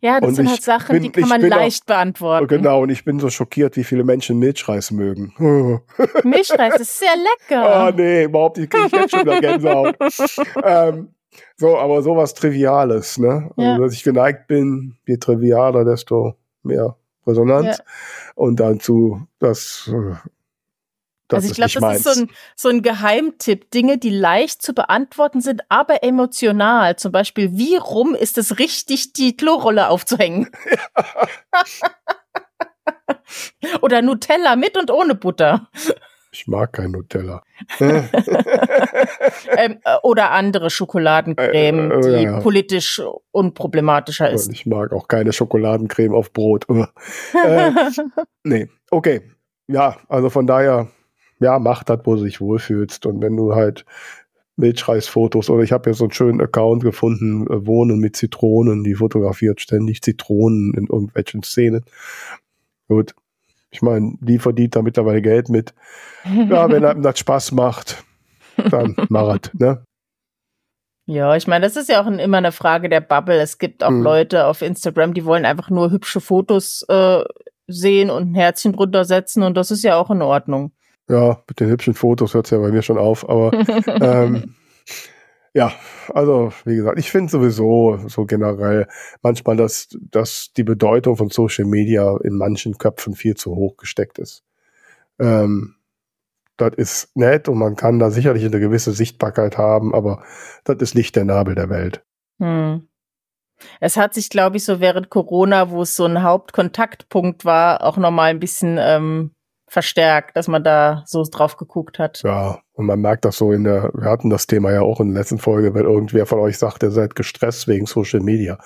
Ja, 0.00 0.20
das 0.20 0.30
und 0.30 0.34
sind 0.34 0.50
halt 0.50 0.62
Sachen, 0.62 0.92
bin, 0.92 1.02
die 1.04 1.10
kann 1.12 1.28
man 1.28 1.40
leicht 1.40 1.82
auch, 1.82 1.86
beantworten. 1.86 2.48
Genau, 2.48 2.82
und 2.82 2.90
ich 2.90 3.04
bin 3.04 3.20
so 3.20 3.30
schockiert, 3.30 3.76
wie 3.76 3.84
viele 3.84 4.04
Menschen 4.04 4.38
Milchreis 4.38 4.90
mögen. 4.90 5.32
Milchreis 6.24 6.80
ist 6.80 6.98
sehr 6.98 7.14
lecker. 7.16 7.74
Ah, 7.74 7.92
nee, 7.92 8.24
überhaupt 8.24 8.58
nicht. 8.58 8.70
Kriege 8.70 8.86
ich 8.86 8.92
jetzt 8.92 9.10
schon 9.12 9.20
wieder 9.20 9.40
Gänsehaut. 9.40 9.96
ähm, 10.64 11.14
so, 11.56 11.78
aber 11.78 12.02
sowas 12.02 12.34
Triviales, 12.34 13.18
ne? 13.18 13.50
Ja. 13.56 13.72
Also, 13.72 13.84
dass 13.84 13.94
ich 13.94 14.02
geneigt 14.02 14.48
bin, 14.48 14.96
je 15.06 15.16
trivialer, 15.16 15.84
desto 15.84 16.34
mehr 16.62 16.96
Resonanz. 17.26 17.78
Ja. 17.78 17.84
Und 18.34 18.60
dann 18.60 18.80
zu, 18.80 19.26
das 19.38 19.90
äh, 19.92 20.16
das 21.32 21.44
also 21.44 21.50
ich 21.50 21.56
glaube, 21.56 21.72
das 21.72 21.80
meins. 21.80 22.06
ist 22.06 22.14
so 22.14 22.20
ein, 22.20 22.30
so 22.56 22.68
ein 22.68 22.82
Geheimtipp. 22.82 23.70
Dinge, 23.70 23.96
die 23.96 24.10
leicht 24.10 24.60
zu 24.60 24.74
beantworten 24.74 25.40
sind, 25.40 25.62
aber 25.70 26.02
emotional. 26.02 26.96
Zum 26.96 27.10
Beispiel, 27.10 27.56
wie 27.56 27.76
rum 27.76 28.14
ist 28.14 28.36
es 28.36 28.58
richtig, 28.58 29.14
die 29.14 29.34
Klorolle 29.36 29.88
aufzuhängen? 29.88 30.50
Oder 33.80 34.02
Nutella 34.02 34.56
mit 34.56 34.76
und 34.76 34.90
ohne 34.90 35.14
Butter. 35.14 35.70
Ich 36.32 36.48
mag 36.48 36.72
kein 36.72 36.92
Nutella. 36.92 37.42
ähm, 37.80 38.02
äh, 39.84 39.96
oder 40.02 40.30
andere 40.30 40.70
Schokoladencreme, 40.70 41.90
äh, 41.90 41.94
äh, 41.94 42.00
die 42.00 42.24
ja. 42.24 42.40
politisch 42.40 43.02
unproblematischer 43.32 44.30
ist. 44.30 44.50
Ich 44.50 44.64
mag 44.64 44.92
auch 44.92 45.08
keine 45.08 45.34
Schokoladencreme 45.34 46.14
auf 46.14 46.32
Brot. 46.32 46.66
äh, 46.68 47.70
nee, 48.44 48.68
okay. 48.90 49.20
Ja, 49.68 49.98
also 50.08 50.30
von 50.30 50.46
daher 50.46 50.88
ja, 51.38 51.58
Macht 51.58 51.90
hat, 51.90 52.06
wo 52.06 52.16
du 52.16 52.24
dich 52.24 52.40
wohlfühlst. 52.40 53.04
Und 53.04 53.20
wenn 53.20 53.36
du 53.36 53.54
halt 53.54 53.84
Milchreisfotos 54.56 55.50
oder 55.50 55.62
ich 55.62 55.72
habe 55.72 55.90
ja 55.90 55.94
so 55.94 56.04
einen 56.04 56.12
schönen 56.12 56.40
Account 56.40 56.82
gefunden, 56.82 57.46
äh, 57.48 57.66
Wohnen 57.66 57.98
mit 57.98 58.16
Zitronen, 58.16 58.84
die 58.84 58.94
fotografiert 58.94 59.60
ständig 59.60 60.00
Zitronen 60.00 60.72
in 60.74 60.86
irgendwelchen 60.86 61.42
Szenen. 61.42 61.84
Gut. 62.88 63.14
Ich 63.72 63.82
meine, 63.82 64.16
die 64.20 64.38
verdient 64.38 64.76
da 64.76 64.82
mittlerweile 64.82 65.22
Geld 65.22 65.48
mit. 65.48 65.74
Ja, 66.24 66.70
wenn 66.70 66.84
einem 66.84 67.02
das 67.02 67.18
Spaß 67.18 67.52
macht, 67.52 68.04
dann 68.70 68.94
mach 69.08 69.36
es, 69.42 69.52
ne? 69.54 69.84
Ja, 71.06 71.34
ich 71.34 71.48
meine, 71.48 71.64
das 71.64 71.76
ist 71.76 71.88
ja 71.88 72.00
auch 72.00 72.06
immer 72.06 72.38
eine 72.38 72.52
Frage 72.52 72.88
der 72.88 73.00
Bubble. 73.00 73.40
Es 73.40 73.58
gibt 73.58 73.82
auch 73.82 73.90
mhm. 73.90 74.02
Leute 74.02 74.46
auf 74.46 74.62
Instagram, 74.62 75.14
die 75.14 75.24
wollen 75.24 75.44
einfach 75.44 75.68
nur 75.68 75.90
hübsche 75.90 76.20
Fotos 76.20 76.84
äh, 76.88 77.24
sehen 77.66 78.10
und 78.10 78.30
ein 78.30 78.34
Herzchen 78.34 78.72
drunter 78.72 79.04
setzen 79.04 79.42
und 79.42 79.56
das 79.56 79.70
ist 79.70 79.82
ja 79.82 79.96
auch 79.96 80.10
in 80.10 80.22
Ordnung. 80.22 80.72
Ja, 81.08 81.42
mit 81.48 81.58
den 81.58 81.68
hübschen 81.68 81.94
Fotos 81.94 82.34
hört 82.34 82.46
es 82.46 82.50
ja 82.50 82.58
bei 82.58 82.70
mir 82.70 82.82
schon 82.82 82.98
auf, 82.98 83.28
aber 83.28 83.52
ähm, 84.00 84.54
ja, 85.54 85.72
also 86.08 86.52
wie 86.64 86.76
gesagt, 86.76 86.98
ich 86.98 87.10
finde 87.10 87.30
sowieso 87.30 87.98
so 88.08 88.24
generell 88.24 88.86
manchmal, 89.20 89.56
dass, 89.56 89.88
dass 90.00 90.52
die 90.56 90.64
Bedeutung 90.64 91.16
von 91.16 91.28
Social 91.28 91.66
Media 91.66 92.16
in 92.24 92.36
manchen 92.36 92.78
Köpfen 92.78 93.14
viel 93.14 93.36
zu 93.36 93.54
hoch 93.54 93.76
gesteckt 93.76 94.18
ist. 94.18 94.44
Ähm, 95.18 95.76
das 96.56 96.74
ist 96.76 97.16
nett 97.16 97.48
und 97.48 97.58
man 97.58 97.76
kann 97.76 97.98
da 97.98 98.10
sicherlich 98.10 98.44
eine 98.44 98.60
gewisse 98.60 98.92
Sichtbarkeit 98.92 99.58
haben, 99.58 99.94
aber 99.94 100.22
das 100.64 100.78
ist 100.78 100.94
nicht 100.94 101.16
der 101.16 101.24
Nabel 101.24 101.54
der 101.54 101.68
Welt. 101.68 102.02
Hm. 102.38 102.88
Es 103.80 103.96
hat 103.96 104.14
sich, 104.14 104.30
glaube 104.30 104.56
ich, 104.56 104.64
so 104.64 104.80
während 104.80 105.10
Corona, 105.10 105.70
wo 105.70 105.82
es 105.82 105.96
so 105.96 106.04
ein 106.04 106.22
Hauptkontaktpunkt 106.22 107.44
war, 107.44 107.84
auch 107.84 107.96
nochmal 107.96 108.30
ein 108.30 108.40
bisschen 108.40 108.78
ähm, 108.80 109.32
verstärkt, 109.72 110.36
dass 110.36 110.48
man 110.48 110.62
da 110.62 111.02
so 111.06 111.24
drauf 111.24 111.56
geguckt 111.56 111.98
hat. 111.98 112.20
Ja, 112.24 112.58
und 112.74 112.84
man 112.84 113.00
merkt 113.00 113.24
das 113.24 113.38
so 113.38 113.52
in 113.52 113.64
der, 113.64 113.90
wir 113.94 114.10
hatten 114.10 114.28
das 114.28 114.46
Thema 114.46 114.70
ja 114.70 114.82
auch 114.82 115.00
in 115.00 115.14
der 115.14 115.22
letzten 115.22 115.38
Folge, 115.38 115.72
wenn 115.72 115.86
irgendwer 115.86 116.26
von 116.26 116.40
euch 116.40 116.58
sagt, 116.58 116.82
ihr 116.82 116.90
seid 116.90 117.14
gestresst 117.14 117.68
wegen 117.68 117.86
Social 117.86 118.20
Media. 118.20 118.58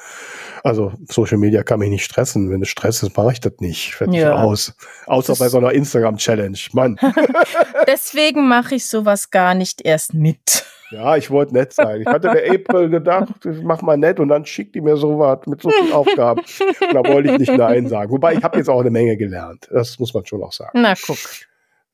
Also 0.65 0.93
Social 1.09 1.39
Media 1.39 1.63
kann 1.63 1.79
mich 1.79 1.91
nicht 1.91 2.05
stressen. 2.05 2.51
Wenn 2.51 2.61
es 2.61 2.71
Stress 2.71 3.05
ist, 3.05 3.17
mache 3.17 3.31
ich 3.31 3.41
das 3.41 3.53
nicht. 3.61 3.95
Fertig 3.95 4.17
ja. 4.17 4.35
aus. 4.35 4.75
Außer 5.07 5.33
das 5.33 5.39
bei 5.39 5.49
so 5.49 5.59
einer 5.59 5.71
Instagram-Challenge. 5.71 6.59
Mann. 6.73 6.99
Deswegen 7.87 8.49
mache 8.49 8.75
ich 8.75 8.89
sowas 8.89 9.31
gar 9.31 9.55
nicht 9.55 9.83
erst 9.83 10.13
mit. 10.13 10.67
Ja, 10.91 11.17
ich 11.17 11.31
wollte 11.31 11.55
nett 11.55 11.73
sein. 11.73 12.01
Ich 12.01 12.07
hatte 12.07 12.31
der 12.31 12.51
April 12.53 12.89
gedacht, 12.89 13.45
ich 13.45 13.63
mach 13.63 13.83
mal 13.83 13.97
nett 13.97 14.21
und 14.21 14.29
dann 14.29 14.47
schickt 14.47 14.75
die 14.75 14.81
mir 14.81 14.97
so 14.97 15.19
was 15.19 15.47
mit 15.47 15.61
so 15.61 15.71
vielen 15.71 15.93
Aufgaben. 15.93 16.41
Und 16.41 16.95
da 16.95 17.05
wollte 17.05 17.33
ich 17.33 17.39
nicht 17.39 17.57
Nein 17.57 17.89
sagen. 17.89 18.11
Wobei 18.13 18.35
ich 18.35 18.45
habe 18.45 18.59
jetzt 18.59 18.69
auch 18.69 18.81
eine 18.81 18.91
Menge 18.91 19.17
gelernt. 19.17 19.69
Das 19.71 19.99
muss 19.99 20.15
man 20.15 20.25
schon 20.27 20.43
auch 20.43 20.53
sagen. 20.53 20.81
Na, 20.81 20.95
guck. 20.95 21.19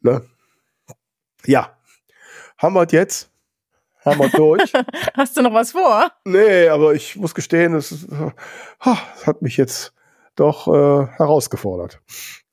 Ne? 0.00 0.22
Ja. 1.46 1.76
Haben 2.58 2.74
wir 2.74 2.86
jetzt? 2.90 3.30
Haben 4.04 4.20
wir 4.20 4.28
durch? 4.28 4.72
Hast 5.16 5.36
du 5.36 5.42
noch 5.42 5.54
was 5.54 5.72
vor? 5.72 6.10
Nee, 6.24 6.68
aber 6.68 6.94
ich 6.94 7.16
muss 7.16 7.34
gestehen, 7.34 7.74
es, 7.74 7.92
es 7.92 9.26
hat 9.26 9.42
mich 9.42 9.56
jetzt 9.56 9.94
doch 10.36 10.66
äh, 10.68 11.06
herausgefordert. 11.16 12.00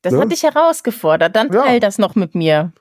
Das 0.01 0.13
ne? 0.13 0.21
hat 0.21 0.31
dich 0.31 0.43
herausgefordert. 0.43 1.35
Dann 1.35 1.51
teil 1.51 1.73
ja. 1.73 1.79
das 1.79 1.97
noch 1.97 2.15
mit 2.15 2.35
mir 2.35 2.71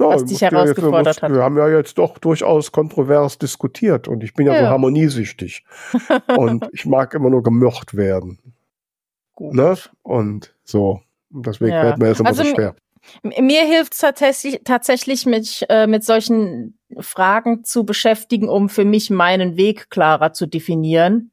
ja, 0.00 0.08
was 0.08 0.24
dich 0.24 0.40
herausgefordert 0.40 1.06
jetzt, 1.06 1.22
hat. 1.22 1.32
Wir 1.32 1.42
haben 1.42 1.56
ja 1.56 1.68
jetzt 1.68 1.98
doch 1.98 2.18
durchaus 2.18 2.72
kontrovers 2.72 3.38
diskutiert 3.38 4.08
und 4.08 4.24
ich 4.24 4.34
bin 4.34 4.46
ja, 4.46 4.54
ja. 4.54 4.60
so 4.60 4.66
harmoniesüchtig. 4.68 5.64
und 6.36 6.68
ich 6.72 6.86
mag 6.86 7.14
immer 7.14 7.30
nur 7.30 7.42
gemocht 7.42 7.96
werden. 7.96 8.38
Gut. 9.34 9.54
Ne? 9.54 9.76
Und 10.02 10.54
so. 10.64 11.00
Und 11.32 11.46
deswegen 11.46 11.72
ja. 11.72 11.82
fällt 11.82 11.98
mir 11.98 12.08
das 12.08 12.20
immer 12.20 12.28
also, 12.28 12.44
so 12.44 12.54
schwer. 12.54 12.74
Mir 13.22 13.64
hilft 13.64 13.94
es 13.94 13.98
tatsächlich, 13.98 14.60
tatsächlich 14.64 15.26
mich 15.26 15.64
äh, 15.68 15.88
mit 15.88 16.04
solchen 16.04 16.78
Fragen 17.00 17.64
zu 17.64 17.84
beschäftigen, 17.84 18.48
um 18.48 18.68
für 18.68 18.84
mich 18.84 19.10
meinen 19.10 19.56
Weg 19.56 19.90
klarer 19.90 20.32
zu 20.32 20.46
definieren. 20.46 21.31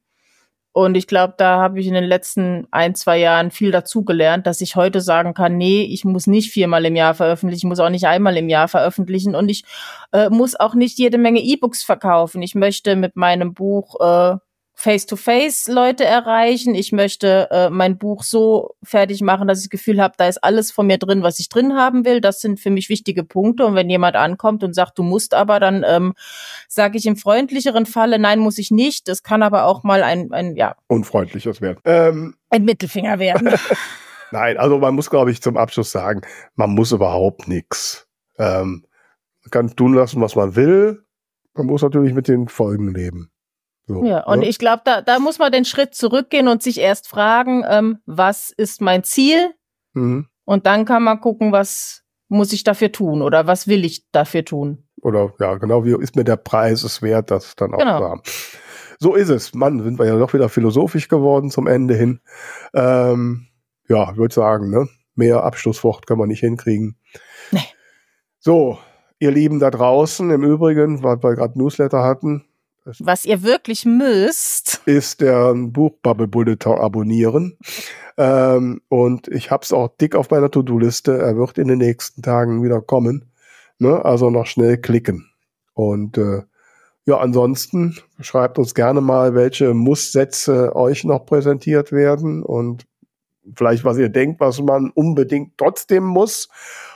Und 0.84 0.94
ich 0.96 1.06
glaube, 1.06 1.34
da 1.36 1.58
habe 1.58 1.78
ich 1.78 1.86
in 1.86 1.92
den 1.92 2.04
letzten 2.04 2.66
ein, 2.70 2.94
zwei 2.94 3.18
Jahren 3.18 3.50
viel 3.50 3.70
dazugelernt, 3.70 4.46
dass 4.46 4.62
ich 4.62 4.76
heute 4.76 5.02
sagen 5.02 5.34
kann, 5.34 5.58
nee, 5.58 5.82
ich 5.82 6.06
muss 6.06 6.26
nicht 6.26 6.50
viermal 6.50 6.86
im 6.86 6.96
Jahr 6.96 7.12
veröffentlichen, 7.12 7.66
ich 7.66 7.68
muss 7.68 7.80
auch 7.80 7.90
nicht 7.90 8.06
einmal 8.06 8.36
im 8.38 8.48
Jahr 8.48 8.66
veröffentlichen 8.66 9.34
und 9.34 9.50
ich 9.50 9.64
äh, 10.12 10.30
muss 10.30 10.58
auch 10.58 10.74
nicht 10.74 10.98
jede 10.98 11.18
Menge 11.18 11.40
E-Books 11.40 11.82
verkaufen. 11.82 12.40
Ich 12.40 12.54
möchte 12.54 12.96
mit 12.96 13.14
meinem 13.14 13.52
Buch 13.52 14.00
äh, 14.00 14.36
face-to-face 14.80 15.68
Leute 15.68 16.04
erreichen. 16.04 16.74
Ich 16.74 16.90
möchte 16.90 17.48
äh, 17.50 17.68
mein 17.68 17.98
Buch 17.98 18.22
so 18.22 18.76
fertig 18.82 19.20
machen, 19.20 19.46
dass 19.46 19.58
ich 19.58 19.64
das 19.64 19.70
Gefühl 19.70 20.00
habe, 20.00 20.14
da 20.16 20.26
ist 20.26 20.42
alles 20.42 20.72
von 20.72 20.86
mir 20.86 20.96
drin, 20.96 21.22
was 21.22 21.38
ich 21.38 21.50
drin 21.50 21.74
haben 21.74 22.06
will. 22.06 22.22
Das 22.22 22.40
sind 22.40 22.58
für 22.58 22.70
mich 22.70 22.88
wichtige 22.88 23.22
Punkte. 23.22 23.66
Und 23.66 23.74
wenn 23.74 23.90
jemand 23.90 24.16
ankommt 24.16 24.64
und 24.64 24.74
sagt, 24.74 24.98
du 24.98 25.02
musst 25.02 25.34
aber, 25.34 25.60
dann 25.60 25.84
ähm, 25.86 26.14
sage 26.66 26.96
ich 26.96 27.04
im 27.04 27.16
freundlicheren 27.16 27.84
Falle, 27.84 28.18
nein, 28.18 28.38
muss 28.38 28.56
ich 28.56 28.70
nicht. 28.70 29.06
Das 29.06 29.22
kann 29.22 29.42
aber 29.42 29.66
auch 29.66 29.82
mal 29.82 30.02
ein, 30.02 30.32
ein 30.32 30.56
ja. 30.56 30.76
Unfreundliches 30.86 31.60
werden. 31.60 31.80
Ähm. 31.84 32.34
Ein 32.48 32.64
Mittelfinger 32.64 33.18
werden. 33.18 33.50
nein, 34.32 34.56
also 34.56 34.78
man 34.78 34.94
muss, 34.94 35.10
glaube 35.10 35.30
ich, 35.30 35.42
zum 35.42 35.58
Abschluss 35.58 35.92
sagen, 35.92 36.22
man 36.54 36.70
muss 36.70 36.90
überhaupt 36.90 37.48
nichts. 37.48 38.08
Ähm, 38.38 38.86
man 39.42 39.50
kann 39.50 39.76
tun 39.76 39.92
lassen, 39.92 40.22
was 40.22 40.36
man 40.36 40.56
will. 40.56 41.04
Man 41.52 41.66
muss 41.66 41.82
natürlich 41.82 42.14
mit 42.14 42.28
den 42.28 42.48
Folgen 42.48 42.94
leben. 42.94 43.30
So, 43.94 44.04
ja, 44.04 44.24
und 44.24 44.40
ne? 44.40 44.48
ich 44.48 44.58
glaube, 44.58 44.82
da, 44.84 45.02
da 45.02 45.18
muss 45.18 45.38
man 45.38 45.52
den 45.52 45.64
Schritt 45.64 45.94
zurückgehen 45.94 46.48
und 46.48 46.62
sich 46.62 46.78
erst 46.78 47.08
fragen, 47.08 47.64
ähm, 47.68 47.98
was 48.06 48.50
ist 48.50 48.80
mein 48.80 49.04
Ziel? 49.04 49.54
Mhm. 49.94 50.26
Und 50.44 50.66
dann 50.66 50.84
kann 50.84 51.02
man 51.02 51.20
gucken, 51.20 51.52
was 51.52 52.02
muss 52.28 52.52
ich 52.52 52.64
dafür 52.64 52.92
tun 52.92 53.22
oder 53.22 53.46
was 53.46 53.66
will 53.66 53.84
ich 53.84 54.10
dafür 54.12 54.44
tun? 54.44 54.86
oder 55.02 55.32
ja, 55.38 55.54
genau 55.56 55.84
wie 55.84 55.94
ist 56.00 56.16
mir 56.16 56.24
der 56.24 56.36
Preis 56.36 56.82
es 56.82 57.02
wert, 57.02 57.30
das 57.30 57.56
dann 57.56 57.74
auch 57.74 57.78
Genau. 57.78 57.98
zu 57.98 58.04
haben. 58.04 58.22
So 58.98 59.14
ist 59.14 59.30
es. 59.30 59.54
Mann, 59.54 59.82
sind 59.82 59.98
wir 59.98 60.06
ja 60.06 60.18
doch 60.18 60.34
wieder 60.34 60.48
philosophisch 60.48 61.08
geworden 61.08 61.50
zum 61.50 61.66
Ende 61.66 61.94
hin. 61.94 62.20
Ähm, 62.74 63.46
ja, 63.88 64.10
ich 64.10 64.18
würde 64.18 64.34
sagen, 64.34 64.70
ne? 64.70 64.88
Mehr 65.14 65.42
Abschlusswort 65.42 66.06
können 66.06 66.20
wir 66.20 66.26
nicht 66.26 66.40
hinkriegen. 66.40 66.96
Nee. 67.50 67.64
So, 68.38 68.78
ihr 69.18 69.30
Lieben 69.30 69.58
da 69.58 69.70
draußen, 69.70 70.30
im 70.30 70.44
Übrigen, 70.44 71.02
weil 71.02 71.22
wir 71.22 71.34
gerade 71.34 71.58
Newsletter 71.58 72.02
hatten, 72.02 72.44
Was 72.84 73.24
ihr 73.24 73.42
wirklich 73.42 73.84
müsst. 73.84 74.80
ist 74.86 75.20
der 75.20 75.54
Buchbubble 75.54 76.28
Bulletin 76.28 76.72
abonnieren. 76.72 77.58
Ähm, 78.16 78.80
und 78.88 79.28
ich 79.28 79.50
habe 79.50 79.62
es 79.64 79.72
auch 79.72 79.88
dick 80.00 80.14
auf 80.14 80.30
meiner 80.30 80.50
To-Do-Liste. 80.50 81.18
Er 81.18 81.36
wird 81.36 81.58
in 81.58 81.68
den 81.68 81.78
nächsten 81.78 82.22
Tagen 82.22 82.62
wieder 82.62 82.80
kommen. 82.80 83.30
Ne? 83.78 84.04
Also 84.04 84.30
noch 84.30 84.46
schnell 84.46 84.78
klicken. 84.78 85.30
Und 85.74 86.18
äh, 86.18 86.42
ja, 87.06 87.18
ansonsten 87.18 87.96
schreibt 88.20 88.58
uns 88.58 88.74
gerne 88.74 89.00
mal, 89.00 89.34
welche 89.34 89.74
Muss-Sätze 89.74 90.76
euch 90.76 91.04
noch 91.04 91.26
präsentiert 91.26 91.92
werden 91.92 92.42
und 92.42 92.86
vielleicht, 93.56 93.84
was 93.84 93.98
ihr 93.98 94.10
denkt, 94.10 94.40
was 94.40 94.60
man 94.60 94.90
unbedingt 94.90 95.56
trotzdem 95.56 96.04
muss 96.04 96.48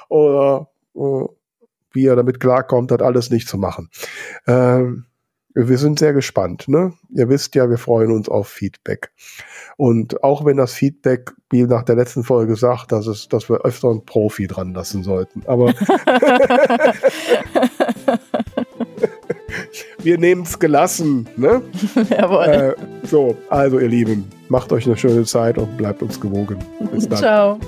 oder 0.08 0.68
äh, 0.94 1.24
wie 1.92 2.02
ihr 2.02 2.16
damit 2.16 2.40
klarkommt, 2.40 2.90
das 2.90 3.00
alles 3.00 3.30
nicht 3.30 3.48
zu 3.48 3.56
machen. 3.56 3.90
Ähm, 4.46 5.06
wir 5.54 5.78
sind 5.78 5.98
sehr 6.00 6.12
gespannt. 6.12 6.68
Ne? 6.68 6.92
Ihr 7.10 7.28
wisst 7.28 7.54
ja, 7.54 7.70
wir 7.70 7.78
freuen 7.78 8.10
uns 8.10 8.28
auf 8.28 8.48
Feedback. 8.48 9.12
Und 9.76 10.22
auch 10.24 10.44
wenn 10.44 10.56
das 10.56 10.72
Feedback, 10.72 11.32
wie 11.50 11.62
nach 11.62 11.84
der 11.84 11.94
letzten 11.94 12.24
Folge 12.24 12.56
sagt, 12.56 12.92
dass, 12.92 13.06
es, 13.06 13.28
dass 13.28 13.48
wir 13.48 13.64
öfter 13.64 13.90
einen 13.90 14.04
Profi 14.04 14.46
dran 14.48 14.74
lassen 14.74 15.02
sollten. 15.04 15.42
Aber 15.46 15.66
wir 20.02 20.18
nehmen 20.18 20.42
es 20.42 20.58
gelassen. 20.58 21.28
Ne? 21.36 21.62
Jawohl. 22.10 22.44
Äh, 22.44 22.74
so, 23.04 23.36
also 23.48 23.78
ihr 23.78 23.88
Lieben, 23.88 24.28
macht 24.48 24.72
euch 24.72 24.86
eine 24.86 24.96
schöne 24.96 25.24
Zeit 25.24 25.56
und 25.58 25.76
bleibt 25.76 26.02
uns 26.02 26.20
gewogen. 26.20 26.58
Bis 26.92 27.08
dann. 27.08 27.18
Ciao. 27.18 27.60